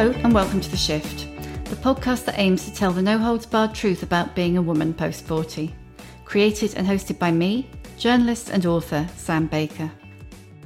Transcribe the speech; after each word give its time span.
Hello, 0.00 0.18
and 0.24 0.32
welcome 0.32 0.62
to 0.62 0.70
The 0.70 0.78
Shift, 0.78 1.28
the 1.66 1.76
podcast 1.76 2.24
that 2.24 2.38
aims 2.38 2.64
to 2.64 2.74
tell 2.74 2.90
the 2.90 3.02
no 3.02 3.18
holds 3.18 3.44
barred 3.44 3.74
truth 3.74 4.02
about 4.02 4.34
being 4.34 4.56
a 4.56 4.62
woman 4.62 4.94
post 4.94 5.26
40. 5.26 5.74
Created 6.24 6.74
and 6.76 6.86
hosted 6.86 7.18
by 7.18 7.30
me, 7.30 7.68
journalist 7.98 8.48
and 8.48 8.64
author 8.64 9.06
Sam 9.18 9.46
Baker. 9.46 9.92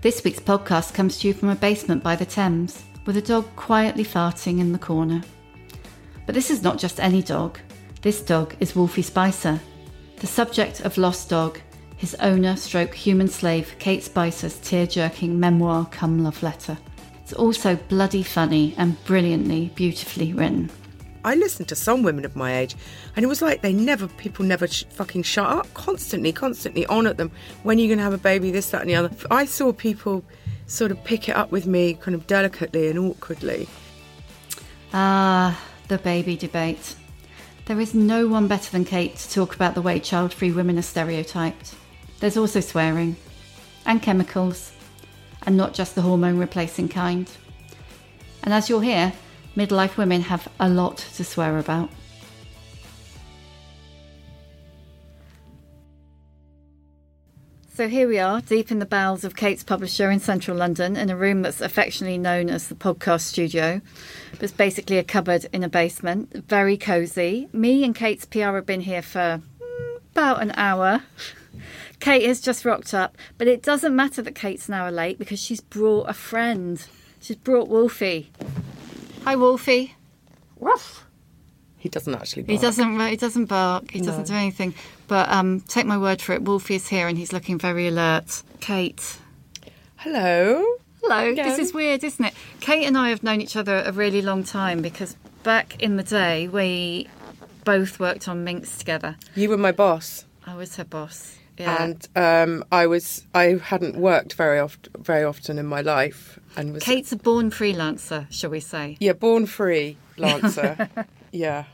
This 0.02 0.22
week's 0.22 0.38
podcast 0.38 0.94
comes 0.94 1.18
to 1.18 1.27
you 1.27 1.34
from 1.34 1.48
a 1.48 1.56
basement 1.56 2.00
by 2.00 2.14
the 2.14 2.24
Thames, 2.24 2.84
with 3.06 3.16
a 3.16 3.20
dog 3.20 3.44
quietly 3.56 4.05
farting 4.05 4.60
in 4.60 4.70
the 4.70 4.78
corner. 4.78 5.20
But 6.27 6.36
this 6.36 6.48
is 6.48 6.62
not 6.62 6.78
just 6.78 7.00
any 7.00 7.20
dog. 7.20 7.58
This 8.02 8.22
dog 8.22 8.55
is 8.60 8.77
Wolfie 8.77 9.02
Spicer, 9.02 9.60
the 10.18 10.28
subject 10.28 10.82
of 10.82 10.96
Lost 10.96 11.28
Dog, 11.28 11.58
his 11.96 12.14
owner 12.20 12.55
stroke 12.55 12.94
human 12.94 13.27
slave 13.27 13.74
Kate 13.80 14.05
Spicer's 14.05 14.60
tear 14.60 14.86
jerking 14.86 15.40
memoir 15.40 15.88
come 15.90 16.22
love 16.22 16.40
letter. 16.40 16.78
It's 17.25 17.33
also 17.33 17.77
bloody 17.77 18.22
funny 18.22 18.75
and 18.77 19.03
brilliantly, 19.06 19.73
beautifully 19.74 20.35
written. 20.35 20.70
I 21.24 21.36
listened 21.36 21.68
to 21.68 21.74
some 21.74 22.02
women 22.02 22.27
of 22.27 22.36
my 22.36 22.55
age, 22.55 22.77
and 23.17 23.24
it 23.24 23.29
was 23.29 23.40
like 23.40 23.62
they 23.62 23.73
never, 23.73 24.08
people 24.08 24.45
never 24.45 24.67
sh- 24.67 24.85
fucking 24.90 25.23
shut 25.23 25.46
up, 25.46 25.73
constantly, 25.73 26.33
constantly 26.33 26.85
on 26.85 27.07
at 27.07 27.17
them. 27.17 27.30
When 27.62 27.79
are 27.79 27.80
you 27.80 27.89
going 27.89 27.96
to 27.96 28.05
have 28.05 28.12
a 28.12 28.18
baby? 28.18 28.51
This, 28.51 28.68
that, 28.70 28.83
and 28.83 28.90
the 28.90 28.95
other. 28.95 29.11
I 29.30 29.46
saw 29.46 29.73
people 29.73 30.23
sort 30.67 30.90
of 30.90 31.02
pick 31.02 31.30
it 31.30 31.35
up 31.35 31.51
with 31.51 31.67
me 31.67 31.95
kind 31.95 32.14
of 32.14 32.27
delicately 32.27 32.89
and 32.89 32.98
awkwardly. 32.98 33.70
Ah, 34.92 35.58
the 35.89 35.96
baby 35.96 36.36
debate. 36.36 36.95
There 37.64 37.80
is 37.80 37.95
no 37.95 38.29
one 38.29 38.48
better 38.48 38.70
than 38.70 38.85
Kate 38.85 39.17
to 39.17 39.30
talk 39.30 39.55
about 39.55 39.74
the 39.74 39.80
way 39.80 39.98
child 39.98 40.35
free 40.35 40.52
women 40.52 40.79
are 40.79 40.83
stereotyped. 40.83 41.74
There's 42.20 42.36
also 42.36 42.61
swearing, 42.61 43.17
and 43.86 44.02
chemicals, 44.02 44.73
and 45.46 45.56
not 45.56 45.74
just 45.74 45.94
the 45.94 46.02
hormone 46.02 46.38
replacing 46.38 46.88
kind. 46.88 47.30
And 48.42 48.52
as 48.52 48.68
you'll 48.68 48.80
hear, 48.80 49.12
midlife 49.56 49.96
women 49.96 50.22
have 50.22 50.48
a 50.60 50.68
lot 50.68 50.98
to 51.14 51.24
swear 51.24 51.58
about. 51.58 51.90
So 57.74 57.88
here 57.88 58.06
we 58.06 58.20
are, 58.20 58.40
deep 58.40 58.70
in 58.70 58.78
the 58.78 58.86
bowels 58.86 59.24
of 59.24 59.34
Kate's 59.34 59.64
publisher 59.64 60.08
in 60.08 60.20
central 60.20 60.56
London, 60.56 60.96
in 60.96 61.10
a 61.10 61.16
room 61.16 61.42
that's 61.42 61.61
affectionately 61.61 62.18
known 62.18 62.48
as 62.48 62.68
the 62.68 62.76
podcast 62.76 63.22
studio. 63.22 63.80
It's 64.40 64.52
basically 64.52 64.96
a 64.96 65.02
cupboard 65.02 65.46
in 65.52 65.64
a 65.64 65.68
basement, 65.68 66.32
very 66.46 66.76
cosy. 66.76 67.48
Me 67.52 67.82
and 67.82 67.92
Kate's 67.92 68.26
PR 68.26 68.55
have 68.55 68.64
been 68.64 68.82
here 68.82 69.02
for 69.02 69.40
mm, 69.61 69.96
about 70.12 70.40
an 70.40 70.52
hour. 70.52 71.02
Kate 72.05 72.27
has 72.27 72.39
just 72.39 72.67
rocked 72.67 72.92
up, 72.92 73.17
but 73.39 73.48
it 73.48 73.63
doesn't 73.63 73.97
matter 73.97 74.20
that 74.20 74.35
Kate's 74.35 74.69
an 74.69 74.75
hour 74.75 74.91
late 74.91 75.19
because 75.19 75.41
she's 75.41 75.63
brought 75.63 76.03
a 76.03 76.13
friend. 76.13 76.87
She's 77.19 77.39
brought 77.39 77.69
Wolfie. 77.69 78.31
Hi, 79.25 79.35
Wolfie. 79.37 79.95
Ruff. 80.61 81.07
He 81.79 81.89
doesn't 81.89 82.15
actually. 82.15 82.42
He 82.42 82.59
doesn't. 82.59 83.01
He 83.09 83.17
doesn't 83.17 83.47
bark. 83.47 83.91
He 83.91 84.03
doesn't 84.03 84.27
do 84.27 84.35
anything. 84.35 84.75
But 85.09 85.31
um, 85.31 85.63
take 85.63 85.87
my 85.87 85.97
word 85.97 86.20
for 86.20 86.35
it. 86.35 86.42
Wolfie 86.42 86.75
is 86.75 86.89
here 86.89 87.09
and 87.09 87.17
he's 87.17 87.33
looking 87.33 87.59
very 87.59 87.89
alert. 87.89 88.42
Kate. 88.61 89.19
Hello. 89.97 90.63
Hello. 91.01 91.35
This 91.35 91.59
is 91.59 91.73
weird, 91.73 92.05
isn't 92.05 92.23
it? 92.23 92.35
Kate 92.61 92.85
and 92.85 92.98
I 92.98 93.09
have 93.09 93.23
known 93.23 93.41
each 93.41 93.57
other 93.57 93.83
a 93.83 93.92
really 93.92 94.21
long 94.21 94.45
time 94.45 94.83
because 94.83 95.17
back 95.42 95.83
in 95.83 95.97
the 95.97 96.03
day 96.03 96.48
we 96.48 97.09
both 97.65 97.98
worked 97.98 98.29
on 98.29 98.45
Minx 98.45 98.77
together. 98.77 99.17
You 99.35 99.48
were 99.48 99.57
my 99.57 99.73
boss, 99.73 100.27
I 100.47 100.55
was 100.55 100.77
her 100.77 100.85
boss. 100.85 101.39
Yeah. 101.57 101.85
and 101.85 102.09
um, 102.17 102.65
I 102.73 102.87
was. 102.87 103.27
I 103.35 103.61
hadn't 103.63 103.97
worked 103.97 104.35
very 104.35 104.59
often, 104.59 104.92
very 104.98 105.23
often 105.23 105.59
in 105.59 105.67
my 105.67 105.83
life, 105.83 106.39
and 106.57 106.73
was 106.73 106.83
Kate's 106.83 107.13
a 107.13 107.17
born 107.17 107.51
freelancer, 107.51 108.27
shall 108.33 108.51
we 108.51 108.61
say? 108.61 108.97
yeah, 109.01 109.13
born 109.13 109.47
free 109.47 109.97
lancer. 110.17 110.89
yeah. 111.33 111.65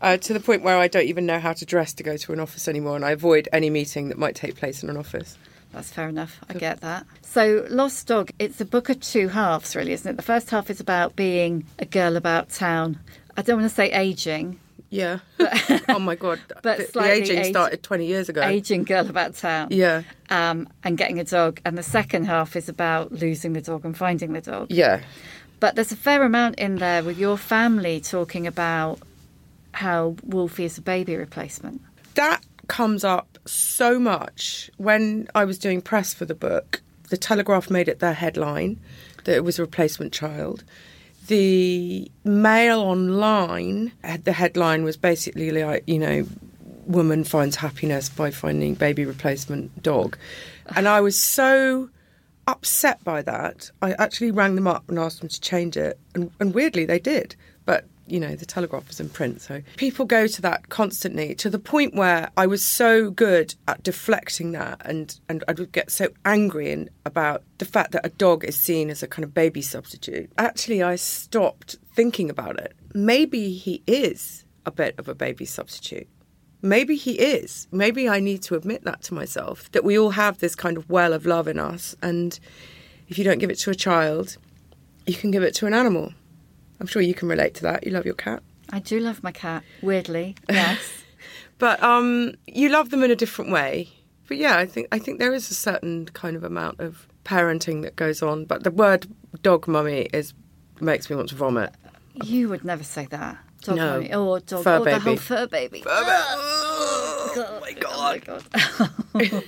Uh, 0.00 0.16
to 0.16 0.32
the 0.32 0.40
point 0.40 0.62
where 0.62 0.78
I 0.78 0.88
don't 0.88 1.06
even 1.06 1.26
know 1.26 1.38
how 1.38 1.52
to 1.52 1.64
dress 1.64 1.92
to 1.94 2.02
go 2.02 2.16
to 2.16 2.32
an 2.32 2.40
office 2.40 2.66
anymore, 2.68 2.96
and 2.96 3.04
I 3.04 3.10
avoid 3.12 3.48
any 3.52 3.70
meeting 3.70 4.08
that 4.08 4.18
might 4.18 4.34
take 4.34 4.56
place 4.56 4.82
in 4.82 4.90
an 4.90 4.96
office. 4.96 5.36
That's 5.72 5.90
fair 5.90 6.08
enough. 6.08 6.40
I 6.50 6.54
get 6.54 6.80
that. 6.80 7.06
So, 7.22 7.66
Lost 7.70 8.06
Dog, 8.06 8.30
it's 8.38 8.60
a 8.60 8.64
book 8.64 8.88
of 8.88 9.00
two 9.00 9.28
halves, 9.28 9.76
really, 9.76 9.92
isn't 9.92 10.10
it? 10.10 10.16
The 10.16 10.22
first 10.22 10.50
half 10.50 10.70
is 10.70 10.80
about 10.80 11.16
being 11.16 11.64
a 11.78 11.84
girl 11.86 12.16
about 12.16 12.50
town. 12.50 12.98
I 13.36 13.42
don't 13.42 13.60
want 13.60 13.70
to 13.70 13.74
say 13.74 13.90
aging, 13.92 14.58
Yeah. 14.92 15.20
oh 15.88 15.98
my 15.98 16.14
god. 16.14 16.38
But 16.62 16.78
the, 16.78 17.00
the 17.00 17.10
aging 17.10 17.38
age- 17.38 17.50
started 17.50 17.82
twenty 17.82 18.06
years 18.06 18.28
ago. 18.28 18.42
aging 18.42 18.84
girl 18.84 19.08
about 19.08 19.34
town. 19.34 19.68
Yeah. 19.70 20.02
Um, 20.28 20.68
and 20.84 20.98
getting 20.98 21.18
a 21.18 21.24
dog. 21.24 21.60
And 21.64 21.76
the 21.78 21.82
second 21.82 22.26
half 22.26 22.54
is 22.56 22.68
about 22.68 23.10
losing 23.10 23.54
the 23.54 23.62
dog 23.62 23.84
and 23.86 23.96
finding 23.96 24.34
the 24.34 24.42
dog. 24.42 24.70
Yeah. 24.70 25.00
But 25.60 25.76
there's 25.76 25.92
a 25.92 25.96
fair 25.96 26.22
amount 26.24 26.56
in 26.56 26.76
there 26.76 27.02
with 27.02 27.18
your 27.18 27.38
family 27.38 28.00
talking 28.00 28.46
about 28.46 28.98
how 29.72 30.16
Wolfie 30.24 30.64
is 30.66 30.76
a 30.76 30.82
baby 30.82 31.16
replacement. 31.16 31.80
That 32.14 32.42
comes 32.68 33.02
up 33.04 33.38
so 33.46 33.98
much 33.98 34.70
when 34.76 35.28
I 35.34 35.44
was 35.46 35.58
doing 35.58 35.80
press 35.80 36.12
for 36.12 36.26
the 36.26 36.34
book. 36.34 36.82
The 37.08 37.16
Telegraph 37.16 37.70
made 37.70 37.88
it 37.88 37.98
their 38.00 38.12
headline 38.12 38.78
that 39.24 39.34
it 39.36 39.44
was 39.44 39.58
a 39.58 39.62
replacement 39.62 40.12
child. 40.12 40.64
The 41.28 42.10
Mail 42.24 42.80
online, 42.80 43.92
uh, 44.02 44.18
the 44.22 44.32
headline 44.32 44.84
was 44.84 44.96
basically 44.96 45.50
like, 45.50 45.84
you 45.86 45.98
know, 45.98 46.26
woman 46.86 47.24
finds 47.24 47.56
happiness 47.56 48.08
by 48.08 48.30
finding 48.30 48.74
baby 48.74 49.04
replacement 49.04 49.82
dog. 49.82 50.18
And 50.74 50.88
I 50.88 51.00
was 51.00 51.18
so 51.18 51.90
upset 52.46 53.02
by 53.04 53.22
that. 53.22 53.70
I 53.80 53.92
actually 53.92 54.30
rang 54.30 54.56
them 54.56 54.66
up 54.66 54.88
and 54.88 54.98
asked 54.98 55.20
them 55.20 55.28
to 55.28 55.40
change 55.40 55.76
it. 55.76 55.98
And, 56.14 56.30
and 56.40 56.54
weirdly, 56.54 56.84
they 56.86 56.98
did. 56.98 57.36
But, 57.64 57.84
you 58.06 58.18
know, 58.20 58.34
the 58.34 58.46
Telegraph 58.46 58.88
was 58.88 59.00
in 59.00 59.08
print. 59.08 59.40
So 59.40 59.62
people 59.76 60.04
go 60.04 60.26
to 60.26 60.42
that 60.42 60.68
constantly 60.68 61.34
to 61.36 61.48
the 61.48 61.58
point 61.58 61.94
where 61.94 62.30
I 62.36 62.46
was 62.46 62.64
so 62.64 63.10
good 63.10 63.54
at 63.68 63.82
deflecting 63.82 64.52
that. 64.52 64.82
And, 64.84 65.18
and 65.28 65.44
I 65.48 65.52
would 65.52 65.72
get 65.72 65.90
so 65.90 66.08
angry 66.24 66.72
in, 66.72 66.90
about 67.06 67.42
the 67.58 67.64
fact 67.64 67.92
that 67.92 68.04
a 68.04 68.10
dog 68.10 68.44
is 68.44 68.56
seen 68.56 68.90
as 68.90 69.02
a 69.02 69.06
kind 69.06 69.24
of 69.24 69.32
baby 69.32 69.62
substitute. 69.62 70.30
Actually, 70.36 70.82
I 70.82 70.96
stopped 70.96 71.76
thinking 71.94 72.28
about 72.28 72.58
it. 72.58 72.74
Maybe 72.94 73.52
he 73.52 73.82
is 73.86 74.44
a 74.66 74.70
bit 74.70 74.94
of 74.98 75.08
a 75.08 75.14
baby 75.14 75.44
substitute. 75.44 76.08
maybe 76.62 76.96
he 76.96 77.12
is. 77.18 77.66
Maybe 77.72 78.08
I 78.08 78.20
need 78.20 78.42
to 78.44 78.54
admit 78.54 78.84
that 78.84 79.02
to 79.02 79.14
myself 79.14 79.70
that 79.72 79.84
we 79.84 79.98
all 79.98 80.10
have 80.10 80.38
this 80.38 80.54
kind 80.54 80.76
of 80.76 80.88
well 80.88 81.12
of 81.12 81.26
love 81.26 81.48
in 81.48 81.58
us. 81.58 81.94
And 82.00 82.38
if 83.08 83.18
you 83.18 83.24
don't 83.24 83.38
give 83.38 83.50
it 83.50 83.58
to 83.60 83.70
a 83.70 83.74
child, 83.74 84.36
you 85.06 85.14
can 85.14 85.30
give 85.30 85.42
it 85.42 85.54
to 85.56 85.66
an 85.66 85.74
animal. 85.74 86.12
I'm 86.82 86.88
sure 86.88 87.00
you 87.00 87.14
can 87.14 87.28
relate 87.28 87.54
to 87.54 87.62
that. 87.62 87.86
You 87.86 87.92
love 87.92 88.04
your 88.04 88.16
cat. 88.16 88.42
I 88.70 88.80
do 88.80 88.98
love 88.98 89.22
my 89.22 89.30
cat, 89.30 89.62
weirdly, 89.82 90.34
yes. 90.50 91.04
But 91.58 91.80
um, 91.80 92.34
you 92.48 92.70
love 92.70 92.90
them 92.90 93.04
in 93.04 93.10
a 93.12 93.14
different 93.14 93.52
way. 93.52 93.88
But 94.26 94.36
yeah, 94.36 94.56
I 94.58 94.66
think 94.66 94.88
I 94.90 94.98
think 94.98 95.20
there 95.20 95.32
is 95.32 95.48
a 95.48 95.54
certain 95.54 96.06
kind 96.06 96.34
of 96.34 96.42
amount 96.42 96.80
of 96.80 97.06
parenting 97.24 97.82
that 97.82 97.94
goes 97.94 98.20
on. 98.20 98.46
But 98.46 98.64
the 98.64 98.72
word 98.72 99.06
dog 99.42 99.68
mummy 99.68 100.08
is 100.12 100.34
makes 100.80 101.08
me 101.08 101.14
want 101.14 101.28
to 101.28 101.36
vomit. 101.36 101.70
you 102.24 102.48
would 102.48 102.64
never 102.64 102.82
say 102.82 103.06
that. 103.10 103.38
Dog 103.62 103.76
No. 103.76 103.92
mommy. 104.00 104.12
Or 104.14 104.40
dog 104.40 104.64
Fur 104.64 104.78
or 104.78 104.84
the 104.84 104.98
whole 104.98 105.12
baby. 105.12 105.16
fur 105.18 105.46
baby. 105.46 105.84
Oh 107.34 107.58
my 107.62 107.72
god. 107.72 108.22
Oh 108.54 108.90
my 109.14 109.24
god! 109.26 109.44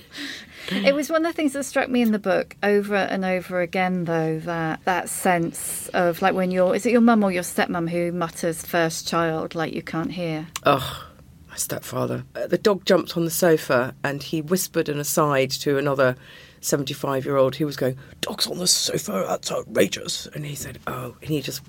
It 0.71 0.95
was 0.95 1.09
one 1.09 1.25
of 1.25 1.31
the 1.31 1.35
things 1.35 1.53
that 1.53 1.63
struck 1.63 1.89
me 1.89 2.01
in 2.01 2.11
the 2.11 2.19
book 2.19 2.55
over 2.63 2.95
and 2.95 3.23
over 3.25 3.61
again, 3.61 4.05
though, 4.05 4.39
that 4.39 4.83
that 4.85 5.09
sense 5.09 5.89
of 5.89 6.21
like 6.21 6.33
when 6.33 6.51
you're, 6.51 6.75
is 6.75 6.85
it 6.85 6.91
your 6.91 7.01
mum 7.01 7.23
or 7.23 7.31
your 7.31 7.43
stepmom 7.43 7.89
who 7.89 8.11
mutters 8.11 8.63
first 8.65 9.07
child 9.07 9.55
like 9.55 9.73
you 9.73 9.81
can't 9.81 10.11
hear. 10.11 10.47
Ugh, 10.63 11.03
my 11.49 11.55
stepfather. 11.55 12.23
Uh, 12.35 12.47
the 12.47 12.57
dog 12.57 12.85
jumped 12.85 13.15
on 13.15 13.25
the 13.25 13.31
sofa 13.31 13.95
and 14.03 14.21
he 14.21 14.41
whispered 14.41 14.89
an 14.89 14.99
aside 14.99 15.51
to 15.51 15.77
another 15.77 16.15
75 16.61 17.25
year 17.25 17.37
old 17.37 17.55
who 17.55 17.65
was 17.65 17.77
going, 17.77 17.97
Dog's 18.21 18.47
on 18.47 18.57
the 18.57 18.67
sofa, 18.67 19.25
that's 19.27 19.51
outrageous. 19.51 20.25
And 20.27 20.45
he 20.45 20.55
said, 20.55 20.79
Oh, 20.87 21.15
and 21.21 21.29
he 21.29 21.41
just 21.41 21.61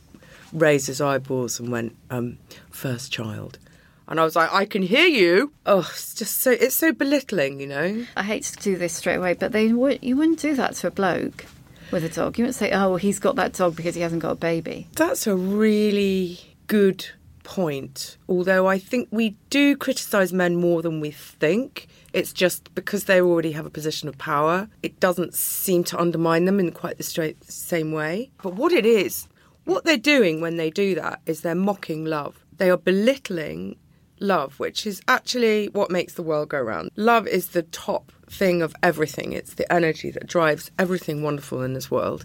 raised 0.52 0.86
his 0.86 1.00
eyeballs 1.00 1.60
and 1.60 1.70
went, 1.70 1.96
um, 2.10 2.38
First 2.70 3.12
child. 3.12 3.58
And 4.08 4.20
I 4.20 4.24
was 4.24 4.36
like, 4.36 4.52
I 4.52 4.66
can 4.66 4.82
hear 4.82 5.06
you. 5.06 5.52
Oh, 5.64 5.80
it's 5.92 6.14
just 6.14 6.38
so, 6.38 6.52
it's 6.52 6.76
so 6.76 6.92
belittling, 6.92 7.60
you 7.60 7.66
know? 7.66 8.06
I 8.16 8.22
hate 8.22 8.44
to 8.44 8.56
do 8.56 8.76
this 8.76 8.92
straight 8.94 9.16
away, 9.16 9.34
but 9.34 9.52
they 9.52 9.72
would 9.72 9.98
you 10.02 10.16
wouldn't 10.16 10.38
do 10.38 10.54
that 10.54 10.74
to 10.76 10.88
a 10.88 10.90
bloke 10.90 11.44
with 11.90 12.04
a 12.04 12.08
dog. 12.08 12.38
You 12.38 12.44
wouldn't 12.44 12.56
say, 12.56 12.70
"Oh, 12.70 12.90
well, 12.90 12.96
he's 12.96 13.18
got 13.18 13.36
that 13.36 13.52
dog 13.52 13.76
because 13.76 13.94
he 13.94 14.00
hasn't 14.00 14.22
got 14.22 14.32
a 14.32 14.36
baby." 14.36 14.88
That's 14.94 15.26
a 15.26 15.36
really 15.36 16.38
good 16.66 17.06
point. 17.42 18.16
Although 18.28 18.66
I 18.66 18.78
think 18.78 19.08
we 19.10 19.36
do 19.50 19.76
criticise 19.76 20.32
men 20.32 20.56
more 20.56 20.82
than 20.82 21.00
we 21.00 21.10
think. 21.10 21.88
It's 22.12 22.32
just 22.32 22.74
because 22.74 23.04
they 23.04 23.20
already 23.20 23.52
have 23.52 23.66
a 23.66 23.70
position 23.70 24.08
of 24.08 24.16
power, 24.16 24.68
it 24.82 24.98
doesn't 25.00 25.34
seem 25.34 25.84
to 25.84 26.00
undermine 26.00 26.46
them 26.46 26.58
in 26.58 26.72
quite 26.72 26.96
the 26.96 27.02
straight 27.02 27.44
same 27.44 27.92
way. 27.92 28.30
But 28.42 28.54
what 28.54 28.72
it 28.72 28.86
is, 28.86 29.28
what 29.64 29.84
they're 29.84 29.98
doing 29.98 30.40
when 30.40 30.56
they 30.56 30.70
do 30.70 30.94
that 30.94 31.20
is 31.26 31.42
they're 31.42 31.54
mocking 31.54 32.04
love. 32.04 32.44
They 32.56 32.70
are 32.70 32.78
belittling 32.78 33.76
love, 34.20 34.58
which 34.58 34.86
is 34.86 35.00
actually 35.08 35.68
what 35.68 35.90
makes 35.90 36.14
the 36.14 36.22
world 36.22 36.48
go 36.48 36.60
round. 36.60 36.90
Love 36.96 37.26
is 37.26 37.48
the 37.48 37.62
top 37.62 38.12
thing 38.30 38.62
of 38.62 38.74
everything. 38.82 39.32
It's 39.32 39.54
the 39.54 39.70
energy 39.72 40.10
that 40.10 40.26
drives 40.26 40.70
everything 40.78 41.22
wonderful 41.22 41.62
in 41.62 41.74
this 41.74 41.90
world. 41.90 42.24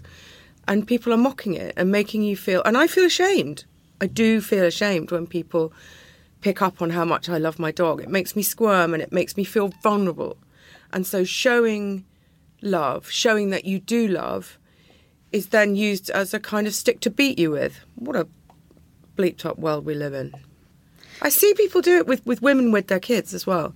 And 0.68 0.86
people 0.86 1.12
are 1.12 1.18
mocking 1.18 1.54
it 1.54 1.74
and 1.76 1.90
making 1.90 2.22
you 2.22 2.36
feel, 2.36 2.62
and 2.64 2.76
I 2.76 2.86
feel 2.86 3.04
ashamed. 3.04 3.64
I 4.00 4.06
do 4.06 4.40
feel 4.40 4.64
ashamed 4.64 5.10
when 5.10 5.26
people 5.26 5.72
pick 6.40 6.60
up 6.60 6.82
on 6.82 6.90
how 6.90 7.04
much 7.04 7.28
I 7.28 7.38
love 7.38 7.58
my 7.58 7.70
dog. 7.70 8.00
It 8.00 8.08
makes 8.08 8.34
me 8.34 8.42
squirm 8.42 8.94
and 8.94 9.02
it 9.02 9.12
makes 9.12 9.36
me 9.36 9.44
feel 9.44 9.68
vulnerable. 9.82 10.36
And 10.92 11.06
so 11.06 11.24
showing 11.24 12.04
love, 12.60 13.10
showing 13.10 13.50
that 13.50 13.64
you 13.64 13.78
do 13.78 14.08
love, 14.08 14.58
is 15.30 15.48
then 15.48 15.76
used 15.76 16.10
as 16.10 16.34
a 16.34 16.40
kind 16.40 16.66
of 16.66 16.74
stick 16.74 17.00
to 17.00 17.10
beat 17.10 17.38
you 17.38 17.52
with. 17.52 17.84
What 17.94 18.16
a 18.16 18.28
bleeped 19.16 19.46
up 19.46 19.58
world 19.58 19.84
we 19.84 19.94
live 19.94 20.14
in. 20.14 20.34
I 21.20 21.28
see 21.28 21.52
people 21.54 21.80
do 21.80 21.96
it 21.98 22.06
with, 22.06 22.24
with 22.26 22.42
women 22.42 22.72
with 22.72 22.88
their 22.88 23.00
kids 23.00 23.34
as 23.34 23.46
well. 23.46 23.74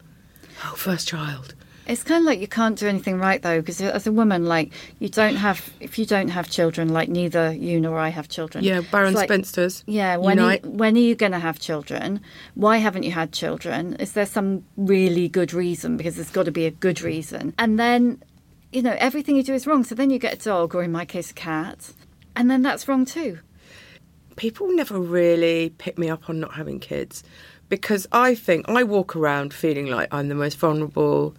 Oh, 0.64 0.74
first 0.76 1.06
child. 1.08 1.54
It's 1.86 2.02
kind 2.02 2.22
of 2.22 2.26
like 2.26 2.40
you 2.40 2.48
can't 2.48 2.76
do 2.76 2.88
anything 2.88 3.18
right 3.18 3.40
though, 3.40 3.60
because 3.60 3.80
as 3.80 4.08
a 4.08 4.12
woman, 4.12 4.46
like 4.46 4.72
you 4.98 5.08
don't 5.08 5.36
have 5.36 5.70
if 5.78 6.00
you 6.00 6.06
don't 6.06 6.28
have 6.28 6.50
children, 6.50 6.88
like 6.88 7.08
neither 7.08 7.52
you 7.52 7.80
nor 7.80 7.96
I 7.96 8.08
have 8.08 8.28
children. 8.28 8.64
Yeah, 8.64 8.80
Baron 8.90 9.14
like- 9.14 9.28
Spinsters. 9.28 9.84
Yeah, 9.86 10.16
when 10.16 10.40
are, 10.40 10.56
when 10.64 10.96
are 10.96 11.00
you 11.00 11.14
going 11.14 11.30
to 11.32 11.38
have 11.38 11.60
children? 11.60 12.20
Why 12.54 12.78
haven't 12.78 13.04
you 13.04 13.12
had 13.12 13.32
children? 13.32 13.94
Is 13.96 14.12
there 14.12 14.26
some 14.26 14.64
really 14.76 15.28
good 15.28 15.52
reason? 15.52 15.96
Because 15.96 16.16
there's 16.16 16.30
got 16.30 16.46
to 16.46 16.50
be 16.50 16.66
a 16.66 16.72
good 16.72 17.02
reason. 17.02 17.54
And 17.56 17.78
then, 17.78 18.20
you 18.72 18.82
know, 18.82 18.96
everything 18.98 19.36
you 19.36 19.44
do 19.44 19.54
is 19.54 19.64
wrong. 19.64 19.84
So 19.84 19.94
then 19.94 20.10
you 20.10 20.18
get 20.18 20.34
a 20.34 20.44
dog, 20.44 20.74
or 20.74 20.82
in 20.82 20.90
my 20.90 21.04
case, 21.04 21.30
a 21.30 21.34
cat, 21.34 21.92
and 22.34 22.50
then 22.50 22.62
that's 22.62 22.88
wrong 22.88 23.04
too. 23.04 23.38
People 24.36 24.68
never 24.74 24.98
really 25.00 25.70
pick 25.78 25.98
me 25.98 26.08
up 26.10 26.28
on 26.28 26.40
not 26.40 26.54
having 26.54 26.78
kids 26.80 27.22
because 27.68 28.06
I 28.12 28.34
think 28.34 28.68
I 28.68 28.82
walk 28.84 29.16
around 29.16 29.52
feeling 29.52 29.86
like 29.86 30.12
I'm 30.12 30.28
the 30.28 30.34
most 30.34 30.56
vulnerable, 30.58 31.34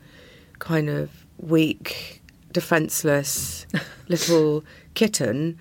kind 0.59 0.89
of 0.89 1.09
weak, 1.37 2.21
defenseless 2.51 3.65
little 4.09 4.63
kitten. 4.93 5.57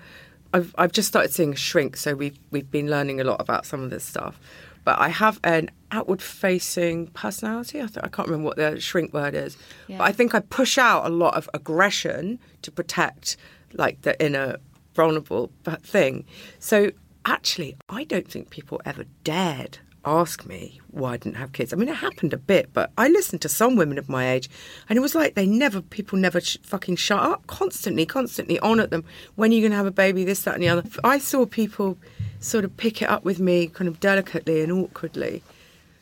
I've 0.53 0.73
I've 0.77 0.91
just 0.91 1.07
started 1.07 1.31
seeing 1.33 1.53
a 1.53 1.55
shrink, 1.55 1.95
so 1.97 2.15
we've 2.15 2.37
we've 2.51 2.69
been 2.71 2.89
learning 2.89 3.19
a 3.21 3.23
lot 3.23 3.39
about 3.39 3.65
some 3.65 3.81
of 3.83 3.89
this 3.89 4.03
stuff. 4.03 4.39
But 4.83 4.99
I 4.99 5.09
have 5.09 5.37
an 5.43 5.69
outward-facing 5.91 7.07
personality. 7.07 7.79
I, 7.81 7.87
th- 7.87 7.99
I 8.03 8.07
can't 8.07 8.27
remember 8.29 8.45
what 8.47 8.55
the 8.55 8.79
shrink 8.79 9.13
word 9.13 9.35
is, 9.35 9.57
Yeah. 9.87 9.97
but 9.97 10.05
I 10.05 10.13
think 10.13 10.33
I 10.33 10.39
push 10.39 10.77
out 10.77 11.05
a 11.05 11.09
lot 11.09 11.35
of 11.35 11.49
aggression 11.53 12.39
to 12.61 12.71
protect, 12.71 13.35
like 13.73 14.01
the 14.03 14.17
inner 14.23 14.57
vulnerable 14.95 15.51
thing. 15.83 16.25
So 16.59 16.91
actually, 17.27 17.77
I 17.89 18.03
don't 18.05 18.27
think 18.27 18.49
people 18.49 18.81
ever 18.85 19.05
dared 19.23 19.79
ask 20.05 20.45
me 20.45 20.79
why 20.89 21.13
I 21.13 21.17
didn't 21.17 21.35
have 21.35 21.51
kids. 21.51 21.73
I 21.73 21.75
mean, 21.75 21.89
it 21.89 21.95
happened 21.95 22.33
a 22.33 22.37
bit, 22.37 22.69
but 22.71 22.91
I 22.97 23.09
listened 23.09 23.41
to 23.41 23.49
some 23.49 23.75
women 23.75 23.97
of 23.97 24.07
my 24.07 24.29
age, 24.29 24.49
and 24.87 24.97
it 24.97 25.01
was 25.01 25.13
like 25.13 25.35
they 25.35 25.45
never, 25.45 25.81
people 25.81 26.17
never 26.17 26.39
sh- 26.39 26.57
fucking 26.63 26.95
shut 26.95 27.19
up. 27.19 27.45
Constantly, 27.47 28.05
constantly 28.05 28.57
on 28.59 28.79
at 28.79 28.89
them. 28.89 29.03
When 29.35 29.51
are 29.51 29.53
you 29.53 29.61
going 29.61 29.71
to 29.71 29.77
have 29.77 29.85
a 29.85 29.91
baby? 29.91 30.23
This, 30.23 30.43
that, 30.43 30.55
and 30.55 30.63
the 30.63 30.69
other. 30.69 30.83
I 31.03 31.19
saw 31.19 31.45
people 31.45 31.97
sort 32.39 32.63
of 32.63 32.75
pick 32.77 33.01
it 33.01 33.09
up 33.09 33.25
with 33.25 33.39
me, 33.39 33.67
kind 33.67 33.89
of 33.89 33.99
delicately 33.99 34.63
and 34.63 34.71
awkwardly. 34.71 35.43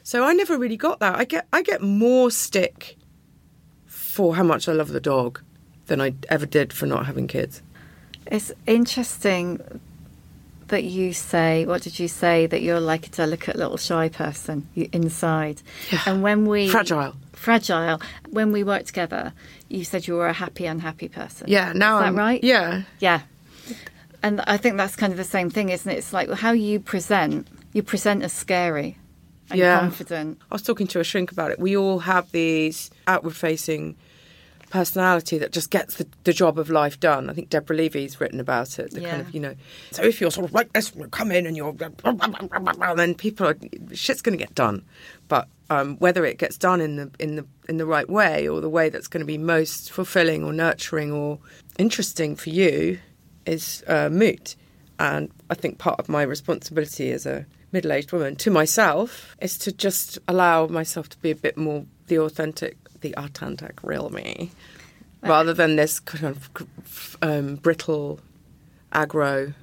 So 0.04 0.24
I 0.24 0.34
never 0.34 0.58
really 0.58 0.78
got 0.78 1.00
that. 1.00 1.16
I 1.16 1.24
get, 1.24 1.48
I 1.52 1.64
get 1.64 1.82
more 1.82 2.30
stick 2.30 2.98
for 3.88 4.36
how 4.36 4.44
much 4.44 4.70
I 4.70 4.74
love 4.74 4.90
the 4.90 5.02
dog 5.02 5.42
than 5.88 6.00
I 6.00 6.14
ever 6.30 6.46
did 6.46 6.72
for 6.72 6.86
not 6.86 7.08
having 7.08 7.28
kids. 7.28 7.64
It's 8.28 8.52
interesting 8.68 9.60
that 10.68 10.84
you 10.84 11.14
say, 11.14 11.66
what 11.66 11.82
did 11.84 12.00
you 12.00 12.08
say, 12.08 12.48
that 12.48 12.62
you're 12.62 12.80
like 12.80 13.08
a 13.08 13.10
delicate 13.10 13.56
little 13.56 13.78
shy 13.78 14.10
person 14.10 14.68
you, 14.74 14.90
inside. 14.92 15.62
Yeah. 15.92 16.02
And 16.06 16.24
when 16.24 16.46
we. 16.46 16.70
Fragile. 16.70 17.16
Fragile. 17.34 18.02
When 18.30 18.52
we 18.52 18.64
worked 18.64 18.88
together, 18.88 19.34
you 19.70 19.84
said 19.84 20.08
you 20.08 20.16
were 20.16 20.28
a 20.28 20.34
happy, 20.34 20.66
unhappy 20.66 21.08
person. 21.08 21.48
Yeah, 21.50 21.74
now 21.74 21.98
Is 21.98 22.02
that 22.02 22.08
I'm 22.08 22.16
right? 22.18 22.44
Yeah, 22.44 22.84
Yeah. 23.00 23.22
And 24.24 24.42
I 24.48 24.58
think 24.58 24.78
that's 24.78 24.96
kind 24.96 25.12
of 25.14 25.18
the 25.18 25.24
same 25.24 25.52
thing, 25.52 25.70
isn't 25.70 25.92
it? 25.92 26.00
It's 26.00 26.12
like 26.12 26.32
how 26.32 26.52
you 26.52 26.80
present. 26.80 27.48
You 27.74 27.84
present 27.84 28.24
as 28.24 28.34
scary 28.34 28.98
and 29.52 29.60
Yeah. 29.60 29.80
confident. 29.80 30.40
I 30.50 30.56
was 30.56 30.64
talking 30.64 30.88
to 30.88 31.00
a 31.00 31.04
shrink 31.04 31.32
about 31.32 31.52
it. 31.52 31.60
We 31.60 31.78
all 31.78 32.00
have 32.00 32.32
these 32.32 32.90
outward 33.06 33.36
facing 33.36 33.96
personality 34.70 35.38
that 35.38 35.52
just 35.52 35.70
gets 35.70 35.96
the, 35.96 36.08
the 36.24 36.34
job 36.34 36.60
of 36.60 36.70
life 36.70 37.00
done. 37.00 37.30
I 37.30 37.34
think 37.34 37.50
Deborah 37.50 37.76
Levy's 37.76 38.20
written 38.20 38.40
about 38.40 38.80
it. 38.80 38.92
The 38.92 39.02
kind 39.02 39.22
of, 39.22 39.34
you 39.34 39.40
know, 39.40 39.56
so 39.92 40.04
if 40.04 40.20
you're 40.20 40.32
sort 40.32 40.48
of 40.48 40.54
like 40.54 40.74
this, 40.74 40.94
you 40.96 41.08
come 41.08 41.32
in 41.32 41.46
and 41.46 41.56
you're, 41.56 41.74
then 42.96 43.16
people 43.16 43.48
are, 43.48 43.58
shit's 43.94 44.22
going 44.22 44.38
to 44.38 44.44
get 44.44 44.56
done. 44.56 44.84
But 45.28 45.48
um, 45.70 45.98
whether 45.98 46.26
it 46.26 46.38
gets 46.38 46.58
done 46.58 46.82
in 46.82 46.96
the 46.96 47.12
in 47.20 47.36
the 47.36 47.46
in 47.68 47.78
the 47.78 47.86
right 47.86 48.10
way 48.10 48.48
or 48.48 48.62
the 48.62 48.70
way 48.70 48.90
that's 48.90 49.08
going 49.08 49.22
to 49.22 49.26
be 49.26 49.38
most 49.38 49.92
fulfilling 49.92 50.44
or 50.44 50.54
nurturing 50.54 51.12
or 51.12 51.40
interesting 51.78 52.36
for 52.36 52.50
you 52.50 53.00
is 53.46 53.84
uh, 53.88 54.10
moot. 54.10 54.56
And 55.00 55.32
I 55.50 55.56
think 55.56 55.78
part 55.78 56.00
of 56.00 56.08
my 56.08 56.22
responsibility 56.22 57.12
as 57.12 57.26
a 57.26 57.46
middle 57.72 57.92
aged 57.92 58.12
woman 58.12 58.36
to 58.38 58.50
myself 58.50 59.36
is 59.42 59.58
to 59.60 59.72
just 59.72 60.20
allow 60.28 60.68
myself 60.68 61.10
to 61.10 61.18
be 61.18 61.32
a 61.32 61.36
bit 61.36 61.58
more 61.58 61.86
the 62.08 62.20
authentic, 62.20 62.78
the 63.06 63.16
authentic 63.18 63.84
real 63.84 64.10
me, 64.10 64.50
rather 65.22 65.54
than 65.54 65.76
this 65.76 66.00
kind 66.00 66.26
of 66.26 67.18
um, 67.22 67.56
brittle, 67.56 68.20
aggro 68.92 69.54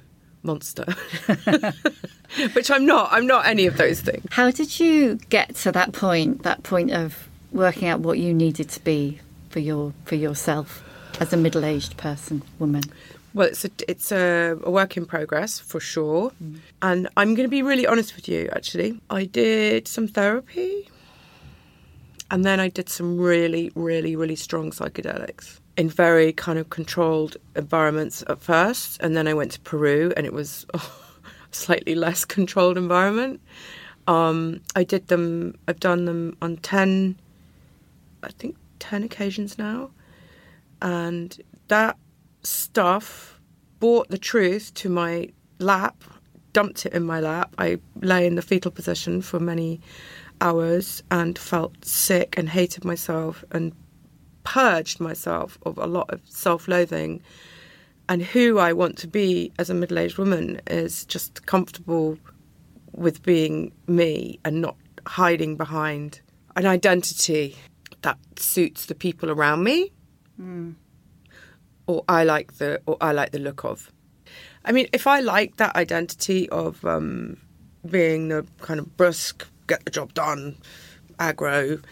monster. 0.43 0.85
Which 2.53 2.71
I'm 2.71 2.85
not. 2.85 3.09
I'm 3.11 3.27
not 3.27 3.45
any 3.45 3.67
of 3.67 3.77
those 3.77 3.99
things. 4.01 4.25
How 4.31 4.49
did 4.49 4.79
you 4.79 5.15
get 5.29 5.55
to 5.57 5.71
that 5.73 5.91
point? 5.91 6.43
That 6.43 6.63
point 6.63 6.91
of 6.91 7.27
working 7.51 7.87
out 7.87 7.99
what 7.99 8.17
you 8.17 8.33
needed 8.33 8.69
to 8.69 8.83
be 8.83 9.19
for 9.49 9.59
your 9.59 9.93
for 10.05 10.15
yourself 10.15 10.83
as 11.19 11.31
a 11.31 11.37
middle-aged 11.37 11.95
person, 11.97 12.41
woman. 12.57 12.81
Well, 13.33 13.47
it's 13.47 13.65
a 13.65 13.71
it's 13.87 14.11
a, 14.11 14.57
a 14.63 14.71
work 14.71 14.95
in 14.95 15.05
progress 15.05 15.59
for 15.59 15.79
sure, 15.79 16.31
and 16.81 17.09
I'm 17.17 17.35
going 17.35 17.45
to 17.45 17.51
be 17.51 17.61
really 17.61 17.85
honest 17.85 18.15
with 18.15 18.27
you. 18.27 18.49
Actually, 18.55 18.99
I 19.09 19.25
did 19.25 19.87
some 19.87 20.07
therapy, 20.07 20.89
and 22.33 22.43
then 22.43 22.59
I 22.59 22.67
did 22.67 22.89
some 22.89 23.19
really, 23.19 23.71
really, 23.75 24.15
really 24.15 24.35
strong 24.35 24.71
psychedelics 24.71 25.59
in 25.77 25.87
very 25.87 26.33
kind 26.33 26.57
of 26.57 26.71
controlled 26.71 27.37
environments 27.55 28.23
at 28.27 28.41
first, 28.41 28.99
and 29.01 29.15
then 29.15 29.27
I 29.27 29.35
went 29.35 29.51
to 29.51 29.59
Peru, 29.59 30.11
and 30.17 30.25
it 30.25 30.33
was 30.33 30.65
a 30.73 30.81
slightly 31.51 31.93
less 31.93 32.25
controlled 32.25 32.75
environment, 32.75 33.39
Um, 34.07 34.61
I 34.75 34.83
did 34.83 35.09
them. 35.09 35.53
I've 35.67 35.79
done 35.79 36.05
them 36.05 36.35
on 36.41 36.57
ten, 36.57 37.19
I 38.23 38.29
think 38.29 38.57
ten 38.79 39.03
occasions 39.03 39.59
now, 39.59 39.91
and 40.81 41.39
that 41.67 41.97
stuff 42.41 43.39
brought 43.79 44.09
the 44.09 44.17
truth 44.17 44.73
to 44.81 44.89
my 44.89 45.29
lap, 45.59 46.03
dumped 46.51 46.87
it 46.87 46.93
in 46.93 47.03
my 47.03 47.19
lap. 47.19 47.53
I 47.59 47.77
lay 48.01 48.25
in 48.25 48.33
the 48.33 48.41
fetal 48.41 48.71
position 48.71 49.21
for 49.21 49.39
many 49.39 49.81
hours 50.43 51.01
and 51.09 51.37
felt 51.37 51.83
sick 51.83 52.37
and 52.37 52.49
hated 52.49 52.85
myself 52.85 53.43
and 53.51 53.71
purged 54.43 54.99
myself 54.99 55.57
of 55.65 55.77
a 55.77 55.87
lot 55.87 56.09
of 56.13 56.21
self-loathing. 56.25 57.21
And 58.09 58.21
who 58.21 58.59
I 58.59 58.73
want 58.73 58.97
to 58.99 59.07
be 59.07 59.51
as 59.57 59.69
a 59.69 59.73
middle-aged 59.73 60.17
woman 60.17 60.61
is 60.67 61.05
just 61.05 61.45
comfortable 61.45 62.17
with 62.91 63.23
being 63.23 63.71
me 63.87 64.39
and 64.45 64.61
not 64.61 64.75
hiding 65.07 65.55
behind 65.55 66.21
an 66.55 66.65
identity 66.65 67.55
that 68.01 68.17
suits 68.37 68.85
the 68.85 68.95
people 68.95 69.31
around 69.31 69.63
me 69.63 69.91
or 71.87 72.03
I 72.07 72.23
like 72.23 72.57
the 72.57 72.81
or 72.85 72.97
I 73.01 73.11
like 73.11 73.31
the 73.31 73.39
look 73.39 73.63
of. 73.63 73.91
I 74.65 74.71
mean, 74.71 74.87
if 74.93 75.07
I 75.07 75.19
like 75.19 75.57
that 75.57 75.75
identity 75.75 76.49
of 76.49 76.83
um, 76.85 77.37
being 77.89 78.29
the 78.29 78.45
kind 78.61 78.79
of 78.79 78.95
brusque, 78.95 79.45
get 79.67 79.85
the 79.85 79.91
job 79.91 80.13
done, 80.13 80.57
aggro, 81.19 81.83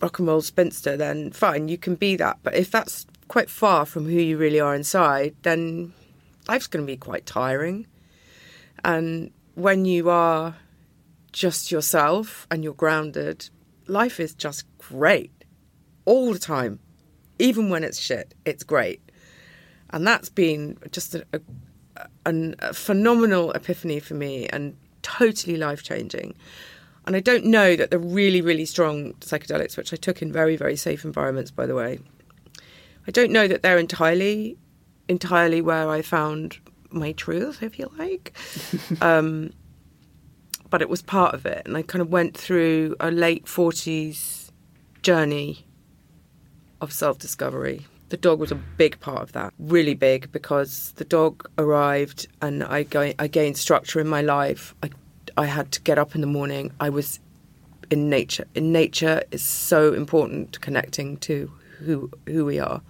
rock 0.00 0.18
and 0.18 0.28
roll 0.28 0.42
spinster, 0.42 0.96
then 0.96 1.30
fine, 1.32 1.68
you 1.68 1.78
can 1.78 1.94
be 1.94 2.16
that. 2.16 2.38
But 2.42 2.54
if 2.54 2.70
that's 2.70 3.06
quite 3.28 3.50
far 3.50 3.84
from 3.84 4.04
who 4.04 4.12
you 4.18 4.36
really 4.36 4.60
are 4.60 4.74
inside, 4.74 5.34
then 5.42 5.92
life's 6.48 6.66
going 6.66 6.84
to 6.84 6.90
be 6.90 6.96
quite 6.96 7.26
tiring. 7.26 7.86
And 8.84 9.30
when 9.54 9.84
you 9.84 10.08
are 10.08 10.56
just 11.32 11.70
yourself 11.70 12.46
and 12.50 12.64
you're 12.64 12.74
grounded, 12.74 13.50
life 13.86 14.20
is 14.20 14.34
just 14.34 14.64
great 14.78 15.32
all 16.04 16.32
the 16.32 16.38
time. 16.38 16.78
Even 17.38 17.70
when 17.70 17.84
it's 17.84 18.00
shit, 18.00 18.34
it's 18.44 18.64
great. 18.64 19.00
And 19.90 20.06
that's 20.06 20.28
been 20.28 20.78
just 20.90 21.14
a, 21.14 21.24
a, 21.32 21.40
a 22.58 22.74
phenomenal 22.74 23.52
epiphany 23.52 24.00
for 24.00 24.14
me 24.14 24.46
and 24.48 24.76
totally 25.08 25.56
life 25.56 25.82
changing. 25.82 26.34
And 27.06 27.16
I 27.16 27.20
don't 27.20 27.46
know 27.46 27.74
that 27.74 27.90
the 27.90 27.98
really, 27.98 28.42
really 28.42 28.66
strong 28.66 29.14
psychedelics, 29.14 29.76
which 29.76 29.92
I 29.92 29.96
took 29.96 30.20
in 30.20 30.30
very, 30.30 30.56
very 30.56 30.76
safe 30.76 31.04
environments, 31.04 31.50
by 31.50 31.66
the 31.66 31.74
way, 31.74 32.00
I 33.06 33.10
don't 33.10 33.32
know 33.32 33.48
that 33.48 33.62
they're 33.62 33.78
entirely, 33.78 34.58
entirely 35.08 35.62
where 35.62 35.88
I 35.88 36.02
found 36.02 36.58
my 36.90 37.12
truth, 37.12 37.62
if 37.62 37.78
you 37.78 37.90
like. 37.96 38.36
um, 39.00 39.52
but 40.68 40.82
it 40.82 40.90
was 40.90 41.00
part 41.00 41.34
of 41.34 41.46
it, 41.46 41.62
and 41.64 41.76
I 41.76 41.82
kind 41.82 42.02
of 42.02 42.10
went 42.10 42.36
through 42.36 42.94
a 43.00 43.10
late 43.10 43.48
forties 43.48 44.52
journey 45.02 45.66
of 46.82 46.92
self-discovery. 46.92 47.86
The 48.08 48.16
dog 48.16 48.40
was 48.40 48.50
a 48.50 48.54
big 48.54 48.98
part 49.00 49.22
of 49.22 49.32
that, 49.32 49.52
really 49.58 49.94
big, 49.94 50.32
because 50.32 50.92
the 50.96 51.04
dog 51.04 51.48
arrived, 51.58 52.26
and 52.40 52.64
I, 52.64 52.84
ga- 52.84 53.14
I 53.18 53.26
gained 53.26 53.58
structure 53.58 54.00
in 54.00 54.08
my 54.08 54.22
life. 54.22 54.74
I, 54.82 54.90
I 55.36 55.44
had 55.46 55.72
to 55.72 55.80
get 55.82 55.98
up 55.98 56.14
in 56.14 56.20
the 56.22 56.26
morning. 56.26 56.72
I 56.80 56.88
was 56.88 57.20
in 57.90 58.08
nature. 58.08 58.46
In 58.54 58.72
nature 58.72 59.22
is 59.30 59.42
so 59.42 59.92
important 59.92 60.60
connecting 60.60 61.16
to 61.18 61.50
who 61.78 62.10
who 62.26 62.44
we 62.44 62.58
are. 62.58 62.82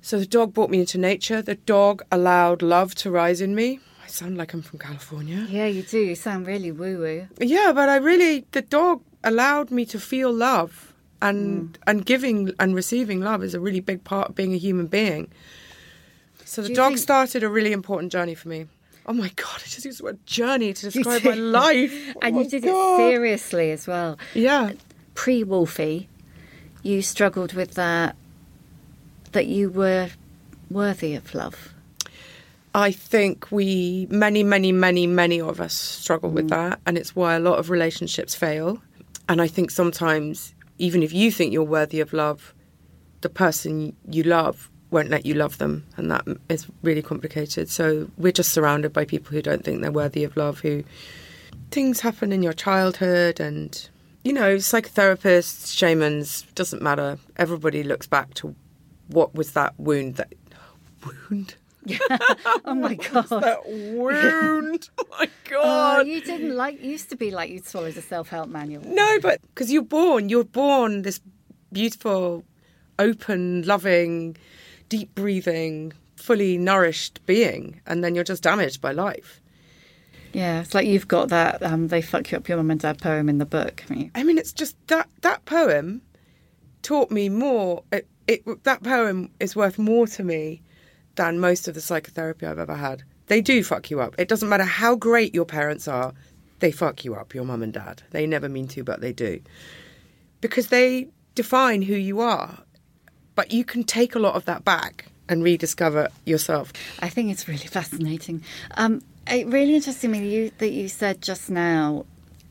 So 0.00 0.18
the 0.18 0.26
dog 0.26 0.52
brought 0.54 0.70
me 0.70 0.80
into 0.80 0.98
nature. 0.98 1.42
The 1.42 1.54
dog 1.54 2.02
allowed 2.12 2.62
love 2.62 2.94
to 2.96 3.10
rise 3.10 3.40
in 3.40 3.54
me. 3.54 3.80
I 4.02 4.06
sound 4.06 4.36
like 4.36 4.52
I'm 4.52 4.62
from 4.62 4.78
California. 4.78 5.46
Yeah, 5.48 5.66
you 5.66 5.82
do. 5.82 5.98
You 5.98 6.14
sound 6.14 6.46
really 6.46 6.70
woo 6.70 6.98
woo. 6.98 7.28
Yeah, 7.40 7.72
but 7.74 7.88
I 7.88 7.96
really 7.96 8.44
the 8.52 8.62
dog 8.62 9.02
allowed 9.24 9.70
me 9.70 9.86
to 9.86 9.98
feel 9.98 10.32
love 10.32 10.93
and 11.24 11.72
mm. 11.72 11.76
and 11.86 12.06
giving 12.06 12.52
and 12.60 12.74
receiving 12.74 13.20
love 13.20 13.42
is 13.42 13.54
a 13.54 13.60
really 13.60 13.80
big 13.80 14.04
part 14.04 14.28
of 14.28 14.34
being 14.34 14.52
a 14.52 14.58
human 14.58 14.86
being. 14.86 15.28
So 16.44 16.62
the 16.62 16.68
Do 16.68 16.74
dog 16.74 16.90
think- 16.90 16.98
started 17.00 17.42
a 17.42 17.48
really 17.48 17.72
important 17.72 18.12
journey 18.12 18.34
for 18.34 18.48
me. 18.48 18.66
Oh 19.06 19.12
my 19.12 19.30
god, 19.36 19.56
I 19.56 19.68
just 19.68 19.84
used 19.84 20.00
the 20.00 20.04
word 20.04 20.26
journey 20.26 20.72
to 20.72 20.90
describe 20.90 21.24
my 21.24 21.34
life. 21.34 21.92
Oh 22.16 22.20
and 22.22 22.36
Oh 22.36 22.42
you 22.42 22.48
did 22.48 22.62
God. 22.62 23.00
it 23.00 23.10
seriously 23.10 23.70
as 23.70 23.86
well. 23.86 24.18
Yeah. 24.34 24.72
Pre 25.14 25.44
Wolfie, 25.44 26.08
you 26.82 27.02
struggled 27.02 27.52
with 27.52 27.74
that, 27.74 28.16
that 29.32 29.46
you 29.46 29.70
were 29.70 30.10
worthy 30.70 31.14
of 31.14 31.34
love. 31.34 31.74
I 32.74 32.90
think 32.90 33.52
we, 33.52 34.08
many, 34.10 34.42
many, 34.42 34.72
many, 34.72 35.06
many 35.06 35.40
of 35.40 35.60
us 35.60 35.74
struggle 35.74 36.30
with 36.30 36.46
mm. 36.46 36.50
that. 36.50 36.80
And 36.86 36.98
it's 36.98 37.14
why 37.14 37.34
a 37.34 37.40
lot 37.40 37.58
of 37.58 37.70
relationships 37.70 38.34
fail. 38.34 38.82
And 39.28 39.40
I 39.40 39.46
think 39.46 39.70
sometimes, 39.70 40.53
even 40.78 41.02
if 41.02 41.12
you 41.12 41.30
think 41.30 41.52
you're 41.52 41.62
worthy 41.62 42.00
of 42.00 42.12
love, 42.12 42.54
the 43.20 43.28
person 43.28 43.96
you 44.08 44.22
love 44.22 44.70
won't 44.90 45.08
let 45.08 45.26
you 45.26 45.34
love 45.34 45.58
them. 45.58 45.86
And 45.96 46.10
that 46.10 46.24
is 46.48 46.66
really 46.82 47.02
complicated. 47.02 47.68
So 47.68 48.10
we're 48.16 48.32
just 48.32 48.52
surrounded 48.52 48.92
by 48.92 49.04
people 49.04 49.32
who 49.32 49.42
don't 49.42 49.64
think 49.64 49.80
they're 49.82 49.92
worthy 49.92 50.24
of 50.24 50.36
love, 50.36 50.60
who 50.60 50.84
things 51.70 52.00
happen 52.00 52.32
in 52.32 52.42
your 52.42 52.52
childhood 52.52 53.40
and. 53.40 53.88
You 54.26 54.32
know, 54.32 54.56
psychotherapists, 54.56 55.76
shamans, 55.76 56.46
doesn't 56.54 56.80
matter. 56.80 57.18
Everybody 57.36 57.82
looks 57.82 58.06
back 58.06 58.32
to 58.34 58.54
what 59.08 59.34
was 59.34 59.52
that 59.52 59.78
wound 59.78 60.16
that 60.16 60.32
wound? 61.30 61.56
Oh 62.64 62.74
my 62.74 62.94
god! 63.12 63.28
that 63.28 63.60
wound. 63.66 64.88
oh 64.98 65.04
my 65.18 65.26
Oh, 65.26 65.50
god. 65.50 66.06
you 66.06 66.20
didn't 66.20 66.56
like. 66.56 66.82
Used 66.82 67.10
to 67.10 67.16
be 67.16 67.30
like 67.30 67.50
you'd 67.50 67.66
swallowed 67.66 67.96
a 67.96 68.02
self-help 68.02 68.48
manual. 68.48 68.82
no, 68.84 69.18
but 69.20 69.40
because 69.42 69.70
you're 69.72 69.82
born, 69.82 70.28
you're 70.28 70.44
born 70.44 71.02
this 71.02 71.20
beautiful, 71.72 72.44
open, 72.98 73.62
loving, 73.62 74.36
deep 74.88 75.14
breathing, 75.14 75.92
fully 76.16 76.56
nourished 76.58 77.24
being, 77.26 77.80
and 77.86 78.02
then 78.02 78.14
you're 78.14 78.24
just 78.24 78.42
damaged 78.42 78.80
by 78.80 78.92
life. 78.92 79.40
Yeah, 80.32 80.62
it's 80.62 80.74
like 80.74 80.86
you've 80.86 81.06
got 81.08 81.28
that. 81.28 81.62
Um, 81.62 81.88
they 81.88 82.02
fuck 82.02 82.32
you 82.32 82.38
up 82.38 82.48
your 82.48 82.56
mum 82.56 82.70
and 82.72 82.80
dad 82.80 82.98
poem 83.00 83.28
in 83.28 83.38
the 83.38 83.46
book. 83.46 83.84
I 84.14 84.22
mean, 84.24 84.38
it's 84.38 84.52
just 84.52 84.76
that 84.88 85.08
that 85.20 85.44
poem 85.44 86.02
taught 86.82 87.10
me 87.10 87.28
more. 87.28 87.84
It, 87.92 88.08
it 88.26 88.64
that 88.64 88.82
poem 88.82 89.30
is 89.38 89.54
worth 89.54 89.78
more 89.78 90.06
to 90.08 90.24
me 90.24 90.62
than 91.16 91.38
most 91.38 91.68
of 91.68 91.74
the 91.74 91.80
psychotherapy 91.80 92.46
I've 92.46 92.58
ever 92.58 92.76
had. 92.76 93.02
They 93.26 93.40
do 93.40 93.64
fuck 93.64 93.90
you 93.90 94.00
up. 94.00 94.14
It 94.18 94.28
doesn't 94.28 94.48
matter 94.48 94.64
how 94.64 94.96
great 94.96 95.34
your 95.34 95.46
parents 95.46 95.88
are, 95.88 96.12
they 96.60 96.70
fuck 96.70 97.04
you 97.04 97.14
up, 97.14 97.34
your 97.34 97.44
mum 97.44 97.62
and 97.62 97.72
dad. 97.72 98.02
They 98.10 98.26
never 98.26 98.48
mean 98.48 98.68
to, 98.68 98.84
but 98.84 99.00
they 99.00 99.12
do. 99.12 99.40
Because 100.40 100.68
they 100.68 101.08
define 101.34 101.82
who 101.82 101.94
you 101.94 102.20
are. 102.20 102.58
But 103.34 103.50
you 103.50 103.64
can 103.64 103.84
take 103.84 104.14
a 104.14 104.18
lot 104.18 104.34
of 104.34 104.44
that 104.44 104.64
back 104.64 105.06
and 105.28 105.42
rediscover 105.42 106.08
yourself. 106.24 106.72
I 107.00 107.08
think 107.08 107.30
it's 107.30 107.48
really 107.48 107.58
fascinating. 107.66 108.42
Um, 108.76 109.02
it 109.26 109.46
really 109.46 109.74
interested 109.74 110.08
me 110.10 110.28
you, 110.28 110.50
that 110.58 110.70
you 110.70 110.88
said 110.88 111.22
just 111.22 111.50
now 111.50 112.06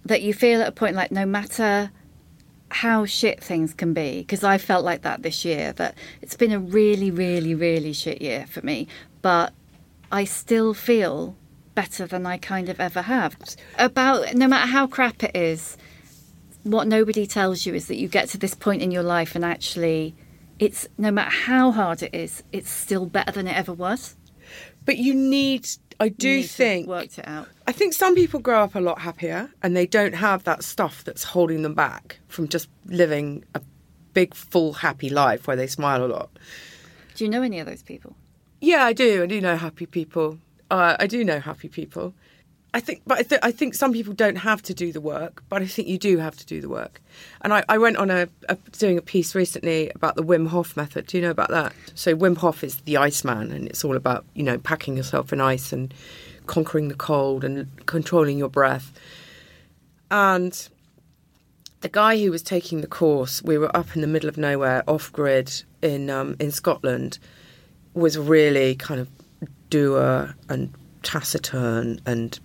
that 0.06 0.22
you 0.22 0.34
feel 0.34 0.62
at 0.62 0.68
a 0.68 0.72
point 0.72 0.96
like 0.96 1.12
no 1.12 1.26
matter 1.26 1.92
how 2.76 3.06
shit 3.06 3.44
things 3.44 3.74
can 3.74 3.94
be, 3.94 4.20
because 4.20 4.44
I 4.44 4.58
felt 4.58 4.84
like 4.84 5.02
that 5.04 5.24
this 5.24 5.46
year, 5.46 5.74
that 5.74 5.96
it's 6.22 6.36
been 6.36 6.52
a 6.52 6.60
really, 6.60 7.12
really, 7.12 7.56
really 7.56 7.94
shit 7.94 8.22
year 8.22 8.46
for 8.48 8.62
me, 8.62 8.88
but 9.22 9.54
I 10.12 10.26
still 10.26 10.74
feel 10.74 11.36
better 11.76 12.06
than 12.06 12.26
I 12.26 12.38
kind 12.38 12.70
of 12.70 12.80
ever 12.80 13.02
have. 13.02 13.36
About 13.80 14.34
no 14.36 14.48
matter 14.48 14.68
how 14.68 14.88
crap 14.88 15.24
it 15.24 15.36
is, 15.36 15.78
what 16.64 16.88
nobody 16.88 17.28
tells 17.28 17.66
you 17.66 17.74
is 17.74 17.88
that 17.88 17.98
you 17.98 18.08
get 18.08 18.30
to 18.30 18.38
this 18.38 18.56
point 18.56 18.82
in 18.82 18.92
your 18.92 19.04
life 19.04 19.36
and 19.36 19.44
actually 19.44 20.16
it's 20.60 20.88
no 20.98 21.12
matter 21.12 21.32
how 21.32 21.72
hard 21.72 22.04
it 22.04 22.14
is, 22.14 22.44
it's 22.52 22.70
still 22.70 23.06
better 23.06 23.32
than 23.32 23.48
it 23.48 23.58
ever 23.58 23.74
was. 23.74 24.16
But 24.86 24.98
you 24.98 25.14
need, 25.14 25.68
I 26.00 26.10
do 26.10 26.28
You 26.28 26.36
need 26.38 26.42
to 26.44 26.48
have 26.48 26.56
think, 26.56 26.88
worked 26.88 27.20
it 27.20 27.28
out. 27.28 27.48
I 27.68 27.72
think 27.72 27.94
some 27.94 28.16
people 28.16 28.40
grow 28.40 28.64
up 28.64 28.76
a 28.76 28.80
lot 28.80 29.00
happier 29.00 29.50
and 29.62 29.76
they 29.76 29.86
don't 29.86 30.16
have 30.16 30.44
that 30.44 30.64
stuff 30.64 31.04
that's 31.04 31.24
holding 31.24 31.62
them 31.62 31.74
back 31.74 32.20
from 32.28 32.48
just 32.48 32.70
living 32.86 33.44
a 33.56 33.62
big, 34.14 34.34
full, 34.34 34.74
happy 34.74 35.10
life 35.10 35.48
where 35.48 35.56
they 35.56 35.68
smile 35.68 36.06
a 36.06 36.08
lot. 36.08 36.30
Do 37.16 37.24
you 37.24 37.30
know 37.30 37.42
any 37.42 37.60
of 37.60 37.68
those 37.68 37.84
people? 37.84 38.16
Yeah, 38.62 38.84
I 38.86 38.94
do. 38.94 39.24
I 39.24 39.26
do 39.26 39.42
know 39.42 39.56
happy 39.58 39.86
people. 39.86 40.40
Uh, 40.72 40.96
I 41.00 41.08
do 41.08 41.24
know 41.24 41.40
happy 41.40 41.68
people. 41.68 42.14
I 42.76 42.80
think, 42.80 43.04
but 43.06 43.20
I, 43.20 43.24
th- 43.24 43.42
I 43.44 43.52
think 43.52 43.76
some 43.76 43.94
people 43.94 44.14
don't 44.14 44.38
have 44.38 44.64
to 44.64 44.74
do 44.74 44.92
the 44.92 45.00
work, 45.00 45.44
but 45.48 45.62
I 45.62 45.68
think 45.68 45.88
you 45.88 46.00
do 46.00 46.18
have 46.18 46.36
to 46.38 46.46
do 46.46 46.60
the 46.60 46.70
work. 46.70 47.02
And 47.42 47.54
I, 47.54 47.64
I 47.70 47.78
went 47.78 47.98
on 47.98 48.10
a, 48.10 48.28
a 48.50 48.56
doing 48.72 48.98
a 48.98 49.02
piece 49.02 49.36
recently 49.36 49.92
about 49.94 50.16
the 50.16 50.24
Wim 50.24 50.48
Hof 50.48 50.76
method. 50.76 51.06
Do 51.06 51.18
you 51.18 51.24
know 51.24 51.30
about 51.30 51.50
that? 51.50 51.74
So 51.94 52.16
Wim 52.16 52.38
Hof 52.38 52.64
is 52.64 52.78
the 52.82 52.98
Iceman, 52.98 53.52
and 53.52 53.68
it's 53.68 53.86
all 53.86 53.96
about 53.96 54.26
you 54.34 54.42
know 54.42 54.58
packing 54.58 54.98
yourself 54.98 55.32
in 55.32 55.40
ice 55.40 55.72
and 55.72 55.94
conquering 56.48 56.88
the 56.88 56.96
cold 56.96 57.44
and 57.44 57.68
controlling 57.86 58.40
your 58.40 58.50
breath. 58.50 58.92
And 60.10 60.70
the 61.82 61.90
guy 61.90 62.18
who 62.18 62.32
was 62.32 62.42
taking 62.42 62.82
the 62.82 62.88
course, 62.88 63.44
we 63.44 63.58
were 63.58 63.76
up 63.76 63.96
in 63.96 64.02
the 64.02 64.08
middle 64.08 64.30
of 64.30 64.38
nowhere, 64.38 64.84
off 64.88 65.12
grid 65.12 65.64
in 65.84 66.10
um, 66.10 66.36
in 66.40 66.50
Scotland, 66.50 67.20
was 67.94 68.18
really 68.18 68.74
kind 68.74 69.00
of 69.00 69.10
doer 69.70 70.34
and 70.50 70.74
taciturn 71.04 72.00
and 72.06 72.40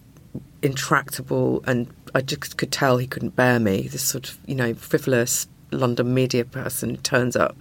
intractable 0.62 1.62
and 1.66 1.88
I 2.14 2.20
just 2.20 2.56
could 2.56 2.72
tell 2.72 2.98
he 2.98 3.06
couldn't 3.06 3.36
bear 3.36 3.58
me. 3.60 3.88
This 3.88 4.02
sort 4.02 4.30
of 4.30 4.38
you 4.46 4.54
know 4.54 4.74
frivolous 4.74 5.46
London 5.70 6.14
media 6.14 6.44
person 6.44 6.96
turns 6.98 7.36
up, 7.36 7.56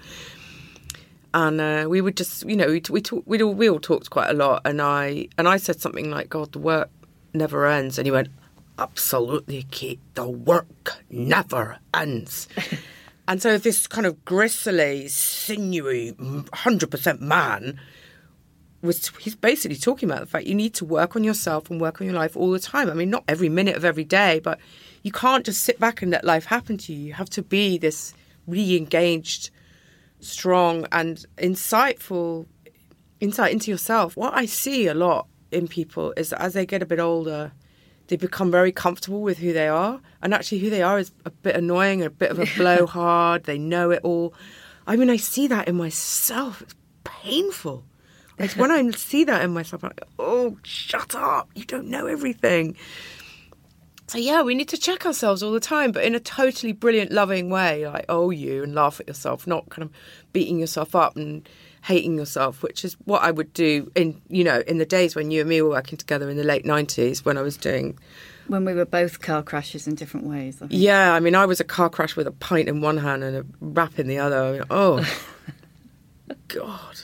and 1.34 1.60
uh, 1.62 1.86
we 1.90 2.02
would 2.02 2.18
just 2.18 2.48
you 2.48 2.56
know 2.56 2.68
we 2.68 2.82
we 2.90 3.02
talk, 3.02 3.24
we 3.26 3.42
all 3.42 3.54
we 3.54 3.70
all 3.70 3.80
talked 3.80 4.10
quite 4.10 4.30
a 4.30 4.34
lot, 4.34 4.62
and 4.66 4.82
I 4.82 5.28
and 5.38 5.48
I 5.48 5.58
said 5.58 5.82
something 5.82 6.10
like, 6.10 6.30
"God, 6.30 6.52
the 6.54 6.60
work 6.60 6.90
never 7.34 7.66
ends," 7.68 7.98
and 7.98 8.06
he 8.06 8.12
went, 8.12 8.30
"Absolutely, 8.80 9.64
Kate, 9.72 10.00
the 10.14 10.28
work 10.28 11.04
never 11.10 11.80
ends." 11.94 12.48
and 13.28 13.42
so 13.42 13.58
this 13.58 13.88
kind 13.88 14.06
of 14.06 14.24
gristly, 14.26 15.08
sinewy, 15.08 16.16
hundred 16.54 16.92
percent 16.92 17.22
man 17.22 17.80
was 18.82 19.08
he's 19.20 19.36
basically 19.36 19.78
talking 19.78 20.10
about 20.10 20.22
the 20.22 20.28
fact 20.28 20.46
you 20.46 20.56
need 20.56 20.74
to 20.76 20.86
work 20.86 21.16
on 21.16 21.24
yourself 21.24 21.70
and 21.70 21.82
work 21.82 22.00
on 22.00 22.06
your 22.06 22.16
life 22.16 22.38
all 22.38 22.52
the 22.52 22.60
time. 22.60 22.90
I 22.90 22.94
mean, 22.94 23.10
not 23.10 23.24
every 23.28 23.50
minute 23.50 23.76
of 23.76 23.84
every 23.84 24.04
day, 24.04 24.40
but 24.40 24.60
you 25.04 25.12
can't 25.12 25.46
just 25.46 25.62
sit 25.62 25.80
back 25.80 26.02
and 26.02 26.12
let 26.12 26.24
life 26.24 26.46
happen 26.46 26.78
to 26.78 26.94
you. 26.94 27.08
You 27.08 27.14
have 27.14 27.30
to 27.32 27.42
be 27.42 27.78
this 27.78 28.14
really 28.46 28.78
engaged, 28.78 29.50
strong, 30.20 30.86
and 30.92 31.26
insightful 31.38 32.46
insight 33.20 33.52
into 33.52 33.72
yourself. 33.72 34.16
What 34.16 34.34
I 34.34 34.46
see 34.46 34.88
a 34.88 34.94
lot 34.94 35.28
in 35.52 35.68
people 35.68 36.14
is 36.18 36.30
that 36.30 36.42
as 36.42 36.54
they 36.54 36.66
get 36.66 36.82
a 36.82 36.86
bit 36.86 37.00
older, 37.00 37.52
they 38.08 38.16
become 38.16 38.52
very 38.52 38.72
comfortable 38.72 39.22
with 39.22 39.40
who 39.40 39.54
they 39.54 39.68
are. 39.68 40.02
And 40.22 40.34
actually, 40.34 40.60
who 40.60 40.70
they 40.70 40.82
are 40.82 41.00
is 41.00 41.12
a 41.26 41.30
bit 41.32 41.56
annoying, 41.56 42.04
a 42.04 42.10
bit 42.10 42.32
of 42.32 42.40
a 42.40 42.46
blowhard. 42.58 43.44
they 43.46 43.58
know 43.58 43.92
it 43.92 44.02
all. 44.04 44.34
I 44.86 44.96
mean, 44.96 45.10
I 45.10 45.18
see 45.18 45.48
that 45.48 45.68
in 45.68 45.76
myself. 45.76 46.62
It's 46.62 46.76
painful. 47.04 47.86
Like 48.40 48.52
when 48.52 48.72
I 48.72 48.90
see 48.92 49.24
that 49.24 49.44
in 49.44 49.52
myself, 49.52 49.84
I'm 49.84 49.90
like, 49.90 50.08
oh, 50.20 50.58
shut 50.64 51.16
up. 51.16 51.50
You 51.56 51.66
don't 51.66 51.88
know 51.88 52.06
everything. 52.06 52.76
So 54.08 54.18
yeah, 54.18 54.42
we 54.42 54.56
need 54.56 54.70
to 54.70 54.78
check 54.78 55.06
ourselves 55.06 55.44
all 55.44 55.52
the 55.52 55.60
time, 55.60 55.92
but 55.92 56.06
in 56.06 56.16
a 56.16 56.20
totally 56.20 56.72
brilliant, 56.72 57.12
loving 57.12 57.50
way, 57.50 57.86
like 57.88 58.06
oh 58.08 58.30
you 58.30 58.64
and 58.64 58.74
laugh 58.74 59.02
at 59.02 59.08
yourself, 59.08 59.46
not 59.46 59.70
kind 59.70 59.84
of 59.84 59.92
beating 60.32 60.60
yourself 60.60 60.96
up 60.96 61.18
and 61.18 61.48
hating 61.84 62.18
yourself, 62.18 62.64
which 62.64 62.86
is 62.86 62.94
what 63.04 63.22
I 63.22 63.32
would 63.32 63.52
do 63.52 63.92
in 63.96 64.22
you 64.30 64.46
know 64.46 64.64
in 64.66 64.78
the 64.78 64.86
days 64.86 65.14
when 65.14 65.30
you 65.30 65.42
and 65.42 65.50
me 65.50 65.62
were 65.62 65.70
working 65.70 65.98
together 65.98 66.30
in 66.30 66.38
the 66.38 66.46
late 66.46 66.66
nineties 66.66 67.26
when 67.26 67.38
I 67.38 67.42
was 67.42 67.58
doing. 67.58 68.00
When 68.48 68.64
we 68.64 68.74
were 68.74 68.86
both 68.86 69.20
car 69.20 69.44
crashes 69.44 69.88
in 69.88 69.96
different 69.96 70.26
ways. 70.26 70.62
I. 70.62 70.68
Yeah, 70.70 71.14
I 71.14 71.20
mean, 71.20 71.36
I 71.36 71.46
was 71.46 71.60
a 71.60 71.66
car 71.66 71.90
crash 71.90 72.16
with 72.16 72.28
a 72.28 72.32
pint 72.32 72.70
in 72.70 72.80
one 72.80 72.96
hand 72.96 73.26
and 73.26 73.36
a 73.36 73.46
rap 73.60 74.00
in 74.00 74.08
the 74.08 74.20
other. 74.20 74.42
I 74.42 74.52
mean, 74.54 74.64
oh 74.70 75.06
God. 76.50 77.00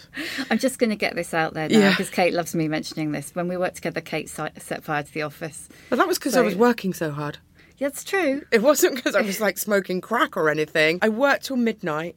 I'm 0.49 0.57
just 0.59 0.79
going 0.79 0.89
to 0.89 0.95
get 0.95 1.15
this 1.15 1.33
out 1.33 1.53
there 1.53 1.69
now 1.69 1.77
Yeah. 1.77 1.89
because 1.91 2.09
Kate 2.09 2.33
loves 2.33 2.53
me 2.55 2.67
mentioning 2.67 3.11
this. 3.11 3.31
When 3.33 3.47
we 3.47 3.57
worked 3.57 3.75
together, 3.77 4.01
Kate 4.01 4.29
set 4.29 4.83
fire 4.83 5.03
to 5.03 5.13
the 5.13 5.21
office. 5.21 5.69
But 5.89 5.97
that 5.97 6.07
was 6.07 6.17
because 6.17 6.35
I 6.35 6.41
was 6.41 6.55
working 6.55 6.93
so 6.93 7.11
hard. 7.11 7.37
Yeah, 7.77 7.87
it's 7.87 8.03
true. 8.03 8.43
It 8.51 8.61
wasn't 8.61 8.95
because 8.95 9.15
I 9.15 9.21
was 9.21 9.39
like 9.41 9.57
smoking 9.57 10.01
crack 10.01 10.37
or 10.37 10.49
anything. 10.49 10.99
I 11.01 11.09
worked 11.09 11.45
till 11.45 11.57
midnight 11.57 12.15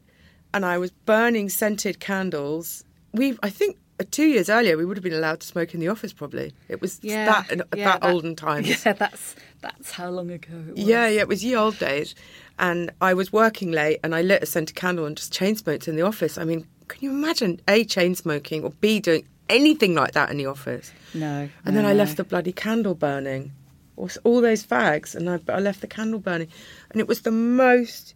and 0.53 0.65
I 0.67 0.79
was 0.79 0.91
burning 0.91 1.49
scented 1.49 1.99
candles. 2.01 2.85
We, 3.13 3.39
I 3.43 3.51
think, 3.51 3.77
uh, 3.99 4.05
two 4.11 4.27
years 4.27 4.51
earlier, 4.51 4.77
we 4.77 4.85
would 4.85 4.97
have 4.99 5.05
been 5.05 5.15
allowed 5.15 5.41
to 5.41 5.47
smoke 5.47 5.73
in 5.73 5.81
the 5.81 5.89
office. 5.89 6.13
Probably 6.13 6.53
it 6.69 6.81
was 6.83 6.99
Yeah, 7.03 7.25
that 7.25 7.51
in- 7.51 7.63
yeah, 7.75 7.99
that, 7.99 8.05
olden 8.05 8.37
times. 8.47 8.85
Yeah, 8.85 8.93
that's 8.93 9.35
that's 9.63 9.93
how 9.93 10.11
long 10.11 10.31
ago 10.31 10.53
it 10.69 10.75
was. 10.77 10.85
Yeah, 10.85 11.09
yeah, 11.09 11.21
it 11.21 11.29
was 11.29 11.43
ye 11.43 11.57
old 11.57 11.79
days. 11.79 12.15
And 12.59 12.91
I 13.01 13.15
was 13.15 13.33
working 13.33 13.73
late 13.73 14.01
and 14.05 14.15
I 14.15 14.21
lit 14.23 14.43
a 14.43 14.47
scented 14.47 14.77
candle 14.77 15.07
and 15.07 15.17
just 15.17 15.33
chain 15.33 15.57
smoked 15.57 15.89
in 15.89 15.97
the 15.97 16.03
office. 16.03 16.37
I 16.37 16.45
mean, 16.45 16.67
can 16.89 16.99
you 17.03 17.11
imagine 17.11 17.61
A, 17.69 17.85
chain 17.85 18.15
smoking 18.15 18.65
or 18.65 18.71
B, 18.71 19.01
doing 19.01 19.27
anything 19.49 19.95
like 19.95 20.13
that 20.13 20.31
in 20.31 20.39
the 20.39 20.47
office? 20.47 20.93
No. 21.15 21.49
And 21.65 21.67
no, 21.67 21.73
then 21.73 21.85
I 21.85 21.93
no. 21.93 21.99
left 21.99 22.17
the 22.17 22.25
bloody 22.25 22.53
candle 22.53 22.95
burning, 22.95 23.53
all, 23.97 24.11
all 24.25 24.41
those 24.41 24.65
fags, 24.65 25.15
and 25.15 25.29
I, 25.29 25.41
I 25.49 25.61
left 25.61 25.81
the 25.81 25.87
candle 25.87 26.21
burning. 26.21 26.49
And 26.91 27.01
it 27.01 27.09
was 27.09 27.23
the 27.23 27.31
most 27.31 28.15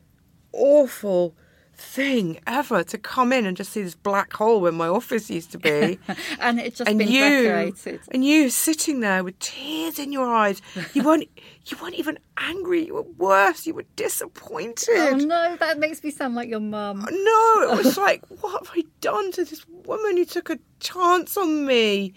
awful 0.52 1.34
thing 1.80 2.38
ever 2.46 2.84
to 2.84 2.98
come 2.98 3.32
in 3.32 3.46
and 3.46 3.56
just 3.56 3.72
see 3.72 3.82
this 3.82 3.94
black 3.94 4.32
hole 4.34 4.60
where 4.60 4.70
my 4.72 4.86
office 4.86 5.30
used 5.30 5.50
to 5.52 5.58
be. 5.58 5.98
and 6.40 6.60
it 6.60 6.74
just 6.76 6.88
and 6.88 6.98
been 6.98 7.08
you 7.08 7.42
decorated. 7.42 8.00
and 8.10 8.24
you 8.24 8.50
sitting 8.50 9.00
there 9.00 9.24
with 9.24 9.38
tears 9.38 9.98
in 9.98 10.12
your 10.12 10.26
eyes. 10.26 10.60
You 10.92 11.02
weren't 11.02 11.24
you 11.66 11.76
weren't 11.82 11.94
even 11.94 12.18
angry. 12.36 12.86
You 12.86 12.94
were 12.94 13.02
worse. 13.18 13.66
You 13.66 13.74
were 13.74 13.84
disappointed. 13.96 14.88
Oh 14.96 15.16
no, 15.16 15.56
that 15.56 15.78
makes 15.78 16.02
me 16.04 16.10
sound 16.10 16.34
like 16.34 16.48
your 16.48 16.60
mum. 16.60 17.02
Uh, 17.02 17.10
no, 17.10 17.72
it 17.72 17.84
was 17.84 17.96
like, 18.06 18.24
what 18.40 18.64
have 18.66 18.76
I 18.76 18.82
done 19.00 19.32
to 19.32 19.44
this 19.44 19.64
woman 19.84 20.16
who 20.16 20.24
took 20.24 20.50
a 20.50 20.58
chance 20.80 21.36
on 21.36 21.66
me? 21.66 22.12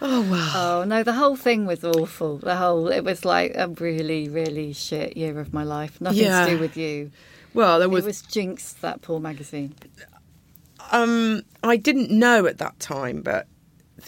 Oh 0.00 0.22
wow. 0.30 0.52
Oh 0.80 0.84
no, 0.84 1.02
the 1.02 1.12
whole 1.14 1.36
thing 1.36 1.64
was 1.66 1.84
awful. 1.84 2.38
The 2.38 2.56
whole 2.56 2.88
it 2.88 3.04
was 3.04 3.24
like 3.24 3.52
a 3.54 3.68
really, 3.68 4.28
really 4.28 4.72
shit 4.72 5.16
year 5.16 5.38
of 5.40 5.52
my 5.52 5.62
life. 5.62 6.00
Nothing 6.00 6.24
Yeah. 6.24 6.44
to 6.46 6.50
do 6.52 6.58
with 6.58 6.76
you. 6.76 7.10
Well, 7.54 7.78
there 7.78 7.86
It 7.88 7.92
was, 7.92 8.04
was 8.04 8.22
Jinx, 8.22 8.72
that 8.74 9.00
poor 9.02 9.20
magazine. 9.20 9.74
um 10.92 11.42
I 11.62 11.76
didn't 11.76 12.10
know 12.10 12.46
at 12.46 12.58
that 12.58 12.78
time, 12.80 13.22
but 13.22 13.46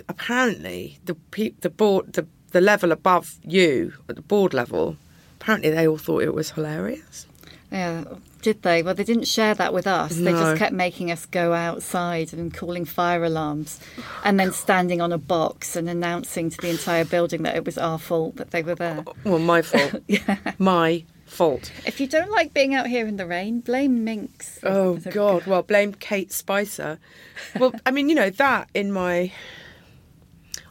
apparently 0.09 0.99
the 1.05 1.15
pe- 1.15 1.55
the 1.61 1.71
board 1.71 2.13
the 2.15 2.27
the 2.53 2.61
level 2.61 2.93
above 2.93 3.37
you 3.43 3.93
at 4.09 4.17
the 4.17 4.23
board 4.23 4.55
level, 4.55 4.97
apparently 5.41 5.71
they 5.71 5.87
all 5.87 5.99
thought 5.99 6.23
it 6.23 6.35
was 6.35 6.51
hilarious. 6.51 7.27
Yeah, 7.71 8.05
did 8.43 8.63
they? 8.63 8.83
Well, 8.83 8.95
they 8.95 9.03
didn't 9.05 9.27
share 9.27 9.53
that 9.55 9.75
with 9.75 9.87
us. 9.89 10.15
They 10.17 10.31
just 10.31 10.57
kept 10.57 10.73
making 10.73 11.11
us 11.11 11.27
go 11.27 11.53
outside 11.53 12.33
and 12.33 12.55
calling 12.55 12.85
fire 12.85 13.25
alarms, 13.25 13.81
and 14.25 14.39
then 14.39 14.53
standing 14.53 15.01
on 15.01 15.13
a 15.13 15.19
box 15.19 15.75
and 15.75 15.89
announcing 15.89 16.51
to 16.51 16.57
the 16.59 16.71
entire 16.71 17.05
building 17.05 17.43
that 17.43 17.57
it 17.57 17.65
was 17.67 17.77
our 17.77 17.99
fault 17.99 18.37
that 18.37 18.53
they 18.53 18.63
were 18.63 18.77
there. 18.77 19.05
Well, 19.25 19.41
my 19.41 19.63
fault. 19.63 20.01
yeah. 20.07 20.39
My 20.59 21.05
fault. 21.37 21.71
If 21.85 22.01
you 22.01 22.07
don't 22.07 22.31
like 22.31 22.55
being 22.55 22.75
out 22.75 22.87
here 22.87 23.07
in 23.07 23.17
the 23.17 23.27
rain, 23.27 23.61
blame 23.61 24.05
Minx. 24.05 24.59
Oh 24.63 24.97
God! 24.97 25.47
Well, 25.47 25.63
blame 25.63 25.93
Kate 25.95 26.33
Spicer. 26.33 26.99
Well, 27.59 27.73
I 27.85 27.91
mean, 27.91 28.09
you 28.09 28.15
know 28.15 28.31
that 28.31 28.69
in 28.75 28.91
my. 28.93 29.33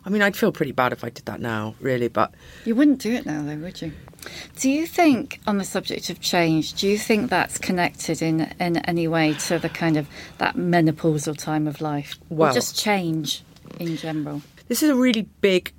I 0.04 0.10
mean, 0.10 0.22
I'd 0.22 0.36
feel 0.36 0.52
pretty 0.52 0.72
bad 0.72 0.94
if 0.94 1.04
I 1.04 1.10
did 1.10 1.26
that 1.26 1.40
now, 1.40 1.74
really. 1.80 2.08
But 2.08 2.34
You 2.64 2.76
wouldn't 2.76 3.00
do 3.00 3.12
it 3.14 3.26
now, 3.26 3.42
though, 3.44 3.56
would 3.58 3.82
you? 3.82 3.92
Do 4.56 4.70
you 4.70 4.86
think, 4.88 5.40
on 5.48 5.58
the 5.58 5.64
subject 5.64 6.10
of 6.12 6.20
change, 6.20 6.74
do 6.74 6.88
you 6.88 6.98
think 6.98 7.30
that's 7.30 7.58
connected 7.58 8.22
in 8.22 8.42
in 8.60 8.78
any 8.78 9.08
way 9.08 9.34
to 9.48 9.60
the 9.60 9.70
kind 9.70 9.98
of 9.98 10.08
that 10.40 10.56
menopausal 10.56 11.38
time 11.38 11.68
of 11.68 11.82
life, 11.82 12.18
Well- 12.30 12.52
or 12.52 12.54
just 12.54 12.76
change 12.78 13.44
in 13.80 13.98
general? 13.98 14.42
this 14.68 14.82
is 14.84 14.90
a 14.90 14.96
really 14.96 15.24
big 15.42 15.72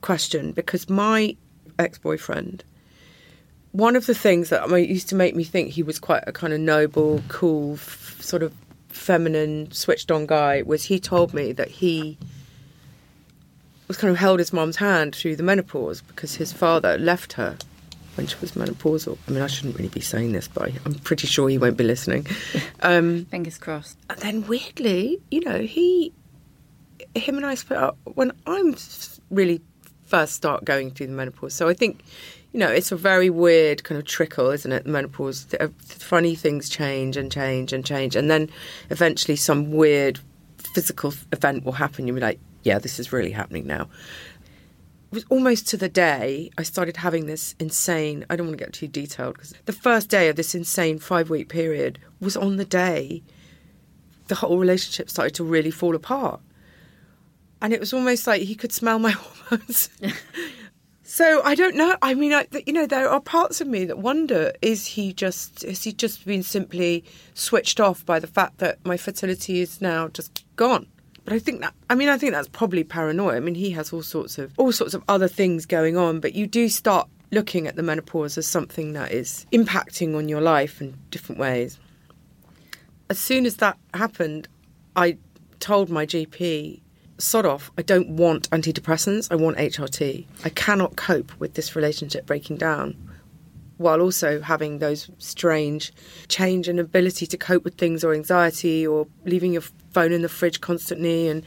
question 0.00 0.52
because 0.52 0.88
my 0.88 1.36
ex-boyfriend. 1.78 2.62
One 3.74 3.96
of 3.96 4.06
the 4.06 4.14
things 4.14 4.50
that 4.50 4.62
I 4.62 4.66
mean, 4.66 4.88
used 4.88 5.08
to 5.08 5.16
make 5.16 5.34
me 5.34 5.42
think 5.42 5.70
he 5.70 5.82
was 5.82 5.98
quite 5.98 6.22
a 6.28 6.32
kind 6.32 6.52
of 6.52 6.60
noble, 6.60 7.20
cool, 7.26 7.74
f- 7.74 8.16
sort 8.20 8.44
of 8.44 8.54
feminine, 8.88 9.72
switched-on 9.72 10.26
guy 10.26 10.62
was 10.62 10.84
he 10.84 11.00
told 11.00 11.34
me 11.34 11.50
that 11.52 11.68
he 11.68 12.16
was 13.88 13.96
kind 13.96 14.12
of 14.12 14.16
held 14.16 14.38
his 14.38 14.52
mum's 14.52 14.76
hand 14.76 15.16
through 15.16 15.34
the 15.34 15.42
menopause 15.42 16.00
because 16.02 16.36
his 16.36 16.52
father 16.52 16.96
left 16.98 17.32
her 17.32 17.56
when 18.14 18.28
she 18.28 18.36
was 18.40 18.52
menopausal. 18.52 19.18
I 19.26 19.32
mean, 19.32 19.42
I 19.42 19.48
shouldn't 19.48 19.76
really 19.76 19.88
be 19.88 20.00
saying 20.00 20.30
this, 20.30 20.46
but 20.46 20.70
I'm 20.86 20.94
pretty 20.94 21.26
sure 21.26 21.48
he 21.48 21.58
won't 21.58 21.76
be 21.76 21.84
listening. 21.84 22.26
Um, 22.80 23.24
Fingers 23.26 23.56
crossed. 23.56 23.96
and 24.10 24.18
then 24.20 24.46
weirdly, 24.46 25.18
you 25.30 25.40
know, 25.40 25.58
he, 25.60 26.12
him 27.14 27.36
and 27.38 27.46
I 27.46 27.54
split 27.54 27.78
up 27.78 27.96
when 28.04 28.30
I'm 28.46 28.76
really 29.30 29.62
first 30.04 30.34
start 30.34 30.66
going 30.66 30.90
through 30.90 31.06
the 31.06 31.14
menopause. 31.14 31.54
So 31.54 31.66
I 31.66 31.72
think, 31.72 32.04
you 32.54 32.60
know, 32.60 32.68
it's 32.68 32.92
a 32.92 32.96
very 32.96 33.30
weird 33.30 33.82
kind 33.82 33.98
of 33.98 34.06
trickle, 34.06 34.50
isn't 34.50 34.70
it? 34.70 34.84
The 34.84 34.90
menopause, 34.90 35.52
uh, 35.58 35.66
funny 35.80 36.36
things 36.36 36.68
change 36.68 37.16
and 37.16 37.30
change 37.30 37.72
and 37.72 37.84
change, 37.84 38.14
and 38.14 38.30
then 38.30 38.48
eventually 38.90 39.34
some 39.34 39.72
weird 39.72 40.20
physical 40.58 41.12
event 41.32 41.64
will 41.64 41.72
happen. 41.72 42.06
You'll 42.06 42.14
be 42.14 42.22
like, 42.22 42.38
yeah, 42.62 42.78
this 42.78 43.00
is 43.00 43.12
really 43.12 43.32
happening 43.32 43.66
now. 43.66 43.88
It 45.10 45.14
was 45.14 45.24
almost 45.30 45.66
to 45.70 45.76
the 45.76 45.88
day 45.88 46.50
I 46.56 46.62
started 46.62 46.96
having 46.96 47.26
this 47.26 47.56
insane. 47.58 48.24
I 48.30 48.36
don't 48.36 48.46
want 48.46 48.56
to 48.56 48.64
get 48.64 48.72
too 48.72 48.86
detailed 48.86 49.34
because 49.34 49.52
the 49.64 49.72
first 49.72 50.08
day 50.08 50.28
of 50.28 50.36
this 50.36 50.54
insane 50.54 51.00
five 51.00 51.30
week 51.30 51.48
period 51.48 51.98
was 52.20 52.36
on 52.36 52.56
the 52.56 52.64
day 52.64 53.24
the 54.28 54.36
whole 54.36 54.58
relationship 54.58 55.10
started 55.10 55.34
to 55.34 55.44
really 55.44 55.72
fall 55.72 55.96
apart. 55.96 56.40
And 57.60 57.72
it 57.72 57.80
was 57.80 57.92
almost 57.92 58.28
like 58.28 58.42
he 58.42 58.54
could 58.54 58.72
smell 58.72 59.00
my 59.00 59.10
hormones. 59.48 59.88
so 61.14 61.42
I 61.44 61.54
don't 61.54 61.76
know. 61.76 61.96
I 62.02 62.14
mean, 62.14 62.32
I, 62.32 62.46
you 62.66 62.72
know, 62.72 62.86
there 62.86 63.08
are 63.08 63.20
parts 63.20 63.60
of 63.60 63.68
me 63.68 63.84
that 63.84 63.98
wonder: 63.98 64.52
is 64.62 64.86
he 64.86 65.12
just 65.12 65.62
has 65.62 65.84
he 65.84 65.92
just 65.92 66.24
been 66.24 66.42
simply 66.42 67.04
switched 67.34 67.80
off 67.80 68.04
by 68.04 68.18
the 68.18 68.26
fact 68.26 68.58
that 68.58 68.84
my 68.84 68.96
fertility 68.96 69.60
is 69.60 69.80
now 69.80 70.08
just 70.08 70.44
gone? 70.56 70.86
But 71.24 71.32
I 71.32 71.38
think 71.38 71.60
that 71.60 71.74
I 71.88 71.94
mean 71.94 72.08
I 72.08 72.18
think 72.18 72.32
that's 72.32 72.48
probably 72.48 72.84
paranoia. 72.84 73.36
I 73.36 73.40
mean 73.40 73.54
he 73.54 73.70
has 73.70 73.92
all 73.92 74.02
sorts 74.02 74.38
of 74.38 74.52
all 74.56 74.72
sorts 74.72 74.94
of 74.94 75.02
other 75.08 75.28
things 75.28 75.66
going 75.66 75.96
on, 75.96 76.20
but 76.20 76.34
you 76.34 76.46
do 76.46 76.68
start 76.68 77.08
looking 77.30 77.66
at 77.66 77.76
the 77.76 77.82
menopause 77.82 78.36
as 78.38 78.46
something 78.46 78.92
that 78.92 79.10
is 79.10 79.46
impacting 79.52 80.16
on 80.16 80.28
your 80.28 80.40
life 80.40 80.80
in 80.80 80.96
different 81.10 81.40
ways 81.40 81.78
as 83.10 83.18
soon 83.18 83.46
as 83.46 83.56
that 83.56 83.78
happened, 83.92 84.48
I 84.96 85.18
told 85.60 85.90
my 85.90 86.06
GP, 86.06 86.80
sod 87.18 87.46
off. 87.46 87.70
I 87.78 87.82
don't 87.82 88.10
want 88.10 88.50
antidepressants. 88.50 89.30
I 89.30 89.36
want 89.36 89.56
HRT. 89.56 90.26
I 90.44 90.48
cannot 90.50 90.96
cope 90.96 91.38
with 91.38 91.54
this 91.54 91.76
relationship 91.76 92.26
breaking 92.26 92.56
down 92.56 92.96
while 93.76 94.00
also 94.00 94.40
having 94.40 94.78
those 94.78 95.10
strange 95.18 95.92
change 96.28 96.68
and 96.68 96.78
ability 96.78 97.26
to 97.26 97.36
cope 97.36 97.64
with 97.64 97.74
things 97.74 98.04
or 98.04 98.14
anxiety 98.14 98.86
or 98.86 99.06
leaving 99.24 99.52
your 99.52 99.62
phone 99.92 100.12
in 100.12 100.22
the 100.22 100.28
fridge 100.28 100.60
constantly 100.60 101.28
and 101.28 101.44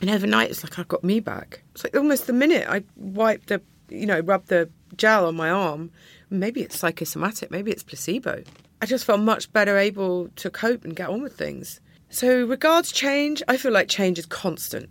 and 0.00 0.10
overnight 0.10 0.50
it's 0.50 0.62
like 0.62 0.78
I've 0.78 0.88
got 0.88 1.02
me 1.02 1.20
back. 1.20 1.62
It's 1.74 1.82
like 1.82 1.96
almost 1.96 2.26
the 2.26 2.32
minute 2.32 2.66
I 2.68 2.84
wipe 2.96 3.46
the 3.46 3.60
you 3.88 4.06
know, 4.06 4.20
rub 4.20 4.46
the 4.46 4.68
gel 4.96 5.26
on 5.26 5.36
my 5.36 5.50
arm, 5.50 5.90
maybe 6.30 6.62
it's 6.62 6.78
psychosomatic, 6.78 7.50
maybe 7.50 7.70
it's 7.70 7.82
placebo. 7.82 8.42
I 8.80 8.86
just 8.86 9.04
felt 9.04 9.20
much 9.20 9.52
better 9.52 9.78
able 9.78 10.28
to 10.36 10.50
cope 10.50 10.84
and 10.84 10.94
get 10.94 11.08
on 11.08 11.22
with 11.22 11.36
things. 11.36 11.80
So 12.08 12.44
regards 12.44 12.92
change, 12.92 13.42
I 13.48 13.56
feel 13.56 13.72
like 13.72 13.88
change 13.88 14.18
is 14.18 14.26
constant. 14.26 14.88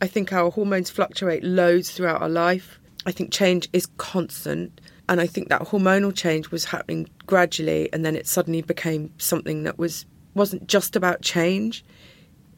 I 0.00 0.06
think 0.06 0.32
our 0.32 0.50
hormones 0.50 0.90
fluctuate 0.90 1.44
loads 1.44 1.90
throughout 1.90 2.20
our 2.20 2.28
life. 2.28 2.80
I 3.06 3.12
think 3.12 3.32
change 3.32 3.68
is 3.72 3.86
constant. 3.98 4.80
And 5.08 5.20
I 5.20 5.26
think 5.26 5.48
that 5.48 5.62
hormonal 5.62 6.14
change 6.14 6.50
was 6.50 6.64
happening 6.64 7.08
gradually 7.26 7.92
and 7.92 8.04
then 8.04 8.16
it 8.16 8.26
suddenly 8.26 8.62
became 8.62 9.12
something 9.18 9.64
that 9.64 9.78
was 9.78 10.06
wasn't 10.34 10.66
just 10.66 10.96
about 10.96 11.22
change. 11.22 11.84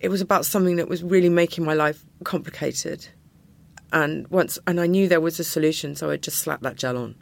It 0.01 0.09
was 0.09 0.21
about 0.21 0.47
something 0.47 0.77
that 0.77 0.89
was 0.89 1.03
really 1.03 1.29
making 1.29 1.65
my 1.65 1.75
life 1.75 2.05
complicated. 2.25 3.07
And 3.93 4.27
once 4.29 4.59
and 4.67 4.81
I 4.81 4.87
knew 4.87 5.09
there 5.09 5.21
was 5.21 5.39
a 5.41 5.45
solution, 5.45 5.95
so 5.95 6.11
I 6.11 6.17
just 6.17 6.39
slapped 6.39 6.63
that 6.63 6.77
gel 6.77 6.97
on. 6.97 7.17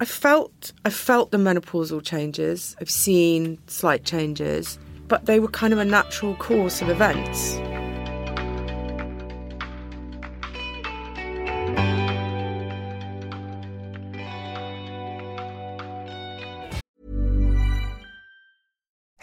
I 0.00 0.04
felt 0.04 0.72
I 0.84 0.90
felt 0.90 1.30
the 1.30 1.38
menopausal 1.38 2.04
changes. 2.04 2.74
I've 2.80 2.90
seen 2.90 3.58
slight 3.68 4.04
changes, 4.04 4.78
but 5.12 5.26
they 5.26 5.38
were 5.38 5.48
kind 5.48 5.74
of 5.74 5.78
a 5.78 5.84
natural 5.84 6.34
course 6.36 6.80
of 6.80 6.88
events. 6.88 7.60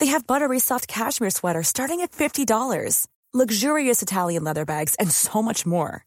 They 0.00 0.06
have 0.06 0.26
buttery 0.26 0.58
soft 0.58 0.88
cashmere 0.88 1.30
sweaters 1.30 1.68
starting 1.68 2.00
at 2.00 2.10
$50, 2.10 3.06
luxurious 3.32 4.02
Italian 4.02 4.42
leather 4.42 4.64
bags, 4.64 4.96
and 4.96 5.10
so 5.10 5.42
much 5.42 5.64
more. 5.64 6.04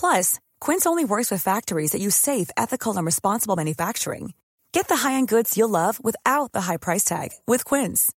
Plus, 0.00 0.40
Quince 0.60 0.86
only 0.86 1.04
works 1.04 1.30
with 1.30 1.42
factories 1.42 1.92
that 1.92 2.00
use 2.00 2.16
safe, 2.16 2.50
ethical, 2.56 2.96
and 2.96 3.06
responsible 3.06 3.54
manufacturing. 3.56 4.32
Get 4.72 4.88
the 4.88 4.96
high-end 4.96 5.28
goods 5.28 5.56
you'll 5.56 5.68
love 5.68 6.02
without 6.02 6.52
the 6.52 6.62
high 6.62 6.76
price 6.78 7.04
tag 7.04 7.28
with 7.46 7.64
Quince. 7.64 8.12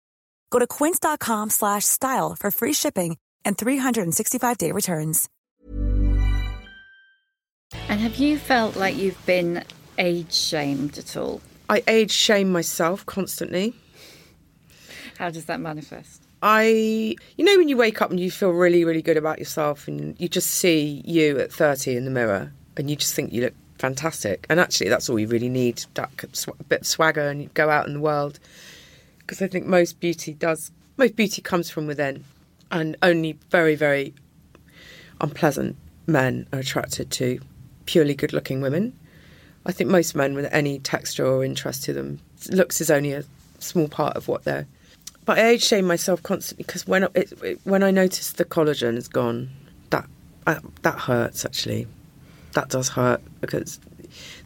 Go 0.50 0.58
to 0.58 0.66
quince.com 0.66 1.50
slash 1.50 1.84
style 1.84 2.36
for 2.38 2.50
free 2.50 2.72
shipping 2.72 3.16
and 3.44 3.56
365-day 3.56 4.72
returns. 4.72 5.28
And 7.88 8.00
have 8.00 8.16
you 8.16 8.36
felt 8.36 8.76
like 8.76 8.96
you've 8.96 9.24
been 9.26 9.64
age 9.96 10.34
shamed 10.34 10.98
at 10.98 11.16
all? 11.16 11.40
I 11.68 11.82
age 11.86 12.10
shame 12.10 12.50
myself 12.52 13.06
constantly. 13.06 13.74
How 15.20 15.28
does 15.28 15.44
that 15.44 15.60
manifest? 15.60 16.22
I, 16.42 16.64
you 17.36 17.44
know, 17.44 17.58
when 17.58 17.68
you 17.68 17.76
wake 17.76 18.00
up 18.00 18.10
and 18.10 18.18
you 18.18 18.30
feel 18.30 18.52
really, 18.52 18.86
really 18.86 19.02
good 19.02 19.18
about 19.18 19.38
yourself 19.38 19.86
and 19.86 20.18
you 20.18 20.30
just 20.30 20.50
see 20.50 21.02
you 21.04 21.38
at 21.38 21.52
30 21.52 21.94
in 21.94 22.06
the 22.06 22.10
mirror 22.10 22.54
and 22.78 22.88
you 22.88 22.96
just 22.96 23.14
think 23.14 23.30
you 23.30 23.42
look 23.42 23.52
fantastic. 23.76 24.46
And 24.48 24.58
actually, 24.58 24.88
that's 24.88 25.10
all 25.10 25.18
you 25.18 25.26
really 25.26 25.50
need 25.50 25.84
that 25.92 26.08
bit 26.70 26.80
of 26.80 26.86
swagger 26.86 27.28
and 27.28 27.42
you 27.42 27.50
go 27.52 27.68
out 27.68 27.86
in 27.86 27.92
the 27.92 28.00
world. 28.00 28.38
Because 29.18 29.42
I 29.42 29.46
think 29.46 29.66
most 29.66 30.00
beauty 30.00 30.32
does, 30.32 30.70
most 30.96 31.16
beauty 31.16 31.42
comes 31.42 31.68
from 31.68 31.86
within. 31.86 32.24
And 32.70 32.96
only 33.02 33.38
very, 33.50 33.74
very 33.74 34.14
unpleasant 35.20 35.76
men 36.06 36.46
are 36.50 36.60
attracted 36.60 37.10
to 37.10 37.40
purely 37.84 38.14
good 38.14 38.32
looking 38.32 38.62
women. 38.62 38.98
I 39.66 39.72
think 39.72 39.90
most 39.90 40.14
men 40.14 40.32
with 40.32 40.48
any 40.50 40.78
texture 40.78 41.26
or 41.26 41.44
interest 41.44 41.84
to 41.84 41.92
them, 41.92 42.20
looks 42.48 42.80
is 42.80 42.90
only 42.90 43.12
a 43.12 43.24
small 43.58 43.86
part 43.86 44.16
of 44.16 44.26
what 44.26 44.44
they're 44.44 44.66
but 45.24 45.38
I 45.38 45.48
age 45.48 45.62
shame 45.62 45.86
myself 45.86 46.22
constantly 46.22 46.64
because 46.64 46.86
when 46.86 47.04
it, 47.04 47.32
it, 47.42 47.60
when 47.64 47.82
I 47.82 47.90
notice 47.90 48.32
the 48.32 48.44
collagen 48.44 48.96
is 48.96 49.08
gone, 49.08 49.50
that 49.90 50.06
uh, 50.46 50.60
that 50.82 50.98
hurts 50.98 51.44
actually. 51.44 51.86
That 52.52 52.68
does 52.68 52.88
hurt 52.88 53.20
because 53.40 53.78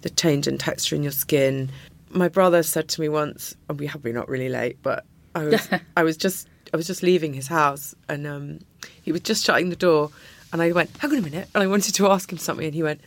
the 0.03 0.11
change 0.11 0.47
in 0.47 0.59
texture 0.59 0.95
in 0.95 1.03
your 1.03 1.13
skin. 1.13 1.71
My 2.11 2.29
brother 2.29 2.63
said 2.63 2.89
to 2.91 3.01
me 3.01 3.09
once, 3.09 3.57
and 3.69 3.81
we 3.81 3.87
have 3.87 4.03
been 4.03 4.17
up 4.17 4.29
really 4.29 4.49
late, 4.49 4.77
but 4.83 5.05
I 5.35 5.45
was 5.45 5.69
I 5.97 6.03
was 6.03 6.17
just 6.17 6.49
I 6.73 6.77
was 6.77 6.87
just 6.87 7.03
leaving 7.03 7.35
his 7.35 7.47
house 7.47 7.95
and 8.09 8.27
um, 8.27 8.61
he 9.03 9.13
was 9.13 9.23
just 9.23 9.45
shutting 9.45 9.71
the 9.71 9.77
door, 9.77 10.11
and 10.53 10.61
I 10.61 10.73
went, 10.73 10.91
"Hang 10.99 11.13
on 11.13 11.19
a 11.19 11.23
minute," 11.23 11.49
and 11.55 11.63
I 11.63 11.67
wanted 11.67 11.95
to 11.95 12.09
ask 12.09 12.31
him 12.31 12.39
something, 12.39 12.67
and 12.67 12.75
he 12.75 12.83
went, 12.83 13.01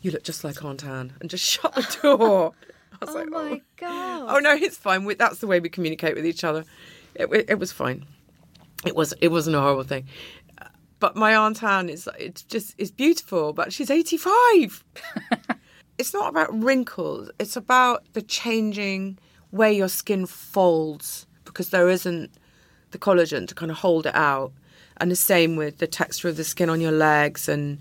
"You 0.00 0.12
look 0.12 0.22
just 0.22 0.44
like 0.44 0.64
Aunt 0.64 0.84
Anne," 0.84 1.12
and 1.20 1.28
just 1.28 1.44
shut 1.44 1.74
the 1.74 1.98
door. 2.02 2.52
Oh 3.08 3.14
like, 3.14 3.28
oh. 3.32 3.48
my 3.50 3.60
god! 3.76 4.26
Oh 4.36 4.38
no, 4.38 4.52
it's 4.54 4.76
fine. 4.76 5.04
We, 5.04 5.14
that's 5.14 5.38
the 5.38 5.46
way 5.46 5.60
we 5.60 5.68
communicate 5.68 6.14
with 6.14 6.26
each 6.26 6.44
other. 6.44 6.64
It, 7.14 7.28
it, 7.32 7.50
it 7.50 7.58
was 7.58 7.72
fine. 7.72 8.06
It 8.86 8.94
was 8.94 9.12
it 9.20 9.28
wasn't 9.28 9.56
a 9.56 9.60
horrible 9.60 9.84
thing. 9.84 10.06
But 10.98 11.16
my 11.16 11.34
aunt 11.34 11.62
Anne 11.64 11.88
is 11.88 12.08
it's 12.18 12.42
just 12.42 12.74
is 12.78 12.92
beautiful, 12.92 13.52
but 13.52 13.72
she's 13.72 13.90
eighty 13.90 14.16
five. 14.16 14.84
it's 15.98 16.14
not 16.14 16.28
about 16.28 16.62
wrinkles. 16.62 17.30
It's 17.38 17.56
about 17.56 18.04
the 18.12 18.22
changing 18.22 19.18
way 19.50 19.72
your 19.72 19.88
skin 19.88 20.26
folds 20.26 21.26
because 21.44 21.70
there 21.70 21.88
isn't 21.88 22.30
the 22.92 22.98
collagen 22.98 23.46
to 23.48 23.54
kind 23.54 23.70
of 23.70 23.78
hold 23.78 24.06
it 24.06 24.14
out. 24.14 24.52
And 24.98 25.10
the 25.10 25.16
same 25.16 25.56
with 25.56 25.78
the 25.78 25.86
texture 25.86 26.28
of 26.28 26.36
the 26.36 26.44
skin 26.44 26.70
on 26.70 26.80
your 26.80 26.92
legs. 26.92 27.48
And 27.48 27.80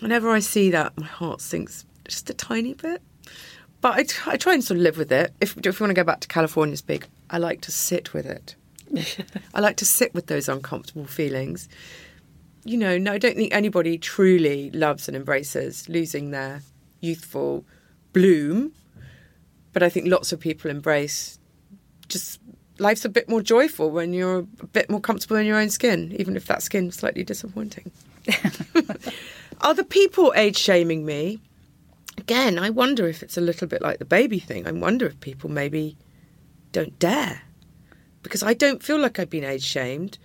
whenever 0.00 0.30
I 0.30 0.38
see 0.38 0.70
that, 0.70 0.96
my 0.96 1.06
heart 1.06 1.40
sinks 1.40 1.84
just 2.06 2.30
a 2.30 2.34
tiny 2.34 2.74
bit. 2.74 3.02
But 3.80 3.94
I, 4.26 4.36
try 4.36 4.54
and 4.54 4.64
sort 4.64 4.78
of 4.78 4.82
live 4.82 4.98
with 4.98 5.12
it. 5.12 5.32
If, 5.40 5.56
if 5.56 5.64
you 5.64 5.84
want 5.84 5.90
to 5.90 5.94
go 5.94 6.04
back 6.04 6.20
to 6.20 6.28
California 6.28 6.76
speak, 6.76 7.06
I 7.30 7.38
like 7.38 7.60
to 7.62 7.70
sit 7.70 8.12
with 8.12 8.26
it. 8.26 8.56
I 9.54 9.60
like 9.60 9.76
to 9.76 9.84
sit 9.84 10.14
with 10.14 10.26
those 10.26 10.48
uncomfortable 10.48 11.06
feelings. 11.06 11.68
You 12.64 12.76
know, 12.76 12.98
no, 12.98 13.12
I 13.12 13.18
don't 13.18 13.36
think 13.36 13.54
anybody 13.54 13.96
truly 13.98 14.70
loves 14.72 15.06
and 15.06 15.16
embraces 15.16 15.88
losing 15.88 16.32
their 16.32 16.62
youthful 17.00 17.64
bloom. 18.12 18.72
But 19.72 19.82
I 19.84 19.88
think 19.88 20.08
lots 20.08 20.32
of 20.32 20.40
people 20.40 20.70
embrace 20.70 21.38
just 22.08 22.40
life's 22.78 23.04
a 23.04 23.08
bit 23.08 23.28
more 23.28 23.42
joyful 23.42 23.90
when 23.90 24.12
you're 24.12 24.38
a 24.38 24.66
bit 24.66 24.88
more 24.90 25.00
comfortable 25.00 25.36
in 25.36 25.46
your 25.46 25.58
own 25.58 25.70
skin, 25.70 26.14
even 26.18 26.36
if 26.36 26.46
that 26.46 26.62
skin's 26.62 26.96
slightly 26.96 27.22
disappointing. 27.22 27.90
Are 29.60 29.74
the 29.74 29.84
people 29.84 30.32
age 30.36 30.56
shaming 30.56 31.04
me? 31.04 31.40
Again, 32.28 32.58
I 32.58 32.68
wonder 32.68 33.08
if 33.08 33.22
it's 33.22 33.38
a 33.38 33.40
little 33.40 33.66
bit 33.66 33.80
like 33.80 34.00
the 34.00 34.04
baby 34.04 34.38
thing. 34.38 34.68
I 34.68 34.72
wonder 34.72 35.06
if 35.06 35.18
people 35.18 35.48
maybe 35.48 35.96
don't 36.72 36.98
dare. 36.98 37.40
Because 38.22 38.42
I 38.42 38.52
don't 38.52 38.82
feel 38.82 38.98
like 38.98 39.18
I've 39.18 39.30
been 39.30 39.44
age 39.44 39.64
shamed, 39.64 40.18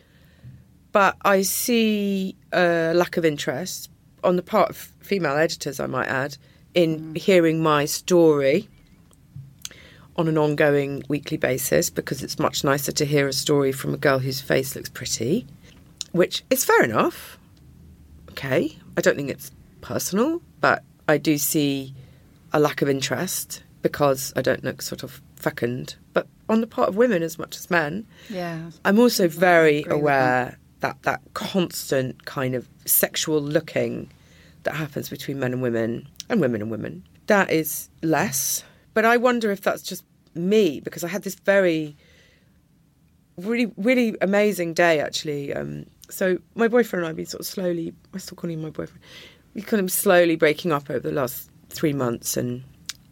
but 0.92 1.16
I 1.22 1.44
see 1.44 2.36
a 2.52 2.92
lack 2.94 3.16
of 3.16 3.24
interest 3.24 3.90
on 4.22 4.36
the 4.36 4.42
part 4.42 4.70
of 4.70 4.76
female 5.00 5.38
editors, 5.38 5.80
I 5.80 5.86
might 5.86 6.10
add, 6.10 6.36
in 6.74 7.14
mm. 7.14 7.18
hearing 7.18 7.64
my 7.64 7.86
story 7.86 8.68
on 10.18 10.28
an 10.28 10.38
ongoing 10.38 11.04
weekly 11.08 11.38
basis 11.38 11.90
because 11.90 12.22
it's 12.22 12.38
much 12.38 12.66
nicer 12.66 12.92
to 12.92 13.06
hear 13.06 13.30
a 13.30 13.34
story 13.34 13.72
from 13.72 13.94
a 13.94 13.98
girl 13.98 14.20
whose 14.20 14.42
face 14.42 14.76
looks 14.76 14.90
pretty, 14.90 15.48
which 16.12 16.44
is 16.50 16.66
fair 16.66 16.84
enough. 16.84 17.38
Okay, 18.32 18.78
I 18.98 19.00
don't 19.00 19.16
think 19.16 19.30
it's 19.30 19.52
personal, 19.80 20.42
but 20.60 20.84
I 21.08 21.18
do 21.18 21.38
see 21.38 21.94
a 22.52 22.60
lack 22.60 22.82
of 22.82 22.90
interest 22.90 23.64
because 23.82 24.32
I 24.36 24.42
don't 24.42 24.64
look 24.64 24.82
sort 24.82 25.04
of 25.04 25.22
fecund. 25.36 25.96
But 26.14 26.28
on 26.50 26.62
the 26.62 26.68
part 26.68 26.90
of 26.90 26.96
women 26.96 27.24
as 27.24 27.38
much 27.38 27.58
as 27.58 27.70
men, 27.70 28.06
Yeah. 28.30 28.72
I'm 28.86 29.00
also 29.00 29.28
very 29.28 29.84
aware 29.88 30.58
that 30.80 31.02
that 31.04 31.22
constant 31.34 32.26
kind 32.26 32.56
of 32.56 32.68
sexual 32.86 33.42
looking 33.42 34.10
that 34.64 34.76
happens 34.76 35.10
between 35.10 35.40
men 35.40 35.54
and 35.54 35.62
women 35.62 36.08
and 36.30 36.40
women 36.42 36.62
and 36.62 36.72
women 36.72 37.04
that 37.28 37.50
is 37.52 37.90
less. 38.02 38.64
But 38.94 39.06
I 39.06 39.18
wonder 39.18 39.52
if 39.52 39.62
that's 39.62 39.82
just 39.82 40.04
me 40.36 40.80
because 40.80 41.04
I 41.04 41.08
had 41.08 41.24
this 41.24 41.36
very 41.36 41.96
really 43.38 43.72
really 43.78 44.16
amazing 44.22 44.74
day 44.74 45.00
actually. 45.00 45.54
Um, 45.54 45.86
so 46.10 46.38
my 46.56 46.68
boyfriend 46.68 47.02
and 47.02 47.08
I 47.08 47.10
have 47.10 47.18
been 47.18 47.26
sort 47.26 47.42
of 47.42 47.48
slowly 47.48 47.94
I 48.14 48.18
still 48.18 48.36
call 48.36 48.50
him 48.50 48.62
my 48.62 48.70
boyfriend. 48.70 49.02
We 49.54 49.62
kind 49.62 49.82
of 49.82 49.92
slowly 49.92 50.36
breaking 50.36 50.72
up 50.72 50.90
over 50.90 51.00
the 51.00 51.12
last 51.12 51.50
three 51.70 51.94
months 51.94 52.38
and 52.38 52.64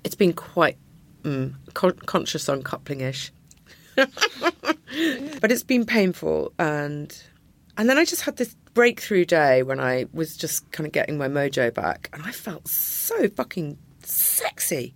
it's 0.04 0.16
been 0.16 0.34
quite 0.34 0.78
mm, 1.24 1.54
con- 1.74 2.00
conscious 2.06 2.48
uncoupling 2.48 3.02
ish 3.02 3.32
but 3.96 5.52
it's 5.52 5.64
been 5.64 5.86
painful 5.86 6.54
and 6.58 7.24
and 7.78 7.90
then 7.90 7.98
I 7.98 8.06
just 8.06 8.24
had 8.24 8.38
this 8.38 8.56
breakthrough 8.74 9.26
day 9.26 9.64
when 9.64 9.80
I 9.80 10.06
was 10.14 10.38
just 10.38 10.70
kind 10.72 10.86
of 10.86 10.94
getting 10.94 11.18
my 11.18 11.28
mojo 11.28 11.74
back 11.74 12.10
and 12.14 12.24
I 12.24 12.32
felt 12.32 12.68
so 12.68 13.28
fucking 13.30 13.78
sexy. 14.04 14.94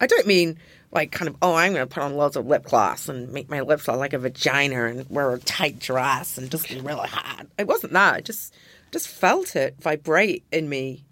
I 0.00 0.06
don't 0.06 0.26
mean 0.26 0.58
like 0.92 1.12
kind 1.12 1.28
of 1.28 1.36
oh 1.42 1.54
I'm 1.54 1.72
going 1.72 1.86
to 1.86 1.92
put 1.92 2.02
on 2.02 2.14
loads 2.14 2.36
of 2.36 2.46
lip 2.46 2.64
gloss 2.64 3.08
and 3.08 3.32
make 3.32 3.48
my 3.48 3.60
lips 3.60 3.88
look 3.88 3.98
like 3.98 4.12
a 4.12 4.18
vagina 4.18 4.86
and 4.86 5.08
wear 5.08 5.32
a 5.32 5.38
tight 5.38 5.78
dress 5.78 6.38
and 6.38 6.50
just 6.50 6.68
be 6.68 6.80
really 6.80 7.08
hot. 7.08 7.46
It 7.58 7.66
wasn't 7.66 7.92
that. 7.92 8.14
I 8.14 8.20
just 8.20 8.54
just 8.92 9.08
felt 9.08 9.56
it 9.56 9.76
vibrate 9.80 10.44
in 10.50 10.68
me. 10.68 11.04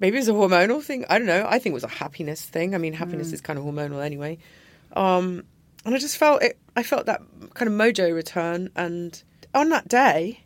Maybe 0.00 0.16
it 0.16 0.20
was 0.20 0.28
a 0.28 0.32
hormonal 0.32 0.82
thing. 0.82 1.04
I 1.08 1.18
don't 1.18 1.26
know. 1.26 1.46
I 1.48 1.58
think 1.58 1.72
it 1.72 1.74
was 1.74 1.84
a 1.84 1.88
happiness 1.88 2.42
thing. 2.42 2.74
I 2.74 2.78
mean, 2.78 2.92
happiness 2.92 3.32
is 3.32 3.40
kind 3.40 3.58
of 3.58 3.64
hormonal 3.64 4.04
anyway. 4.04 4.38
Um, 4.94 5.44
and 5.84 5.94
I 5.94 5.98
just 5.98 6.16
felt 6.16 6.42
it. 6.42 6.58
I 6.76 6.82
felt 6.82 7.06
that 7.06 7.22
kind 7.54 7.70
of 7.70 7.78
mojo 7.78 8.12
return. 8.14 8.70
And 8.74 9.22
on 9.54 9.68
that 9.70 9.88
day, 9.88 10.40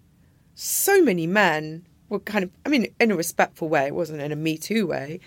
so 0.54 1.02
many 1.02 1.26
men 1.26 1.87
were 2.09 2.20
kind 2.20 2.44
of. 2.44 2.50
I 2.64 2.68
mean, 2.68 2.94
in 3.00 3.11
a 3.11 3.16
respectful 3.16 3.68
way. 3.68 3.87
It 3.87 3.94
wasn't 3.94 4.20
in 4.20 4.33
a 4.33 4.37
Me 4.37 4.59
Too 4.59 4.87
way. 4.87 5.20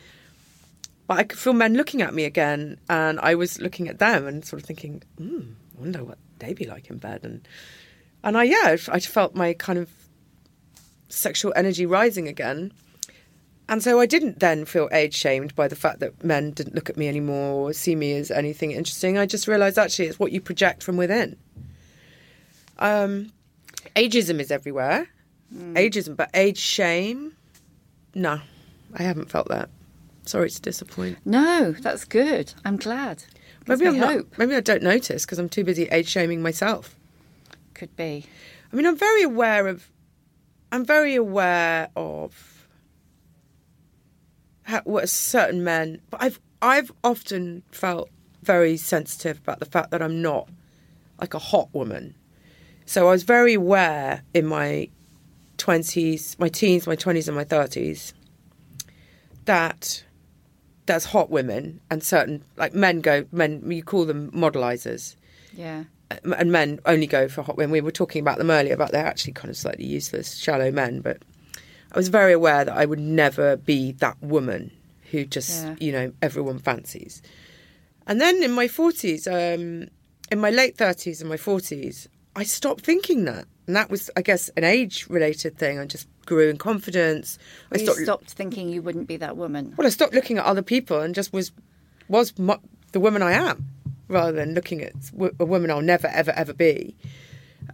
But 1.07 1.17
I 1.17 1.23
could 1.23 1.39
feel 1.39 1.53
men 1.53 1.73
looking 1.73 2.01
at 2.01 2.13
me 2.13 2.23
again, 2.23 2.79
and 2.89 3.19
I 3.19 3.35
was 3.35 3.59
looking 3.59 3.89
at 3.89 3.99
them 3.99 4.27
and 4.27 4.45
sort 4.45 4.61
of 4.61 4.67
thinking, 4.67 5.03
hmm, 5.17 5.41
I 5.75 5.81
wonder 5.81 6.03
what 6.03 6.19
they'd 6.39 6.55
be 6.55 6.65
like 6.65 6.89
in 6.89 6.99
bed. 6.99 7.21
And 7.23 7.47
and 8.23 8.37
I 8.37 8.43
yeah, 8.43 8.77
I 8.87 8.99
felt 8.99 9.35
my 9.35 9.53
kind 9.53 9.79
of 9.79 9.89
sexual 11.11 11.53
energy 11.55 11.85
rising 11.85 12.27
again. 12.27 12.71
And 13.69 13.81
so 13.81 13.99
I 13.99 14.05
didn't 14.05 14.39
then 14.39 14.65
feel 14.65 14.89
age 14.91 15.13
shamed 15.13 15.55
by 15.55 15.67
the 15.67 15.75
fact 15.75 15.99
that 16.01 16.23
men 16.23 16.51
didn't 16.51 16.75
look 16.75 16.89
at 16.89 16.97
me 16.97 17.07
anymore 17.07 17.69
or 17.69 17.73
see 17.73 17.95
me 17.95 18.13
as 18.13 18.29
anything 18.29 18.71
interesting. 18.71 19.17
I 19.17 19.25
just 19.25 19.47
realised 19.47 19.77
actually 19.77 20.07
it's 20.07 20.19
what 20.19 20.31
you 20.31 20.41
project 20.41 20.83
from 20.83 20.97
within. 20.97 21.37
Um, 22.79 23.31
ageism 23.95 24.39
is 24.39 24.51
everywhere. 24.51 25.07
Ageism, 25.53 26.15
but 26.15 26.29
age 26.33 26.57
shame, 26.57 27.33
no, 28.15 28.39
I 28.93 29.03
haven't 29.03 29.29
felt 29.29 29.49
that. 29.49 29.69
Sorry 30.25 30.49
to 30.49 30.61
disappoint. 30.61 31.17
No, 31.25 31.73
that's 31.73 32.05
good. 32.05 32.53
I'm 32.63 32.77
glad. 32.77 33.23
Maybe 33.67 33.85
I'm 33.87 33.99
not. 33.99 34.13
hope. 34.13 34.37
Maybe 34.37 34.55
I 34.55 34.61
don't 34.61 34.83
notice 34.83 35.25
because 35.25 35.39
I'm 35.39 35.49
too 35.49 35.63
busy 35.63 35.89
age 35.91 36.07
shaming 36.07 36.41
myself. 36.41 36.95
Could 37.73 37.93
be. 37.97 38.25
I 38.71 38.75
mean, 38.75 38.85
I'm 38.85 38.95
very 38.97 39.23
aware 39.23 39.67
of. 39.67 39.89
I'm 40.71 40.85
very 40.85 41.15
aware 41.15 41.89
of 41.95 42.67
how, 44.63 44.81
what 44.83 45.09
certain 45.09 45.63
men. 45.63 46.01
But 46.09 46.23
I've 46.23 46.39
I've 46.61 46.91
often 47.03 47.63
felt 47.71 48.09
very 48.43 48.77
sensitive 48.77 49.37
about 49.39 49.59
the 49.59 49.65
fact 49.65 49.91
that 49.91 50.01
I'm 50.01 50.21
not 50.21 50.49
like 51.19 51.33
a 51.33 51.39
hot 51.39 51.69
woman. 51.73 52.15
So 52.85 53.07
I 53.07 53.11
was 53.11 53.23
very 53.23 53.53
aware 53.55 54.23
in 54.33 54.45
my 54.45 54.89
twenties, 55.57 56.37
my 56.39 56.49
teens, 56.49 56.87
my 56.87 56.95
twenties, 56.95 57.27
and 57.27 57.35
my 57.35 57.43
thirties 57.43 58.13
that 59.45 60.03
there's 60.85 61.05
hot 61.05 61.29
women 61.29 61.81
and 61.89 62.03
certain 62.03 62.43
like 62.57 62.73
men 62.73 63.01
go 63.01 63.25
men. 63.31 63.69
You 63.69 63.83
call 63.83 64.05
them 64.05 64.31
modelizers 64.31 65.15
Yeah. 65.53 65.85
And 66.23 66.51
men 66.51 66.79
only 66.85 67.07
go 67.07 67.27
for 67.27 67.41
hot 67.41 67.57
women. 67.57 67.71
We 67.71 67.81
were 67.81 67.91
talking 67.91 68.21
about 68.21 68.37
them 68.37 68.49
earlier, 68.51 68.77
but 68.77 68.91
they're 68.91 69.05
actually 69.05 69.33
kind 69.33 69.49
of 69.49 69.57
slightly 69.57 69.85
useless, 69.85 70.35
shallow 70.35 70.71
men. 70.71 71.01
But 71.01 71.21
I 71.91 71.97
was 71.97 72.07
very 72.09 72.33
aware 72.33 72.63
that 72.65 72.75
I 72.75 72.85
would 72.85 72.99
never 72.99 73.57
be 73.57 73.91
that 73.93 74.21
woman 74.21 74.71
who 75.11 75.25
just, 75.25 75.63
Yeah. 75.65 75.75
you 75.79 75.91
know, 75.91 76.13
everyone 76.21 76.59
fancies. 76.59 77.21
And 78.07 78.19
then 78.21 78.41
in 78.43 78.51
my 78.51 78.67
40s, 78.67 79.27
um, 79.27 79.89
in 80.31 80.39
my 80.39 80.49
late 80.49 80.77
30s 80.77 81.19
and 81.21 81.29
my 81.29 81.37
40s, 81.37 82.07
I 82.35 82.43
stopped 82.43 82.85
thinking 82.85 83.25
that. 83.25 83.45
And 83.67 83.75
that 83.75 83.89
was, 83.89 84.09
I 84.17 84.21
guess, 84.21 84.49
an 84.57 84.63
age 84.63 85.05
related 85.09 85.57
thing. 85.57 85.79
I 85.79 85.85
just 85.85 86.07
grew 86.25 86.49
in 86.49 86.57
confidence. 86.57 87.37
I 87.73 87.77
You 87.77 87.93
stopped 88.03 88.31
thinking 88.31 88.69
you 88.69 88.81
wouldn't 88.81 89.07
be 89.07 89.17
that 89.17 89.37
woman. 89.37 89.73
well, 89.77 89.85
I 89.85 89.89
stopped 89.91 90.13
looking 90.13 90.37
at 90.37 90.45
other 90.45 90.61
people 90.61 90.99
and 91.01 91.13
just 91.15 91.31
was 91.33 91.51
was 92.07 92.37
mo- 92.37 92.59
the 92.91 92.99
woman 92.99 93.21
I 93.21 93.31
am, 93.33 93.67
rather 94.11 94.31
than 94.31 94.53
looking 94.53 94.81
at 94.83 94.93
a 95.39 95.45
woman 95.45 95.71
I'll 95.71 95.81
never, 95.81 96.07
ever, 96.07 96.31
ever 96.31 96.53
be. 96.53 96.95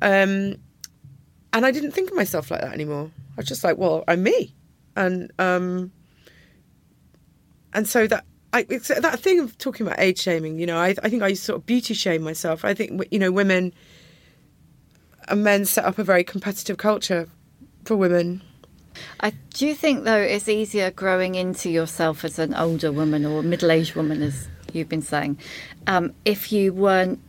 Um, 0.01 0.55
and 1.51 1.65
I 1.65 1.71
didn't 1.71 1.91
think 1.91 2.09
of 2.11 2.15
myself 2.15 2.51
like 2.51 2.61
that 2.61 2.73
anymore. 2.73 3.11
I 3.31 3.35
was 3.37 3.47
just 3.47 3.63
like, 3.63 3.77
well, 3.77 4.03
I'm 4.07 4.23
me, 4.23 4.55
and 4.95 5.31
um, 5.39 5.91
and 7.73 7.87
so 7.87 8.07
that. 8.07 8.23
I, 8.53 8.63
that 8.63 9.19
thing 9.19 9.41
of 9.41 9.57
talking 9.57 9.85
about 9.85 9.99
age 9.99 10.19
shaming, 10.19 10.57
you 10.57 10.65
know, 10.65 10.77
I, 10.77 10.95
I 11.03 11.09
think 11.09 11.21
I 11.21 11.33
sort 11.33 11.57
of 11.59 11.65
beauty 11.65 11.93
shame 11.93 12.23
myself. 12.23 12.63
I 12.63 12.73
think, 12.73 13.03
you 13.11 13.19
know, 13.19 13.29
women 13.29 13.73
and 15.27 15.43
men 15.43 15.65
set 15.65 15.83
up 15.83 15.99
a 15.99 16.03
very 16.03 16.23
competitive 16.23 16.77
culture 16.77 17.27
for 17.83 17.97
women. 17.97 18.41
I 19.19 19.33
do 19.53 19.75
think 19.75 20.05
though 20.05 20.17
it's 20.17 20.47
easier 20.47 20.89
growing 20.91 21.35
into 21.35 21.69
yourself 21.69 22.23
as 22.23 22.39
an 22.39 22.55
older 22.55 22.91
woman 22.91 23.25
or 23.25 23.43
middle-aged 23.43 23.95
woman, 23.95 24.23
as 24.23 24.47
you've 24.73 24.89
been 24.89 25.01
saying, 25.01 25.37
um, 25.87 26.13
if 26.25 26.51
you 26.51 26.73
weren't 26.73 27.19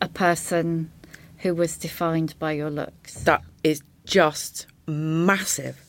a 0.00 0.08
person 0.08 0.90
who 1.38 1.54
was 1.54 1.76
defined 1.76 2.34
by 2.38 2.52
your 2.52 2.70
looks. 2.70 3.14
that 3.24 3.42
is 3.62 3.82
just 4.04 4.66
massive. 4.86 5.82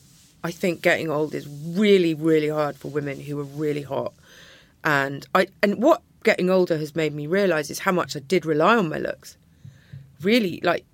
I 0.44 0.50
think 0.50 0.82
getting 0.82 1.10
old 1.10 1.34
is 1.34 1.48
really, 1.48 2.14
really 2.14 2.48
hard 2.48 2.76
for 2.76 2.88
women 2.88 3.20
who 3.20 3.38
are 3.40 3.44
really 3.44 3.82
hot. 3.82 4.12
And 4.84 5.26
I 5.34 5.48
and 5.62 5.82
what 5.82 6.02
getting 6.22 6.50
older 6.50 6.78
has 6.78 6.94
made 6.94 7.14
me 7.14 7.26
realise 7.26 7.70
is 7.70 7.80
how 7.80 7.92
much 7.92 8.16
I 8.16 8.20
did 8.20 8.46
rely 8.46 8.76
on 8.76 8.88
my 8.88 8.98
looks. 8.98 9.36
Really, 10.22 10.60
like 10.62 10.84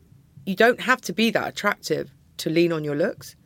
you 0.47 0.55
don't 0.55 0.81
have 0.81 1.01
to 1.03 1.13
be 1.13 1.31
that 1.31 1.49
attractive 1.49 2.11
to 2.39 2.51
lean 2.51 2.73
on 2.73 2.85
your 2.85 2.97
looks. 2.97 3.37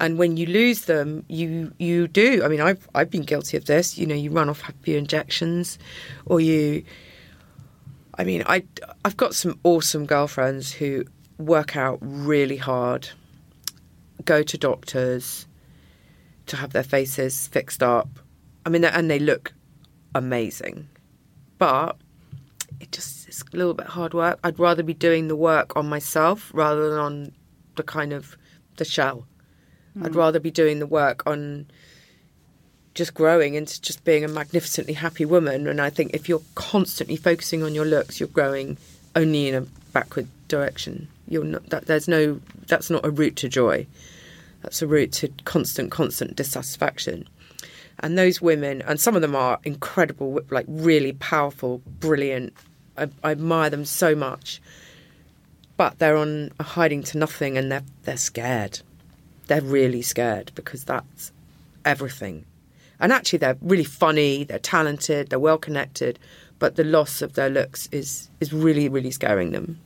And 0.00 0.16
when 0.16 0.36
you 0.36 0.46
lose 0.46 0.82
them, 0.82 1.24
you 1.28 1.72
you 1.78 2.06
do. 2.06 2.42
I 2.44 2.48
mean, 2.48 2.60
I've 2.60 2.88
I've 2.94 3.10
been 3.10 3.22
guilty 3.22 3.56
of 3.56 3.64
this. 3.64 3.98
You 3.98 4.06
know, 4.06 4.14
you 4.14 4.30
run 4.30 4.48
off 4.48 4.60
happy 4.60 4.96
injections, 4.96 5.78
or 6.26 6.40
you 6.40 6.84
I 8.18 8.24
mean, 8.24 8.42
I 8.46 8.64
I've 9.04 9.16
got 9.16 9.34
some 9.34 9.58
awesome 9.62 10.04
girlfriends 10.04 10.72
who 10.72 11.04
work 11.38 11.76
out 11.76 11.98
really 12.02 12.56
hard, 12.56 13.08
go 14.24 14.42
to 14.42 14.58
doctors 14.58 15.46
to 16.46 16.56
have 16.56 16.72
their 16.72 16.82
faces 16.82 17.46
fixed 17.46 17.82
up. 17.82 18.08
I 18.66 18.70
mean, 18.70 18.84
and 18.84 19.08
they 19.08 19.20
look 19.20 19.52
amazing, 20.16 20.88
but 21.58 21.96
it 22.80 22.90
just 22.90 23.28
is 23.28 23.44
a 23.52 23.56
little 23.56 23.74
bit 23.74 23.86
hard 23.86 24.14
work. 24.14 24.40
I'd 24.42 24.58
rather 24.58 24.82
be 24.82 24.94
doing 24.94 25.28
the 25.28 25.36
work 25.36 25.76
on 25.76 25.88
myself 25.88 26.50
rather 26.52 26.90
than 26.90 26.98
on 26.98 27.32
the 27.76 27.84
kind 27.84 28.12
of 28.12 28.36
the 28.78 28.84
shell. 28.84 29.26
I'd 30.02 30.12
mm. 30.12 30.16
rather 30.16 30.40
be 30.40 30.50
doing 30.50 30.78
the 30.78 30.86
work 30.86 31.22
on 31.26 31.66
just 32.94 33.14
growing 33.14 33.54
into 33.54 33.80
just 33.80 34.04
being 34.04 34.24
a 34.24 34.28
magnificently 34.28 34.94
happy 34.94 35.24
woman. 35.24 35.66
And 35.68 35.80
I 35.80 35.90
think 35.90 36.14
if 36.14 36.28
you're 36.28 36.42
constantly 36.54 37.16
focusing 37.16 37.62
on 37.62 37.74
your 37.74 37.84
looks, 37.84 38.18
you're 38.18 38.28
growing 38.28 38.76
only 39.14 39.48
in 39.48 39.54
a 39.54 39.60
backward 39.92 40.28
direction. 40.48 41.08
You're 41.28 41.44
not 41.44 41.70
that 41.70 41.86
there's 41.86 42.08
no 42.08 42.40
that's 42.66 42.90
not 42.90 43.04
a 43.04 43.10
route 43.10 43.36
to 43.36 43.48
joy. 43.48 43.86
That's 44.62 44.82
a 44.82 44.86
route 44.86 45.12
to 45.12 45.28
constant, 45.44 45.90
constant 45.90 46.34
dissatisfaction. 46.34 47.28
And 48.00 48.16
those 48.16 48.40
women, 48.40 48.82
and 48.82 49.00
some 49.00 49.16
of 49.16 49.22
them 49.22 49.34
are 49.34 49.58
incredible, 49.64 50.40
like 50.50 50.66
really 50.68 51.12
powerful, 51.12 51.82
brilliant. 52.00 52.52
I, 52.96 53.08
I 53.22 53.32
admire 53.32 53.70
them 53.70 53.84
so 53.84 54.14
much. 54.14 54.60
But 55.76 55.98
they're 55.98 56.16
on 56.16 56.50
a 56.58 56.64
hiding 56.64 57.04
to 57.04 57.18
nothing, 57.18 57.56
and 57.56 57.70
they're 57.70 57.84
they're 58.02 58.16
scared. 58.16 58.80
They're 59.48 59.60
really 59.60 60.02
scared 60.02 60.52
because 60.54 60.84
that's 60.84 61.32
everything. 61.84 62.44
And 63.00 63.12
actually, 63.12 63.38
they're 63.40 63.56
really 63.60 63.84
funny, 63.84 64.44
they're 64.44 64.58
talented, 64.58 65.30
they're 65.30 65.38
well 65.38 65.58
connected, 65.58 66.18
but 66.58 66.76
the 66.76 66.84
loss 66.84 67.22
of 67.22 67.34
their 67.34 67.48
looks 67.50 67.88
is, 67.92 68.28
is 68.40 68.52
really, 68.52 68.88
really 68.88 69.10
scaring 69.10 69.52
them. 69.52 69.78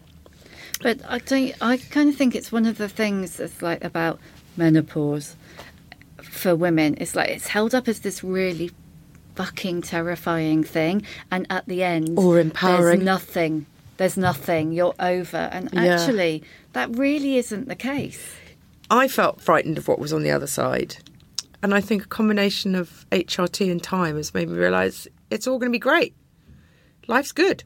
But 0.82 0.98
I 1.08 1.18
don't. 1.18 1.54
I 1.60 1.76
kind 1.76 2.08
of 2.08 2.16
think 2.16 2.34
it's 2.34 2.50
one 2.50 2.66
of 2.66 2.76
the 2.76 2.88
things 2.88 3.36
that's 3.36 3.62
like 3.62 3.84
about 3.84 4.18
menopause 4.56 5.36
for 6.16 6.56
women. 6.56 6.96
It's 6.98 7.14
like 7.14 7.28
it's 7.28 7.46
held 7.46 7.72
up 7.72 7.86
as 7.86 8.00
this 8.00 8.24
really 8.24 8.72
fucking 9.36 9.82
terrifying 9.82 10.64
thing, 10.64 11.04
and 11.30 11.46
at 11.50 11.66
the 11.66 11.84
end, 11.84 12.18
Or 12.18 12.40
empowering. 12.40 12.98
There's 12.98 13.04
nothing. 13.04 13.66
There's 13.98 14.16
nothing. 14.16 14.72
You're 14.72 14.94
over, 14.98 15.36
and 15.52 15.70
Yeah. 15.72 15.82
actually, 16.00 16.42
that 16.72 16.96
really 16.96 17.36
isn't 17.36 17.68
the 17.68 17.76
case. 17.76 18.34
I 18.90 19.08
felt 19.08 19.40
frightened 19.40 19.78
of 19.78 19.88
what 19.88 19.98
was 19.98 20.12
on 20.12 20.22
the 20.22 20.30
other 20.30 20.46
side. 20.46 20.96
And 21.62 21.74
I 21.74 21.80
think 21.80 22.04
a 22.04 22.08
combination 22.08 22.74
of 22.74 23.06
HRT 23.10 23.70
and 23.70 23.82
time 23.82 24.16
has 24.16 24.34
made 24.34 24.48
me 24.48 24.58
realise 24.58 25.06
it's 25.30 25.46
all 25.46 25.58
going 25.58 25.70
to 25.70 25.76
be 25.76 25.78
great. 25.78 26.14
Life's 27.06 27.32
good. 27.32 27.64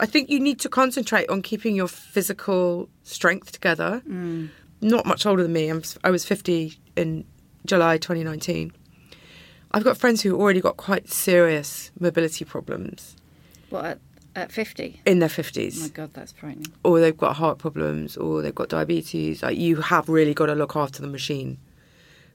I 0.00 0.06
think 0.06 0.30
you 0.30 0.40
need 0.40 0.60
to 0.60 0.68
concentrate 0.68 1.28
on 1.28 1.42
keeping 1.42 1.76
your 1.76 1.88
physical 1.88 2.88
strength 3.02 3.52
together. 3.52 4.02
Mm. 4.08 4.50
Not 4.80 5.06
much 5.06 5.26
older 5.26 5.42
than 5.42 5.52
me. 5.52 5.68
I'm, 5.68 5.82
I 6.02 6.10
was 6.10 6.24
50 6.24 6.78
in 6.96 7.24
July 7.66 7.98
2019. 7.98 8.72
I've 9.72 9.84
got 9.84 9.96
friends 9.96 10.22
who 10.22 10.38
already 10.38 10.60
got 10.60 10.76
quite 10.76 11.10
serious 11.10 11.90
mobility 11.98 12.44
problems 12.44 13.16
What 13.70 13.98
at, 14.34 14.42
at 14.44 14.52
fifty? 14.52 15.00
in 15.06 15.18
their 15.18 15.28
Oh 15.28 15.32
my 15.36 15.42
50s, 15.42 15.94
god, 15.94 16.10
that's 16.14 16.32
frightening. 16.32 16.66
or 16.84 17.00
they've 17.00 17.16
got 17.16 17.36
heart 17.36 17.58
problems, 17.58 18.16
or 18.16 18.42
they've 18.42 18.54
got 18.54 18.68
diabetes. 18.68 19.42
Like 19.42 19.56
you 19.58 19.76
have 19.76 20.08
really 20.08 20.34
got 20.34 20.46
to 20.46 20.54
look 20.54 20.76
after 20.76 21.00
the 21.02 21.08
machine. 21.08 21.58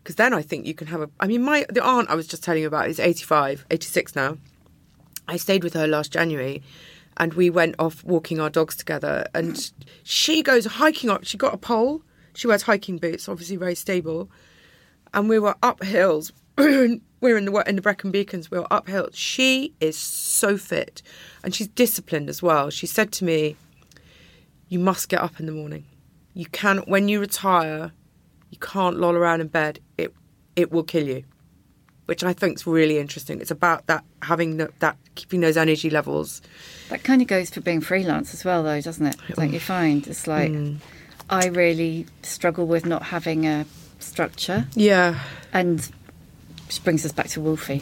Because 0.04 0.16
then 0.16 0.34
I 0.34 0.42
think 0.42 0.66
you 0.66 0.74
can 0.74 0.88
have 0.88 1.02
a. 1.02 1.10
I 1.20 1.28
mean, 1.28 1.44
my 1.44 1.66
the 1.70 1.84
aunt 1.84 2.10
I 2.10 2.16
was 2.16 2.28
just 2.28 2.44
telling 2.44 2.62
you 2.62 2.68
about 2.68 2.88
is 2.88 3.00
85, 3.00 3.66
86 3.72 4.16
now. 4.16 4.38
I 5.28 5.36
stayed 5.38 5.64
with 5.64 5.74
her 5.74 5.86
last 5.88 6.14
January, 6.14 6.64
and 7.18 7.34
we 7.34 7.50
went 7.50 7.76
off 7.78 8.04
walking 8.06 8.40
our 8.40 8.50
dogs 8.50 8.76
together. 8.78 9.28
And 9.34 9.72
she 10.04 10.42
goes 10.44 10.66
hiking 10.66 11.10
up. 11.10 11.26
She 11.26 11.38
got 11.38 11.54
a 11.54 11.58
pole. 11.58 12.02
She 12.34 12.48
wears 12.48 12.62
hiking 12.62 12.98
boots, 12.98 13.28
obviously 13.28 13.58
very 13.58 13.76
stable. 13.76 14.30
And 15.14 15.28
we 15.28 15.40
were 15.40 15.56
up 15.64 15.84
hills. 15.84 16.32
we 17.22 17.32
were 17.32 17.38
in 17.38 17.46
the 17.46 17.64
in 17.68 17.76
the 17.76 17.82
Brecon 17.82 18.12
Beacons. 18.12 18.52
We 18.52 18.60
were 18.60 18.72
up 18.72 18.88
hills. 18.88 19.16
She 19.18 19.74
is 19.80 19.98
so 19.98 20.58
fit, 20.58 21.02
and 21.44 21.54
she's 21.54 21.68
disciplined 21.68 22.30
as 22.30 22.42
well. 22.42 22.70
She 22.70 22.88
said 22.88 23.12
to 23.14 23.26
me, 23.26 23.56
"You 24.70 24.80
must 24.80 25.10
get 25.10 25.22
up 25.22 25.40
in 25.40 25.46
the 25.46 25.52
morning. 25.52 25.86
You 26.34 26.46
can 26.46 26.80
when 26.80 27.08
you 27.10 27.20
retire, 27.20 27.92
you 28.50 28.58
can't 28.60 28.98
loll 28.98 29.16
around 29.16 29.42
in 29.42 29.48
bed. 29.48 29.80
It 29.98 30.14
it 30.56 30.72
will 30.72 30.84
kill 30.84 31.08
you." 31.08 31.24
Which 32.06 32.24
I 32.24 32.32
think 32.32 32.56
is 32.56 32.66
really 32.66 33.00
interesting. 33.00 33.42
It's 33.42 33.52
about 33.52 33.88
that 33.88 34.06
having 34.22 34.56
the, 34.56 34.70
that 34.80 34.96
keeping 35.16 35.42
those 35.42 35.58
energy 35.58 35.90
levels. 35.90 36.42
That 36.88 37.04
kind 37.04 37.22
of 37.22 37.28
goes 37.28 37.50
for 37.50 37.60
being 37.60 37.82
freelance 37.82 38.34
as 38.34 38.46
well, 38.46 38.64
though, 38.64 38.80
doesn't 38.80 39.06
it? 39.06 39.18
Don't 39.36 39.52
you 39.52 39.60
find? 39.60 40.08
It's 40.08 40.26
like 40.26 40.52
mm. 40.52 40.78
I 41.30 41.48
really 41.48 42.06
struggle 42.22 42.66
with 42.66 42.86
not 42.86 43.04
having 43.04 43.46
a 43.46 43.66
structure, 44.00 44.68
Yeah, 44.74 45.20
and 45.52 45.90
which 46.68 46.84
brings 46.84 47.04
us 47.06 47.12
back 47.12 47.28
to 47.30 47.42
Wolfie. 47.42 47.82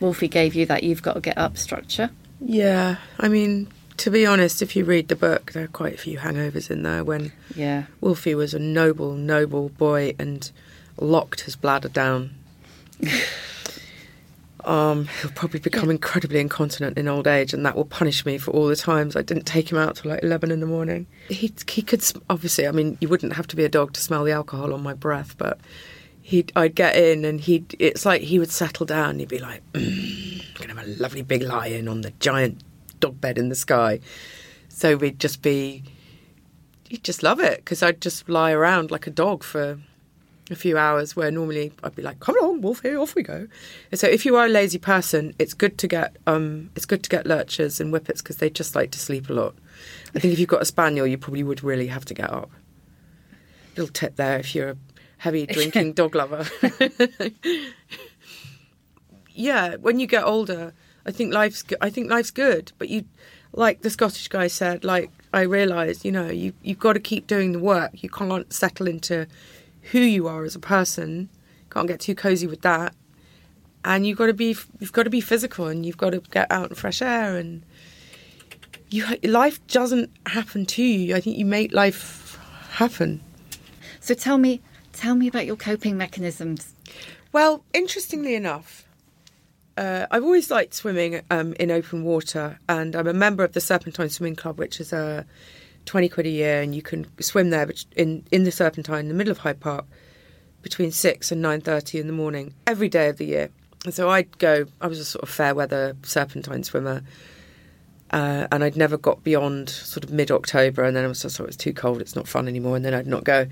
Wolfie 0.00 0.28
gave 0.28 0.54
you 0.54 0.66
that 0.66 0.82
you've 0.84 1.02
got 1.02 1.14
to 1.14 1.20
get 1.20 1.36
up 1.38 1.56
structure. 1.56 2.10
yeah. 2.40 2.96
I 3.18 3.28
mean, 3.28 3.68
to 3.96 4.10
be 4.10 4.26
honest, 4.26 4.60
if 4.62 4.76
you 4.76 4.84
read 4.84 5.08
the 5.08 5.16
book, 5.16 5.52
there 5.52 5.64
are 5.64 5.68
quite 5.68 5.94
a 5.94 5.98
few 5.98 6.18
hangovers 6.18 6.70
in 6.70 6.82
there. 6.82 7.02
When 7.02 7.32
Yeah. 7.54 7.84
Wolfie 8.02 8.34
was 8.34 8.52
a 8.52 8.58
noble, 8.58 9.12
noble 9.14 9.70
boy 9.70 10.14
and 10.18 10.50
locked 10.98 11.40
his 11.42 11.56
bladder 11.56 11.88
down. 11.88 12.34
um, 14.64 15.06
he'll 15.20 15.30
probably 15.30 15.60
become 15.60 15.90
incredibly 15.90 16.40
incontinent 16.40 16.98
in 16.98 17.06
old 17.08 17.26
age, 17.26 17.54
and 17.54 17.64
that 17.64 17.76
will 17.76 17.84
punish 17.84 18.26
me 18.26 18.36
for 18.38 18.50
all 18.50 18.66
the 18.66 18.76
times 18.76 19.14
I 19.14 19.22
didn't 19.22 19.44
take 19.44 19.70
him 19.70 19.78
out 19.78 19.96
till 19.96 20.10
like 20.10 20.22
eleven 20.22 20.50
in 20.50 20.60
the 20.60 20.66
morning. 20.66 21.06
He 21.28 21.52
he 21.68 21.82
could 21.82 22.04
obviously. 22.28 22.66
I 22.66 22.72
mean, 22.72 22.98
you 23.00 23.08
wouldn't 23.08 23.34
have 23.34 23.46
to 23.48 23.56
be 23.56 23.64
a 23.64 23.68
dog 23.68 23.92
to 23.94 24.00
smell 24.00 24.24
the 24.24 24.32
alcohol 24.32 24.74
on 24.74 24.82
my 24.82 24.94
breath, 24.94 25.36
but 25.38 25.58
he'd 26.26 26.52
I'd 26.56 26.74
get 26.74 26.96
in 26.96 27.24
and 27.24 27.40
he'd. 27.40 27.76
It's 27.78 28.04
like 28.04 28.22
he 28.22 28.38
would 28.38 28.50
settle 28.50 28.84
down. 28.84 29.20
He'd 29.20 29.28
be 29.28 29.38
like, 29.38 29.62
mm, 29.72 30.42
"Gonna 30.54 30.74
have 30.74 30.86
a 30.86 31.00
lovely 31.00 31.22
big 31.22 31.42
lie-in 31.42 31.86
on 31.86 32.00
the 32.00 32.10
giant 32.18 32.62
dog 32.98 33.20
bed 33.20 33.38
in 33.38 33.48
the 33.48 33.54
sky." 33.54 34.00
So 34.68 34.96
we'd 34.96 35.20
just 35.20 35.40
be 35.40 35.84
you'd 36.90 37.04
just 37.04 37.22
love 37.22 37.40
it 37.40 37.58
because 37.58 37.82
I'd 37.82 38.00
just 38.00 38.28
lie 38.28 38.50
around 38.50 38.90
like 38.90 39.06
a 39.06 39.10
dog 39.10 39.44
for 39.44 39.78
a 40.50 40.56
few 40.56 40.76
hours 40.76 41.16
where 41.16 41.30
normally 41.30 41.72
I'd 41.82 41.96
be 41.96 42.02
like, 42.02 42.20
come 42.20 42.38
along, 42.38 42.60
Wolfie, 42.60 42.94
off 42.94 43.16
we 43.16 43.22
go. 43.22 43.48
And 43.90 43.98
so 43.98 44.06
if 44.06 44.24
you 44.24 44.36
are 44.36 44.46
a 44.46 44.48
lazy 44.48 44.78
person, 44.78 45.34
it's 45.38 45.54
good 45.54 45.78
to 45.78 45.88
get 45.88 46.16
um, 46.26 46.70
it's 46.74 46.86
good 46.86 47.04
to 47.04 47.08
get 47.08 47.26
lurchers 47.26 47.80
and 47.80 47.92
whippets 47.92 48.18
because 48.18 48.38
they 48.38 48.50
just 48.50 48.74
like 48.74 48.90
to 48.92 48.98
sleep 48.98 49.30
a 49.30 49.32
lot. 49.32 49.54
I 50.14 50.18
think 50.18 50.32
if 50.32 50.40
you've 50.40 50.48
got 50.48 50.62
a 50.62 50.66
spaniel, 50.66 51.06
you 51.06 51.18
probably 51.18 51.44
would 51.44 51.62
really 51.62 51.86
have 51.86 52.04
to 52.06 52.14
get 52.14 52.32
up. 52.32 52.50
Little 53.76 53.92
tip 53.92 54.16
there 54.16 54.38
if 54.38 54.54
you're 54.54 54.70
a 54.70 54.76
heavy 55.18 55.46
drinking 55.56 55.92
dog 55.92 56.14
lover. 56.14 56.46
yeah, 59.34 59.76
when 59.76 60.00
you 60.00 60.06
get 60.06 60.24
older, 60.24 60.74
I 61.06 61.10
think 61.10 61.32
life's 61.32 61.64
I 61.80 61.90
think 61.90 62.10
life's 62.10 62.30
good, 62.30 62.72
but 62.78 62.88
you 62.88 63.04
like 63.52 63.82
the 63.82 63.90
Scottish 63.90 64.28
guy 64.28 64.46
said, 64.48 64.84
like 64.84 65.10
I 65.32 65.42
realised, 65.42 66.04
you 66.04 66.12
know, 66.12 66.28
you 66.28 66.52
you've 66.62 66.78
got 66.78 66.94
to 66.94 67.00
keep 67.00 67.26
doing 67.26 67.52
the 67.52 67.58
work. 67.58 68.02
You 68.02 68.10
can't 68.10 68.52
settle 68.52 68.88
into 68.88 69.26
who 69.92 70.00
you 70.00 70.26
are 70.28 70.44
as 70.44 70.54
a 70.54 70.60
person. 70.60 71.28
Can't 71.70 71.88
get 71.88 72.00
too 72.00 72.14
cozy 72.14 72.46
with 72.46 72.62
that. 72.62 72.94
And 73.84 74.06
you've 74.06 74.18
got 74.18 74.26
to 74.26 74.34
be 74.34 74.56
you've 74.80 74.92
got 74.92 75.04
to 75.04 75.10
be 75.10 75.20
physical 75.20 75.68
and 75.68 75.86
you've 75.86 75.96
got 75.96 76.10
to 76.10 76.20
get 76.30 76.50
out 76.50 76.70
in 76.70 76.74
fresh 76.74 77.00
air 77.02 77.36
and 77.36 77.64
you 78.90 79.04
life 79.22 79.64
doesn't 79.68 80.10
happen 80.26 80.66
to 80.66 80.82
you. 80.82 81.14
I 81.14 81.20
think 81.20 81.38
you 81.38 81.44
make 81.44 81.72
life 81.72 82.38
happen. 82.70 83.22
So 84.00 84.14
tell 84.14 84.38
me, 84.38 84.60
tell 84.96 85.14
me 85.14 85.28
about 85.28 85.46
your 85.46 85.56
coping 85.56 85.96
mechanisms. 85.96 86.74
Well, 87.32 87.62
interestingly 87.72 88.34
enough, 88.34 88.88
uh, 89.76 90.06
I've 90.10 90.24
always 90.24 90.50
liked 90.50 90.74
swimming 90.74 91.20
um, 91.30 91.52
in 91.60 91.70
open 91.70 92.02
water, 92.02 92.58
and 92.68 92.96
I'm 92.96 93.06
a 93.06 93.12
member 93.12 93.44
of 93.44 93.52
the 93.52 93.60
Serpentine 93.60 94.08
Swimming 94.08 94.36
Club, 94.36 94.58
which 94.58 94.80
is 94.80 94.92
a 94.92 95.26
twenty 95.84 96.08
quid 96.08 96.26
a 96.26 96.30
year, 96.30 96.62
and 96.62 96.74
you 96.74 96.82
can 96.82 97.06
swim 97.20 97.50
there 97.50 97.70
in 97.94 98.24
in 98.32 98.44
the 98.44 98.50
Serpentine, 98.50 99.00
in 99.00 99.08
the 99.08 99.14
middle 99.14 99.30
of 99.30 99.38
Hyde 99.38 99.60
Park, 99.60 99.84
between 100.62 100.90
six 100.90 101.30
and 101.30 101.42
nine 101.42 101.60
thirty 101.60 102.00
in 102.00 102.06
the 102.06 102.12
morning 102.12 102.54
every 102.66 102.88
day 102.88 103.08
of 103.08 103.18
the 103.18 103.26
year. 103.26 103.50
And 103.84 103.92
so 103.92 104.08
I'd 104.08 104.38
go. 104.38 104.64
I 104.80 104.86
was 104.86 104.98
a 104.98 105.04
sort 105.04 105.22
of 105.22 105.28
fair 105.28 105.54
weather 105.54 105.94
Serpentine 106.02 106.64
swimmer. 106.64 107.02
Uh, 108.12 108.46
and 108.52 108.62
I'd 108.62 108.76
never 108.76 108.96
got 108.96 109.24
beyond 109.24 109.68
sort 109.68 110.04
of 110.04 110.12
mid 110.12 110.30
October, 110.30 110.84
and 110.84 110.96
then 110.96 111.04
I 111.04 111.08
was 111.08 111.22
just 111.22 111.36
thought 111.36 111.48
it's 111.48 111.56
too 111.56 111.72
cold, 111.72 112.00
it's 112.00 112.14
not 112.14 112.28
fun 112.28 112.46
anymore, 112.46 112.76
and 112.76 112.84
then 112.84 112.94
I'd 112.94 113.08
not 113.08 113.24
go. 113.24 113.48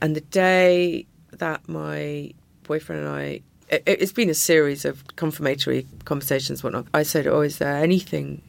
And 0.00 0.14
the 0.14 0.20
day 0.20 1.06
that 1.32 1.68
my 1.68 2.32
boyfriend 2.64 3.02
and 3.06 3.10
I, 3.10 3.40
it, 3.68 3.82
it's 3.86 4.12
been 4.12 4.30
a 4.30 4.34
series 4.34 4.84
of 4.84 5.04
confirmatory 5.16 5.86
conversations, 6.04 6.62
whatnot. 6.62 6.86
I 6.92 7.02
said, 7.02 7.26
"Oh, 7.26 7.40
is 7.40 7.58
there 7.58 7.76
anything 7.76 8.42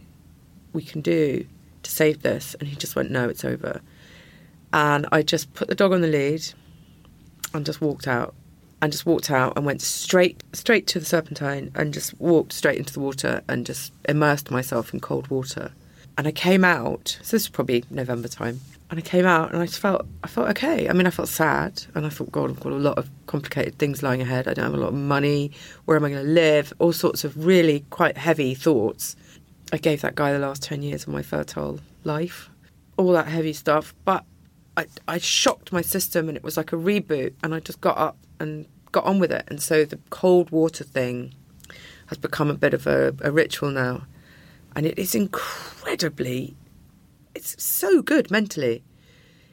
we 0.73 0.83
can 0.83 1.01
do 1.01 1.45
to 1.83 1.91
save 1.91 2.21
this?" 2.21 2.55
And 2.59 2.67
he 2.67 2.75
just 2.75 2.95
went, 2.95 3.11
"No, 3.11 3.29
it's 3.29 3.45
over." 3.45 3.81
And 4.73 5.07
I 5.11 5.21
just 5.21 5.53
put 5.53 5.69
the 5.69 5.75
dog 5.75 5.93
on 5.93 6.01
the 6.01 6.07
lead, 6.07 6.45
and 7.53 7.65
just 7.65 7.81
walked 7.81 8.07
out, 8.07 8.35
and 8.81 8.91
just 8.91 9.05
walked 9.05 9.31
out 9.31 9.53
and 9.55 9.65
went 9.65 9.81
straight 9.81 10.43
straight 10.53 10.87
to 10.87 10.99
the 10.99 11.05
serpentine, 11.05 11.71
and 11.75 11.93
just 11.93 12.19
walked 12.19 12.53
straight 12.53 12.77
into 12.77 12.93
the 12.93 12.99
water, 12.99 13.41
and 13.47 13.65
just 13.65 13.93
immersed 14.07 14.51
myself 14.51 14.93
in 14.93 14.99
cold 14.99 15.29
water. 15.29 15.71
And 16.17 16.27
I 16.27 16.31
came 16.31 16.63
out. 16.63 17.19
So 17.21 17.37
this 17.37 17.43
was 17.43 17.49
probably 17.49 17.83
November 17.91 18.27
time. 18.27 18.59
And 18.89 18.97
I 18.97 19.01
came 19.01 19.25
out 19.25 19.53
and 19.53 19.61
I 19.61 19.67
felt 19.67 20.07
I 20.23 20.27
felt 20.27 20.49
okay. 20.51 20.87
I 20.87 20.93
mean, 20.93 21.05
I 21.05 21.09
felt 21.09 21.27
sad, 21.27 21.83
and 21.93 22.05
I 22.05 22.09
thought, 22.09 22.31
God, 22.31 22.49
I've 22.49 22.59
got 22.59 22.71
a 22.71 22.75
lot 22.75 22.97
of 22.97 23.09
complicated 23.25 23.77
things 23.77 24.01
lying 24.01 24.21
ahead. 24.21 24.47
I 24.47 24.53
don't 24.53 24.63
have 24.63 24.73
a 24.73 24.77
lot 24.77 24.89
of 24.89 24.93
money. 24.95 25.51
Where 25.85 25.97
am 25.97 26.05
I 26.05 26.09
going 26.09 26.25
to 26.25 26.31
live? 26.31 26.71
All 26.79 26.93
sorts 26.93 27.25
of 27.25 27.45
really 27.45 27.83
quite 27.89 28.17
heavy 28.17 28.55
thoughts. 28.55 29.17
I 29.73 29.77
gave 29.77 30.01
that 30.01 30.15
guy 30.15 30.31
the 30.31 30.39
last 30.39 30.63
ten 30.63 30.81
years 30.81 31.03
of 31.03 31.09
my 31.09 31.21
fertile 31.21 31.81
life, 32.05 32.49
all 32.95 33.11
that 33.11 33.27
heavy 33.27 33.51
stuff. 33.51 33.93
But 34.05 34.23
I, 34.77 34.85
I 35.07 35.17
shocked 35.17 35.73
my 35.73 35.81
system, 35.81 36.29
and 36.29 36.37
it 36.37 36.43
was 36.43 36.55
like 36.55 36.71
a 36.71 36.77
reboot. 36.77 37.33
And 37.43 37.53
I 37.53 37.59
just 37.59 37.81
got 37.81 37.97
up 37.97 38.17
and 38.39 38.65
got 38.93 39.03
on 39.03 39.19
with 39.19 39.33
it. 39.33 39.43
And 39.49 39.61
so 39.61 39.83
the 39.83 39.99
cold 40.11 40.49
water 40.49 40.85
thing 40.85 41.33
has 42.05 42.17
become 42.17 42.49
a 42.49 42.53
bit 42.53 42.73
of 42.73 42.87
a, 42.87 43.13
a 43.19 43.31
ritual 43.31 43.69
now, 43.69 44.03
and 44.77 44.85
it 44.85 44.97
is 44.97 45.15
incredibly 45.15 46.55
it's 47.33 47.61
so 47.61 48.01
good 48.01 48.31
mentally. 48.31 48.83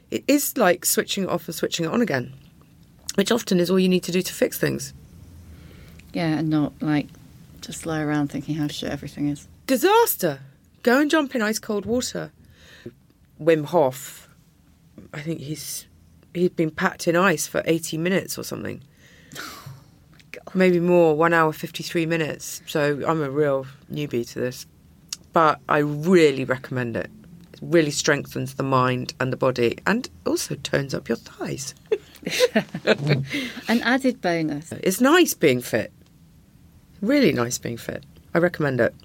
It 0.09 0.23
is 0.27 0.57
like 0.57 0.85
switching 0.85 1.25
it 1.25 1.29
off 1.29 1.47
and 1.47 1.53
switching 1.53 1.85
it 1.85 1.91
on 1.91 2.01
again, 2.01 2.33
which 3.15 3.31
often 3.31 3.59
is 3.59 3.69
all 3.69 3.79
you 3.79 3.89
need 3.89 4.03
to 4.03 4.11
do 4.11 4.21
to 4.21 4.33
fix 4.33 4.57
things. 4.57 4.93
Yeah, 6.13 6.37
and 6.37 6.49
not 6.49 6.73
like 6.81 7.07
just 7.61 7.85
lie 7.85 8.01
around 8.01 8.29
thinking 8.29 8.55
how 8.55 8.67
shit 8.67 8.91
everything 8.91 9.27
is. 9.27 9.47
Disaster! 9.67 10.39
Go 10.83 10.99
and 10.99 11.11
jump 11.11 11.35
in 11.35 11.41
ice 11.41 11.59
cold 11.59 11.85
water. 11.85 12.31
Wim 13.41 13.65
Hof, 13.65 14.29
I 15.13 15.21
think 15.21 15.41
he's 15.41 15.87
he'd 16.33 16.55
been 16.55 16.71
packed 16.71 17.07
in 17.07 17.15
ice 17.15 17.47
for 17.47 17.63
eighty 17.65 17.97
minutes 17.97 18.37
or 18.37 18.43
something. 18.43 18.81
maybe 20.53 20.79
more, 20.79 21.15
one 21.15 21.33
hour, 21.33 21.51
53 21.51 22.05
minutes. 22.05 22.61
So 22.67 23.03
I'm 23.05 23.21
a 23.21 23.29
real 23.29 23.65
newbie 23.91 24.27
to 24.31 24.39
this. 24.39 24.65
But 25.35 25.59
I 25.67 25.79
really 25.79 26.45
recommend 26.45 26.95
it. 26.95 27.09
It 27.51 27.59
really 27.61 27.91
strengthens 27.91 28.53
the 28.53 28.63
mind 28.63 29.13
and 29.19 29.33
the 29.33 29.37
body 29.37 29.77
and 29.85 30.09
also 30.25 30.55
turns 30.55 30.93
up 30.93 31.09
your 31.09 31.17
thighs. 31.17 31.75
An 33.67 33.81
added 33.83 34.21
bonus. 34.21 34.71
It's 34.71 35.01
nice 35.01 35.33
being 35.33 35.59
fit. 35.61 35.91
Really 37.01 37.33
nice 37.33 37.57
being 37.57 37.75
fit. 37.75 38.05
I 38.33 38.37
recommend 38.37 38.79
it. 38.79 38.95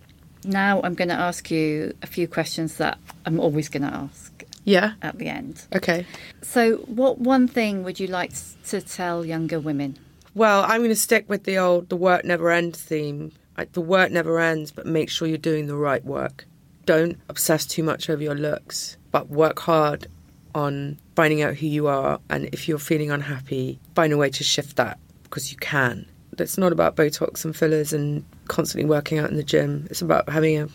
Now 0.44 0.80
I'm 0.84 0.94
going 0.94 1.08
to 1.08 1.14
ask 1.16 1.50
you 1.50 1.94
a 2.00 2.06
few 2.06 2.28
questions 2.28 2.76
that 2.76 2.98
I'm 3.26 3.40
always 3.40 3.68
going 3.68 3.82
to 3.82 3.92
ask 3.92 4.44
Yeah. 4.64 4.92
at 5.02 5.18
the 5.18 5.26
end. 5.26 5.66
Okay. 5.74 6.06
So, 6.42 6.76
what 6.86 7.18
one 7.18 7.48
thing 7.48 7.82
would 7.82 7.98
you 7.98 8.06
like 8.06 8.30
to 8.68 8.80
tell 8.80 9.24
younger 9.26 9.58
women? 9.58 9.98
Well, 10.36 10.62
I'm 10.62 10.78
going 10.78 10.90
to 10.90 10.96
stick 10.96 11.28
with 11.28 11.42
the 11.42 11.58
old 11.58 11.88
the 11.88 11.96
work 11.96 12.24
never 12.24 12.52
ends 12.52 12.80
theme. 12.80 13.32
Like, 13.58 13.72
the 13.72 13.80
work 13.80 14.10
never 14.10 14.38
ends, 14.40 14.70
but 14.70 14.86
make 14.86 15.10
sure 15.10 15.28
you're 15.28 15.38
doing 15.38 15.66
the 15.66 15.76
right 15.76 16.04
work. 16.04 16.46
Don't 16.86 17.18
obsess 17.28 17.66
too 17.66 17.82
much 17.82 18.08
over 18.08 18.22
your 18.22 18.34
looks, 18.34 18.96
but 19.10 19.28
work 19.28 19.60
hard 19.60 20.06
on 20.54 20.98
finding 21.14 21.42
out 21.42 21.56
who 21.56 21.66
you 21.66 21.86
are. 21.86 22.20
And 22.30 22.46
if 22.46 22.68
you're 22.68 22.78
feeling 22.78 23.10
unhappy, 23.10 23.78
find 23.94 24.12
a 24.12 24.16
way 24.16 24.30
to 24.30 24.44
shift 24.44 24.76
that 24.76 24.98
because 25.24 25.50
you 25.52 25.58
can. 25.58 26.06
It's 26.38 26.56
not 26.56 26.72
about 26.72 26.96
Botox 26.96 27.44
and 27.44 27.54
fillers 27.54 27.92
and 27.92 28.24
constantly 28.48 28.88
working 28.88 29.18
out 29.18 29.30
in 29.30 29.36
the 29.36 29.42
gym. 29.42 29.86
It's 29.90 30.00
about 30.00 30.28
having 30.28 30.58
a 30.58 30.68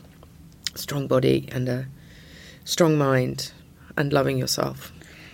strong 0.75 1.07
body 1.07 1.49
and 1.51 1.67
a 1.67 1.87
strong 2.65 2.97
mind 2.97 3.51
and 3.97 4.13
loving 4.13 4.37
yourself. 4.37 4.91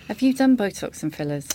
Have 0.08 0.22
you 0.22 0.32
done 0.32 0.56
Botox 0.56 1.02
and 1.02 1.14
fillers? 1.14 1.48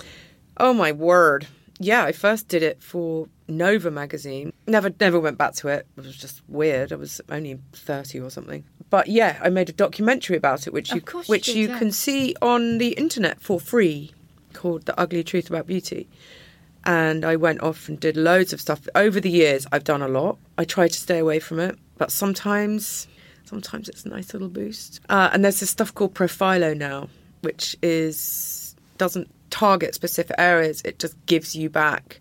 Oh 0.58 0.74
my 0.74 0.92
word. 0.92 1.48
Yeah, 1.80 2.04
I 2.04 2.12
first 2.12 2.48
did 2.48 2.64
it 2.64 2.82
for 2.82 3.28
Nova 3.48 3.89
magazine. 3.91 4.54
Never 4.68 4.91
never 5.00 5.20
went 5.20 5.38
back 5.38 5.54
to 5.56 5.68
it. 5.70 5.88
It 5.98 6.06
was 6.06 6.18
just 6.18 6.41
weird. 6.48 6.91
I 6.91 6.95
was 6.95 7.22
only 7.30 7.60
30 7.74 8.20
or 8.20 8.30
something. 8.30 8.64
But 8.89 9.08
yeah, 9.08 9.39
I 9.41 9.50
made 9.50 9.70
a 9.70 9.74
documentary 9.74 10.38
about 10.38 10.68
it 10.68 10.74
which 10.74 10.91
you 10.91 11.02
you 11.14 11.22
which 11.24 11.48
did, 11.48 11.56
you 11.56 11.68
yeah. 11.70 11.78
can 11.78 11.91
see 11.91 12.36
on 12.41 12.78
the 12.78 12.89
internet 12.89 13.41
for 13.41 13.60
free 13.60 14.12
called 14.54 14.86
The 14.86 15.00
Ugly 15.00 15.24
Truth 15.24 15.50
About 15.50 15.68
Beauty. 15.68 16.08
And 16.86 17.26
I 17.26 17.36
went 17.36 17.62
off 17.62 17.89
and 17.89 18.00
did 18.00 18.16
loads 18.16 18.54
of 18.54 18.62
stuff. 18.62 18.88
Over 18.95 19.20
the 19.20 19.30
years, 19.30 19.68
I've 19.72 19.84
done 19.84 20.02
a 20.02 20.08
lot. 20.08 20.38
I 20.58 20.64
try 20.64 20.88
to 20.88 20.93
stay 20.93 21.20
away 21.20 21.39
from 21.39 21.60
it, 21.60 21.78
but 21.98 22.12
sometimes 22.12 23.08
sometimes 23.45 23.88
it's 23.89 24.06
a 24.06 24.10
nice 24.10 24.34
little 24.34 24.50
boost. 24.50 25.00
Uh, 25.10 25.30
and 25.32 25.43
there's 25.43 25.60
this 25.60 25.70
stuff 25.70 25.93
called 25.93 26.14
Profhilo 26.14 26.76
now, 26.78 27.10
which 27.41 27.76
is 27.82 28.76
doesn't 28.98 29.30
target 29.50 29.95
specific 29.95 30.36
areas. 30.38 30.82
It 30.84 31.00
just 31.00 31.16
gives 31.26 31.56
you 31.56 31.70
back 31.70 32.20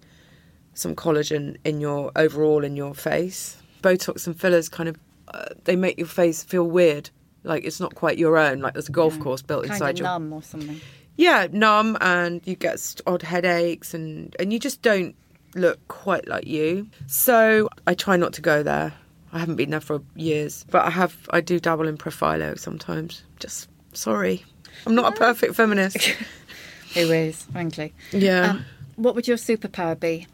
some 0.77 0.95
collagen 0.95 1.57
in 1.65 1.81
your 1.81 2.13
overall 2.17 2.63
in 2.65 2.77
your 2.77 2.95
face. 2.95 3.57
Botox 3.83 4.27
and 4.27 4.39
fillers 4.39 4.69
kind 4.69 4.89
of 4.89 4.97
uh, 5.35 5.47
they 5.65 5.75
make 5.77 5.99
your 5.99 6.07
face 6.07 6.45
feel 6.45 6.65
weird, 6.65 7.11
like 7.43 7.65
it's 7.65 7.81
not 7.81 7.95
quite 7.95 8.19
your 8.19 8.37
own. 8.39 8.61
Like 8.61 8.75
there's 8.75 8.89
a 8.89 8.93
golf 8.93 9.19
course 9.19 9.43
built 9.43 9.65
Kind 9.65 9.75
inside 9.75 9.91
of 9.91 9.99
your 9.99 10.05
numb 10.09 10.33
or 10.33 10.43
something. 10.43 10.81
yeah 11.17 11.49
numb, 11.51 11.97
and 12.01 12.41
you 12.45 12.55
get 12.55 13.01
odd 13.07 13.23
headaches, 13.23 13.93
and 13.95 14.35
and 14.39 14.53
you 14.53 14.59
just 14.59 14.83
don't 14.83 15.17
look 15.55 15.79
quite 15.89 16.29
like 16.29 16.47
you. 16.47 16.87
So 17.07 17.69
I 17.87 17.95
try 17.95 18.17
not 18.17 18.33
to 18.35 18.41
go 18.43 18.63
there. 18.63 18.93
I 19.33 19.39
haven't 19.41 19.57
been 19.57 19.71
there 19.71 19.81
for 19.81 20.01
years, 20.15 20.65
but 20.71 20.85
I 20.85 20.91
have. 20.91 21.15
I 21.31 21.41
do 21.41 21.59
dabble 21.59 21.89
in 21.89 21.97
Profhilo 21.99 22.59
sometimes. 22.59 23.23
Just 23.41 23.69
sorry, 23.93 24.45
I'm 24.87 24.95
not 24.95 25.13
a 25.13 25.17
perfect 25.17 25.55
feminist. 25.55 25.99
Who 26.95 27.11
is, 27.13 27.43
frankly. 27.53 27.93
Yeah. 28.13 28.51
Um, 28.51 28.65
what 28.95 29.15
would 29.15 29.29
your 29.29 29.37
superpower 29.37 29.99
be? 29.99 30.27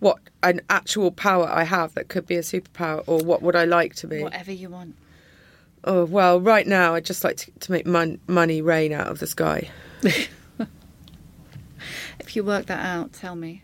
What 0.00 0.18
an 0.42 0.60
actual 0.68 1.10
power 1.10 1.48
I 1.48 1.64
have 1.64 1.94
that 1.94 2.08
could 2.08 2.26
be 2.26 2.36
a 2.36 2.42
superpower, 2.42 3.02
or 3.06 3.18
what 3.20 3.42
would 3.42 3.56
I 3.56 3.64
like 3.64 3.94
to 3.96 4.06
be? 4.06 4.22
Whatever 4.22 4.52
you 4.52 4.70
want. 4.70 4.96
Oh 5.84 6.04
well, 6.04 6.40
right 6.40 6.66
now 6.66 6.94
I'd 6.94 7.04
just 7.04 7.24
like 7.24 7.36
to, 7.38 7.50
to 7.60 7.72
make 7.72 7.86
mon- 7.86 8.20
money 8.26 8.60
rain 8.60 8.92
out 8.92 9.06
of 9.08 9.18
the 9.18 9.26
sky. 9.26 9.70
If 12.18 12.34
you 12.34 12.44
work 12.44 12.66
that 12.66 12.84
out, 12.84 13.12
tell 13.12 13.36
me. 13.36 13.62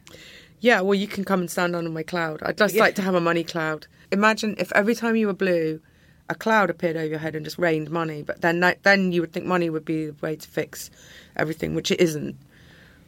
Yeah, 0.60 0.80
well, 0.82 0.94
you 0.94 1.08
can 1.08 1.24
come 1.24 1.40
and 1.40 1.50
stand 1.50 1.74
under 1.74 1.90
my 1.90 2.02
cloud. 2.02 2.40
I'd 2.42 2.58
just 2.58 2.76
like 2.76 2.94
to 2.96 3.02
have 3.02 3.14
a 3.14 3.20
money 3.20 3.42
cloud. 3.42 3.86
Imagine 4.12 4.54
if 4.58 4.70
every 4.72 4.94
time 4.94 5.16
you 5.16 5.26
were 5.26 5.32
blue, 5.32 5.80
a 6.28 6.34
cloud 6.34 6.70
appeared 6.70 6.96
over 6.96 7.06
your 7.06 7.18
head 7.18 7.34
and 7.34 7.44
just 7.44 7.58
rained 7.58 7.90
money. 7.90 8.22
But 8.22 8.40
then, 8.40 8.60
that, 8.60 8.82
then 8.84 9.10
you 9.10 9.20
would 9.20 9.32
think 9.32 9.46
money 9.46 9.68
would 9.68 9.84
be 9.84 10.06
the 10.06 10.14
way 10.20 10.36
to 10.36 10.48
fix 10.48 10.90
everything, 11.34 11.74
which 11.74 11.90
it 11.90 12.00
isn't. 12.00 12.36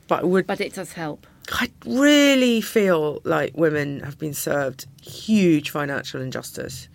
But 0.09 0.25
it 0.25 0.27
would. 0.27 0.47
But 0.47 0.61
it 0.61 0.75
does 0.75 0.95
help. 0.95 1.27
I 1.53 1.71
really 1.85 2.61
feel 2.61 3.21
like 3.25 3.57
women 3.57 4.01
have 4.01 4.19
been 4.19 4.35
served 4.35 4.87
huge 5.03 5.71
financial 5.71 6.21
injustice. 6.21 6.89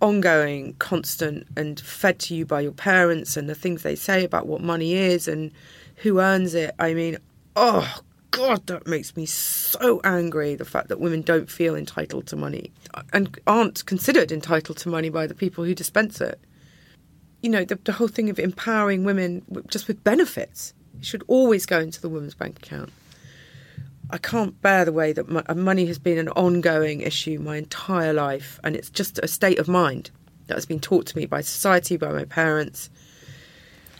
Ongoing, 0.00 0.74
constant, 0.74 1.46
and 1.56 1.80
fed 1.80 2.18
to 2.20 2.34
you 2.34 2.44
by 2.44 2.60
your 2.60 2.72
parents 2.72 3.36
and 3.36 3.48
the 3.48 3.54
things 3.54 3.82
they 3.82 3.94
say 3.94 4.24
about 4.24 4.46
what 4.46 4.60
money 4.60 4.94
is 4.94 5.26
and 5.26 5.50
who 5.96 6.20
earns 6.20 6.54
it. 6.54 6.74
I 6.78 6.92
mean, 6.92 7.16
oh, 7.56 8.00
God, 8.32 8.66
that 8.66 8.86
makes 8.86 9.16
me 9.16 9.24
so 9.26 10.00
angry 10.04 10.56
the 10.56 10.64
fact 10.64 10.88
that 10.88 11.00
women 11.00 11.22
don't 11.22 11.50
feel 11.50 11.74
entitled 11.74 12.26
to 12.26 12.36
money 12.36 12.72
and 13.12 13.38
aren't 13.46 13.86
considered 13.86 14.30
entitled 14.30 14.76
to 14.78 14.88
money 14.88 15.08
by 15.08 15.26
the 15.26 15.34
people 15.34 15.64
who 15.64 15.74
dispense 15.74 16.20
it. 16.20 16.38
You 17.40 17.50
know, 17.50 17.64
the, 17.64 17.78
the 17.84 17.92
whole 17.92 18.08
thing 18.08 18.28
of 18.30 18.38
empowering 18.38 19.04
women 19.04 19.42
just 19.68 19.88
with 19.88 20.02
benefits. 20.04 20.74
Should 21.00 21.24
always 21.26 21.66
go 21.66 21.80
into 21.80 22.00
the 22.00 22.08
women's 22.08 22.34
bank 22.34 22.58
account. 22.58 22.90
I 24.10 24.18
can't 24.18 24.60
bear 24.60 24.84
the 24.84 24.92
way 24.92 25.12
that 25.12 25.44
uh, 25.48 25.54
money 25.54 25.86
has 25.86 25.98
been 25.98 26.18
an 26.18 26.28
ongoing 26.30 27.00
issue 27.00 27.38
my 27.38 27.56
entire 27.56 28.12
life, 28.12 28.60
and 28.62 28.76
it's 28.76 28.90
just 28.90 29.18
a 29.18 29.28
state 29.28 29.58
of 29.58 29.68
mind 29.68 30.10
that 30.46 30.54
has 30.54 30.66
been 30.66 30.80
taught 30.80 31.06
to 31.06 31.16
me 31.16 31.26
by 31.26 31.40
society, 31.40 31.96
by 31.96 32.12
my 32.12 32.24
parents. 32.24 32.90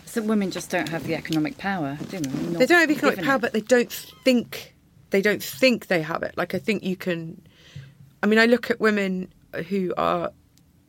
So 0.05 0.22
women 0.22 0.50
just 0.50 0.70
don't 0.70 0.88
have 0.90 1.07
the 1.07 1.14
economic 1.14 1.59
power, 1.59 1.98
do 2.11 2.20
they? 2.20 2.28
They 2.59 2.66
don't 2.66 2.80
have 2.80 2.90
economic 2.90 3.24
power, 3.24 3.36
it. 3.36 3.42
but 3.42 3.52
they 3.52 3.62
don't 3.62 3.90
think 4.24 4.74
they 5.11 5.22
don't 5.22 5.42
think 5.42 5.86
they 5.86 6.02
have 6.02 6.22
it. 6.22 6.36
Like 6.36 6.55
I 6.55 6.59
think 6.59 6.82
you 6.82 6.96
can. 6.96 7.40
I 8.22 8.26
mean, 8.26 8.38
I 8.38 8.46
look 8.46 8.70
at 8.70 8.80
women 8.80 9.32
who 9.68 9.94
are 9.96 10.32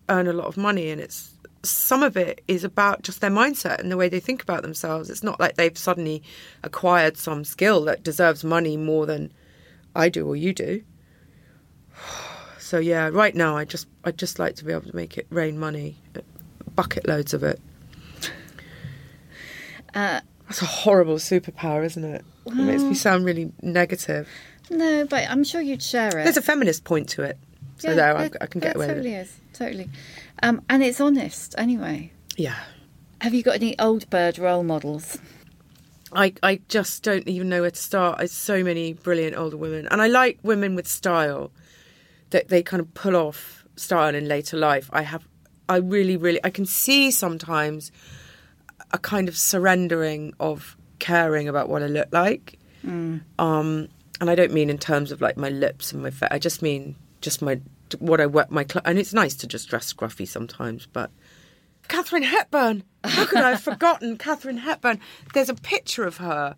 earn 0.10 0.28
a 0.28 0.34
lot 0.34 0.46
of 0.46 0.58
money, 0.58 0.90
and 0.90 1.02
it's 1.02 1.35
some 1.70 2.04
of 2.04 2.16
it 2.18 2.42
is 2.48 2.64
about 2.64 3.02
just 3.04 3.22
their 3.22 3.30
mindset 3.30 3.80
and 3.80 3.92
the 3.92 3.98
way 3.98 4.10
they 4.10 4.20
think 4.20 4.42
about 4.42 4.62
themselves. 4.62 5.10
It's 5.10 5.24
not 5.24 5.40
like 5.40 5.56
they've 5.56 5.78
suddenly 5.78 6.24
acquired 6.64 7.18
some 7.18 7.44
skill 7.44 7.84
that 7.86 8.04
deserves 8.04 8.44
money 8.44 8.78
more 8.78 9.06
than 9.06 9.32
I 9.96 10.10
do 10.10 10.28
or 10.28 10.36
you 10.36 10.54
do. 10.54 10.84
So 12.58 12.80
yeah, 12.80 13.10
right 13.10 13.36
now 13.36 13.56
I 13.56 13.64
just 13.64 13.88
I 14.04 14.10
just 14.10 14.40
like 14.40 14.56
to 14.56 14.66
be 14.66 14.72
able 14.72 14.90
to 14.90 14.96
make 14.96 15.20
it 15.20 15.28
rain 15.30 15.60
money, 15.60 15.98
bucket 16.76 17.08
loads 17.08 17.32
of 17.36 17.44
it. 17.44 17.60
Uh, 19.94 20.20
That's 20.46 20.62
a 20.62 20.66
horrible 20.66 21.16
superpower, 21.18 21.86
isn't 21.86 22.04
it? 22.04 22.26
It 22.48 22.54
makes 22.56 22.84
me 22.84 22.94
sound 22.96 23.24
really 23.24 23.52
negative. 23.62 24.28
no, 24.70 25.06
but 25.06 25.30
I'm 25.30 25.44
sure 25.44 25.62
you'd 25.62 25.84
share 25.84 26.10
it. 26.10 26.24
There's 26.24 26.38
a 26.38 26.42
feminist 26.42 26.84
point 26.84 27.08
to 27.10 27.22
it. 27.24 27.38
So 27.78 27.90
Yeah, 27.90 27.96
there, 27.96 28.18
I, 28.18 28.30
I 28.42 28.46
can 28.48 28.62
get 28.62 28.76
away 28.76 28.88
totally 28.88 29.10
with 29.12 29.20
it. 29.20 29.22
is, 29.22 29.40
totally. 29.54 29.90
Um, 30.44 30.62
and 30.70 30.84
it's 30.84 31.00
honest, 31.00 31.56
anyway. 31.58 32.12
Yeah. 32.36 32.56
Have 33.22 33.34
you 33.34 33.44
got 33.44 33.56
any 33.56 33.78
old 33.80 34.10
bird 34.10 34.38
role 34.38 34.64
models? 34.64 35.18
I, 36.12 36.34
I 36.44 36.62
just 36.68 37.04
don't 37.04 37.28
even 37.28 37.50
know 37.50 37.62
where 37.62 37.72
to 37.72 37.78
start. 37.82 38.20
There's 38.20 38.32
so 38.32 38.64
many 38.64 38.94
brilliant 38.94 39.36
older 39.36 39.58
women. 39.58 39.88
And 39.90 40.02
I 40.02 40.08
like 40.08 40.40
women 40.44 40.76
with 40.76 40.88
style 40.88 41.52
that 42.30 42.50
they 42.50 42.62
kind 42.64 42.80
of 42.82 42.94
pull 42.94 43.16
off 43.16 43.66
style 43.76 44.14
in 44.16 44.28
later 44.28 44.58
life. 44.58 44.90
I 44.94 45.02
have, 45.02 45.28
I 45.68 45.78
really, 45.78 46.18
really, 46.18 46.40
I 46.44 46.50
can 46.50 46.66
see 46.66 47.12
sometimes 47.12 47.92
a 48.92 48.98
kind 48.98 49.28
of 49.28 49.38
surrendering 49.38 50.34
of 50.40 50.78
caring 51.00 51.48
about 51.48 51.70
what 51.70 51.84
I 51.84 51.88
look 51.88 52.10
like. 52.12 52.60
Um, 53.40 53.90
and 54.22 54.30
I 54.30 54.36
don't 54.36 54.54
mean 54.54 54.70
in 54.70 54.78
terms 54.78 55.12
of 55.12 55.22
like 55.22 55.38
my 55.38 55.50
lips 55.50 55.92
and 55.92 56.04
my 56.04 56.12
face. 56.12 56.30
I 56.32 56.40
just 56.40 56.62
mean 56.62 56.96
just 57.20 57.42
my, 57.42 57.60
what 58.00 58.20
I 58.20 58.26
wear, 58.26 58.46
my, 58.50 58.66
cl- 58.70 58.82
and 58.86 58.98
it's 58.98 59.14
nice 59.14 59.36
to 59.36 59.48
just 59.48 59.70
dress 59.70 59.94
scruffy 59.94 60.28
sometimes, 60.28 60.88
but 60.88 61.12
Katharine 61.88 62.24
Hepburn. 62.24 62.84
How 63.04 63.26
could 63.26 63.40
I 63.40 63.52
have 63.52 63.62
forgotten 63.62 64.18
Katharine 64.18 64.58
Hepburn? 64.58 65.00
There's 65.34 65.50
a 65.50 65.56
picture 65.56 66.04
of 66.04 66.18
her. 66.18 66.56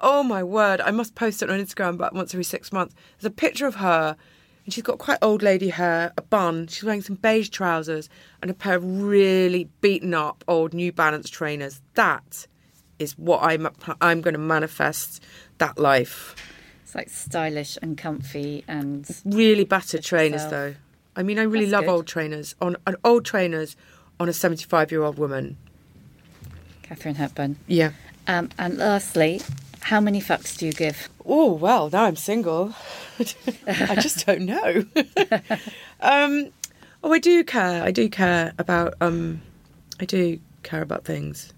Oh 0.00 0.22
my 0.22 0.42
word! 0.42 0.80
I 0.80 0.90
must 0.90 1.14
post 1.14 1.42
it 1.42 1.50
on 1.50 1.58
Instagram 1.58 1.94
about 1.94 2.14
once 2.14 2.34
every 2.34 2.44
six 2.44 2.72
months. 2.72 2.94
There's 3.18 3.32
a 3.32 3.34
picture 3.34 3.66
of 3.66 3.76
her, 3.76 4.16
and 4.64 4.74
she's 4.74 4.82
got 4.82 4.98
quite 4.98 5.18
old 5.22 5.42
lady 5.42 5.68
hair, 5.68 6.12
a 6.18 6.22
bun. 6.22 6.66
She's 6.66 6.84
wearing 6.84 7.02
some 7.02 7.16
beige 7.16 7.48
trousers 7.48 8.10
and 8.42 8.50
a 8.50 8.54
pair 8.54 8.74
of 8.74 9.02
really 9.02 9.70
beaten 9.80 10.12
up 10.12 10.44
old 10.48 10.74
New 10.74 10.92
Balance 10.92 11.30
trainers. 11.30 11.80
That 11.94 12.46
is 12.98 13.16
what 13.16 13.42
I'm. 13.42 13.68
I'm 14.00 14.20
going 14.20 14.34
to 14.34 14.40
manifest 14.40 15.22
that 15.58 15.78
life. 15.78 16.34
It's 16.86 16.94
like 16.94 17.08
stylish 17.10 17.76
and 17.82 17.98
comfy 17.98 18.62
and 18.68 19.04
Really 19.24 19.64
battered 19.64 20.04
trainers, 20.04 20.44
yourself. 20.44 20.50
though. 20.52 20.74
I 21.16 21.24
mean, 21.24 21.36
I 21.36 21.42
really 21.42 21.64
That's 21.64 21.72
love 21.72 21.84
good. 21.86 21.90
old 21.90 22.06
trainers. 22.06 22.54
On, 22.60 22.76
on 22.86 22.94
old 23.02 23.24
trainers 23.24 23.74
on 24.20 24.28
a 24.28 24.32
75 24.32 24.92
year 24.92 25.02
old 25.02 25.18
woman. 25.18 25.56
Katharine 26.84 27.16
Hepburn. 27.16 27.56
Yeah. 27.66 27.90
Um, 28.28 28.50
and 28.56 28.78
lastly, 28.78 29.40
How 29.80 30.00
many 30.00 30.20
fucks 30.20 30.56
do 30.56 30.64
you 30.66 30.72
give? 30.72 31.08
Oh 31.24 31.52
well, 31.54 31.90
now 31.90 32.04
I'm 32.04 32.14
single. 32.14 32.72
I 33.66 33.96
just 33.96 34.24
don't 34.24 34.42
know. 34.42 34.84
um, 36.00 36.50
oh, 37.02 37.12
I 37.12 37.18
do 37.18 37.42
care. 37.42 37.82
I 37.82 37.90
do 37.90 38.08
care 38.08 38.52
about. 38.58 38.94
Um, 39.00 39.42
I 39.98 40.04
do 40.04 40.38
care 40.62 40.82
about 40.82 41.04
things. 41.04 41.52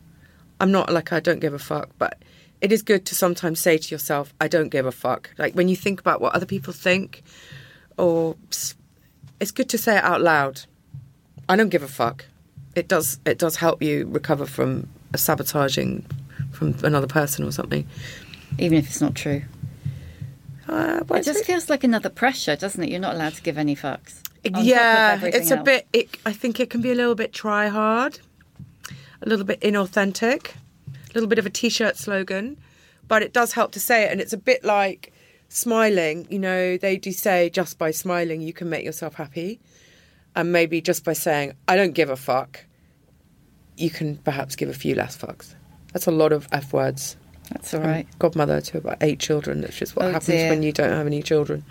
I'm 0.59 0.73
not 0.73 0.91
like 0.91 1.13
I 1.13 1.21
don't 1.21 1.41
give 1.41 1.53
a 1.53 1.59
fuck, 1.59 1.91
but 1.99 2.17
it 2.61 2.73
is 2.73 2.83
good 2.83 3.05
to 3.07 3.15
sometimes 3.15 3.61
say 3.61 3.79
to 3.79 3.95
yourself, 3.95 4.33
"I 4.41 4.49
don't 4.49 4.69
give 4.69 4.87
a 4.87 4.93
fuck." 4.93 5.31
Like 5.39 5.55
when 5.55 5.69
you 5.69 5.77
think 5.77 6.01
about 6.01 6.21
what 6.21 6.35
other 6.35 6.47
people 6.47 6.73
think, 6.73 7.23
or 7.97 8.37
it's 9.41 9.51
good 9.53 9.69
to 9.71 9.79
say 9.79 9.97
it 9.97 10.05
out 10.05 10.21
loud. 10.21 10.63
I 11.49 11.57
don't 11.57 11.71
give 11.71 11.83
a 11.83 11.89
fuck. 11.89 12.27
It 12.75 12.89
does. 12.89 13.19
It 13.25 13.39
does 13.39 13.57
help 13.57 13.83
you 13.83 14.07
recover 14.11 14.47
from 14.47 14.89
a 15.15 15.19
sabotaging 15.19 16.05
from 16.53 16.75
another 16.83 17.07
person 17.07 17.45
or 17.45 17.53
something. 17.53 17.87
Even 18.59 18.79
if 18.79 18.87
it's 18.87 19.01
not 19.01 19.15
true. 19.15 19.43
Uh, 20.69 21.03
It 21.15 21.25
just 21.25 21.45
feels 21.45 21.71
like 21.71 21.83
another 21.85 22.11
pressure, 22.11 22.55
doesn't 22.57 22.83
it? 22.83 22.91
You're 22.91 23.01
not 23.01 23.15
allowed 23.15 23.35
to 23.35 23.43
give 23.43 23.57
any 23.57 23.75
fucks. 23.75 24.21
on 24.45 24.53
top 24.53 24.61
of 24.61 24.67
yeah, 24.67 25.25
it's 25.25 25.51
a 25.51 25.57
else. 25.57 25.65
bit. 25.65 25.87
It, 25.93 26.09
I 26.27 26.33
think 26.33 26.61
it 26.61 26.69
can 26.71 26.83
be 26.83 26.91
a 26.91 26.95
little 26.95 27.15
bit 27.15 27.33
try 27.33 27.69
hard, 27.69 28.21
a 29.23 29.29
little 29.29 29.47
bit 29.47 29.61
inauthentic, 29.61 30.53
little 31.19 31.29
bit 31.29 31.39
of 31.39 31.47
a 31.47 31.51
t-shirt 31.51 31.97
slogan, 31.97 32.57
but 33.07 33.23
it 33.23 33.33
does 33.33 33.53
help 33.53 33.73
to 33.73 33.81
say 33.81 34.05
it, 34.05 34.13
and 34.13 34.21
it's 34.21 34.33
a 34.33 34.39
bit 34.39 34.65
like 34.65 35.13
smiling. 35.49 36.27
You 36.31 36.39
know, 36.39 36.77
they 36.77 36.97
do 36.97 37.13
say 37.13 37.51
just 37.51 37.79
by 37.79 37.91
smiling 37.91 38.41
you 38.41 38.53
can 38.53 38.69
make 38.69 38.85
yourself 38.85 39.15
happy, 39.15 39.61
and 40.35 40.53
maybe 40.53 40.81
just 40.81 41.05
by 41.05 41.13
saying 41.15 41.55
I 41.67 41.77
don't 41.77 41.93
give 41.93 42.11
a 42.11 42.17
fuck, 42.17 42.65
you 43.77 43.91
can 43.91 44.17
perhaps 44.19 44.57
give 44.57 44.69
a 44.69 44.75
few 44.75 44.95
less 44.95 45.17
fucks. 45.17 45.55
That's 45.93 46.07
a 46.07 46.13
lot 46.13 46.33
of 46.33 46.49
f 46.53 46.73
words. 46.73 47.17
That's 47.51 47.73
all 47.73 47.83
I'm 47.83 48.07
godmother 48.19 48.61
to 48.61 48.79
about 48.79 48.99
eight 49.01 49.19
children. 49.21 49.63
That's 49.63 49.77
just 49.77 49.97
what 49.97 50.05
Oh, 50.07 50.09
happens 50.13 50.27
dear. 50.27 50.51
when 50.51 50.63
you 50.63 50.71
don't 50.73 50.91
have 50.91 51.07
any 51.07 51.23
children. 51.23 51.65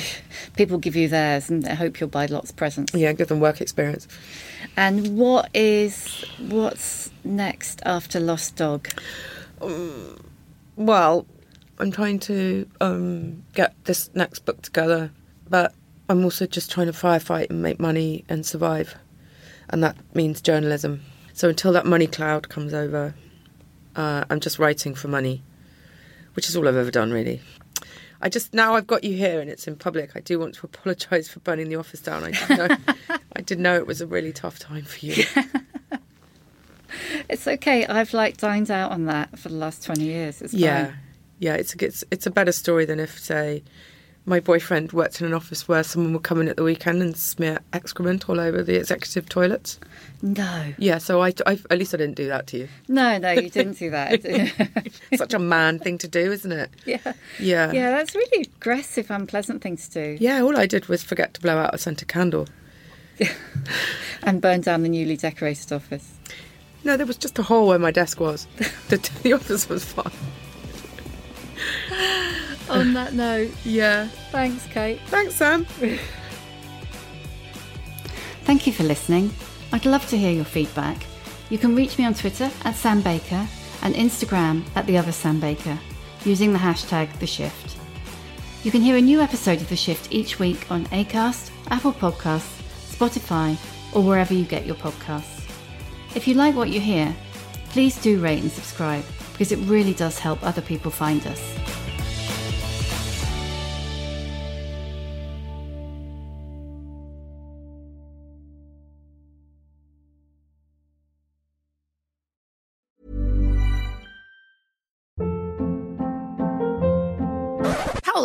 People 0.56 0.78
give 0.78 0.96
you 0.96 1.08
theirs 1.08 1.48
and 1.48 1.62
they 1.62 1.74
hope 1.74 2.00
you'll 2.00 2.08
buy 2.08 2.26
lots 2.26 2.50
of 2.50 2.56
presents. 2.56 2.92
Yeah, 2.94 3.12
give 3.12 3.28
them 3.28 3.38
work 3.40 3.60
experience. 3.60 4.08
And 4.76 5.16
what 5.16 5.48
is 5.54 6.24
what's 6.38 7.10
next 7.22 7.80
after 7.86 8.18
Lost 8.18 8.56
Dog? 8.56 8.88
Well, 10.76 11.26
I'm 11.78 11.90
trying 11.92 12.18
to 12.20 12.68
um, 12.80 13.44
get 13.54 13.74
this 13.84 14.10
next 14.14 14.40
book 14.40 14.62
together, 14.62 15.10
but 15.48 15.74
I'm 16.08 16.24
also 16.24 16.46
just 16.46 16.70
trying 16.70 16.86
to 16.86 16.92
firefight 16.92 17.50
and 17.50 17.62
make 17.62 17.78
money 17.78 18.24
and 18.28 18.44
survive. 18.44 18.96
And 19.68 19.82
that 19.84 19.96
means 20.14 20.40
journalism. 20.40 21.02
So 21.34 21.48
until 21.48 21.72
that 21.72 21.86
money 21.86 22.06
cloud 22.06 22.48
comes 22.48 22.74
over, 22.74 23.14
uh, 23.96 24.24
I'm 24.30 24.40
just 24.40 24.58
writing 24.58 24.94
for 24.94 25.08
money, 25.08 25.42
which 26.34 26.48
is 26.48 26.56
all 26.56 26.66
I've 26.68 26.76
ever 26.76 26.90
done, 26.90 27.12
really. 27.12 27.40
I 28.22 28.28
just 28.28 28.52
now 28.52 28.74
I've 28.74 28.86
got 28.86 29.02
you 29.02 29.16
here 29.16 29.40
and 29.40 29.48
it's 29.48 29.66
in 29.66 29.76
public. 29.76 30.10
I 30.14 30.20
do 30.20 30.38
want 30.38 30.54
to 30.56 30.66
apologise 30.66 31.28
for 31.28 31.40
burning 31.40 31.68
the 31.70 31.76
office 31.76 32.00
down. 32.00 32.22
I 32.24 32.30
didn't 32.32 32.58
know, 32.58 33.16
I 33.36 33.40
did 33.40 33.58
know 33.58 33.76
it 33.76 33.86
was 33.86 34.00
a 34.02 34.06
really 34.06 34.32
tough 34.32 34.58
time 34.58 34.84
for 34.84 35.06
you. 35.06 35.24
It's 37.28 37.46
okay. 37.46 37.86
I've 37.86 38.12
like 38.12 38.36
dined 38.36 38.70
out 38.70 38.90
on 38.90 39.04
that 39.06 39.38
for 39.38 39.48
the 39.48 39.54
last 39.54 39.84
twenty 39.84 40.04
years. 40.04 40.42
It's 40.42 40.52
Yeah, 40.52 40.86
fine. 40.86 40.98
yeah. 41.38 41.54
It's 41.54 41.74
a, 41.74 41.84
it's 41.84 42.04
it's 42.10 42.26
a 42.26 42.30
better 42.30 42.50
story 42.52 42.84
than 42.84 42.98
if 42.98 43.18
say 43.18 43.62
my 44.26 44.38
boyfriend 44.38 44.92
worked 44.92 45.20
in 45.20 45.26
an 45.26 45.32
office 45.34 45.66
where 45.66 45.82
someone 45.82 46.12
would 46.12 46.22
come 46.22 46.40
in 46.40 46.48
at 46.48 46.56
the 46.56 46.62
weekend 46.62 47.02
and 47.02 47.16
smear 47.16 47.58
excrement 47.72 48.28
all 48.28 48.38
over 48.38 48.62
the 48.62 48.76
executive 48.76 49.28
toilets. 49.28 49.80
No, 50.22 50.74
Yeah, 50.78 50.98
so 50.98 51.22
I, 51.22 51.32
I 51.46 51.58
at 51.70 51.78
least 51.78 51.94
I 51.94 51.96
didn't 51.96 52.16
do 52.16 52.28
that 52.28 52.46
to 52.48 52.58
you. 52.58 52.68
no, 52.88 53.16
no. 53.18 53.30
You 53.32 53.48
didn't 53.50 53.78
do 53.78 53.90
that. 53.90 54.92
Such 55.16 55.32
a 55.34 55.38
man 55.38 55.78
thing 55.78 55.96
to 55.98 56.08
do, 56.08 56.30
isn't 56.32 56.52
it? 56.52 56.70
yeah, 56.84 56.98
Yeah. 57.38 57.72
yeah. 57.72 57.90
That's 57.90 58.14
really 58.14 58.42
aggressive, 58.56 59.10
unpleasant 59.10 59.62
thing 59.62 59.76
to 59.78 59.90
do. 59.90 60.16
Yeah, 60.20 60.42
all 60.42 60.56
I 60.58 60.66
did 60.66 60.86
was 60.86 61.02
forget 61.02 61.32
to 61.34 61.40
blow 61.40 61.56
out 61.58 61.74
a 61.74 61.78
scented 61.78 62.08
candle. 62.08 62.46
And 64.22 64.40
burn 64.42 64.60
down 64.60 64.82
the 64.82 64.88
newly 64.88 65.16
decorated 65.16 65.72
office. 65.72 66.12
No, 66.84 66.96
there 66.96 67.06
was 67.06 67.16
just 67.16 67.38
a 67.38 67.42
hole 67.42 67.66
where 67.68 67.78
my 67.78 67.90
desk 67.90 68.20
was. 68.20 68.46
The, 68.88 68.96
the 69.22 69.32
office 69.32 69.68
was 69.68 69.84
fine. 69.84 70.12
On 72.70 72.92
that 72.94 73.14
note, 73.14 73.50
Yeah. 73.64 74.06
thanks, 74.30 74.66
Kate. 74.66 75.00
Thanks, 75.06 75.34
Sam. 75.34 75.64
Thank 78.44 78.66
you 78.66 78.72
for 78.72 78.82
listening. 78.84 79.30
I'd 79.72 79.86
love 79.86 80.06
to 80.08 80.18
hear 80.18 80.32
your 80.32 80.44
feedback. 80.44 80.96
You 81.50 81.58
can 81.58 81.74
reach 81.76 81.98
me 81.98 82.04
on 82.04 82.14
Twitter 82.14 82.50
at 82.64 82.74
Sam 82.74 83.00
Baker 83.00 83.46
and 83.82 83.94
Instagram 83.94 84.64
at 84.74 84.86
the 84.86 84.98
other 84.98 85.12
Sam 85.12 85.38
Baker 85.40 85.78
using 86.24 86.52
the 86.52 86.58
hashtag 86.58 87.12
The 87.18 87.26
Shift. 87.26 87.76
You 88.62 88.70
can 88.70 88.82
hear 88.82 88.96
a 88.96 89.00
new 89.00 89.20
episode 89.20 89.60
of 89.60 89.68
The 89.68 89.76
Shift 89.76 90.12
each 90.12 90.38
week 90.38 90.70
on 90.70 90.84
Acast, 90.86 91.50
Apple 91.70 91.92
Podcasts, 91.92 92.60
Spotify, 92.94 93.56
or 93.94 94.02
wherever 94.02 94.34
you 94.34 94.44
get 94.44 94.66
your 94.66 94.76
podcasts. 94.76 95.48
If 96.14 96.26
you 96.28 96.34
like 96.34 96.54
what 96.56 96.68
you 96.70 96.80
hear, 96.80 97.14
please 97.70 97.96
do 98.02 98.20
rate 98.20 98.42
and 98.42 98.50
subscribe 98.50 99.04
because 99.32 99.52
it 99.52 99.58
really 99.60 99.94
does 99.94 100.18
help 100.18 100.42
other 100.44 100.60
people 100.60 100.90
find 100.90 101.24
us. 101.26 101.54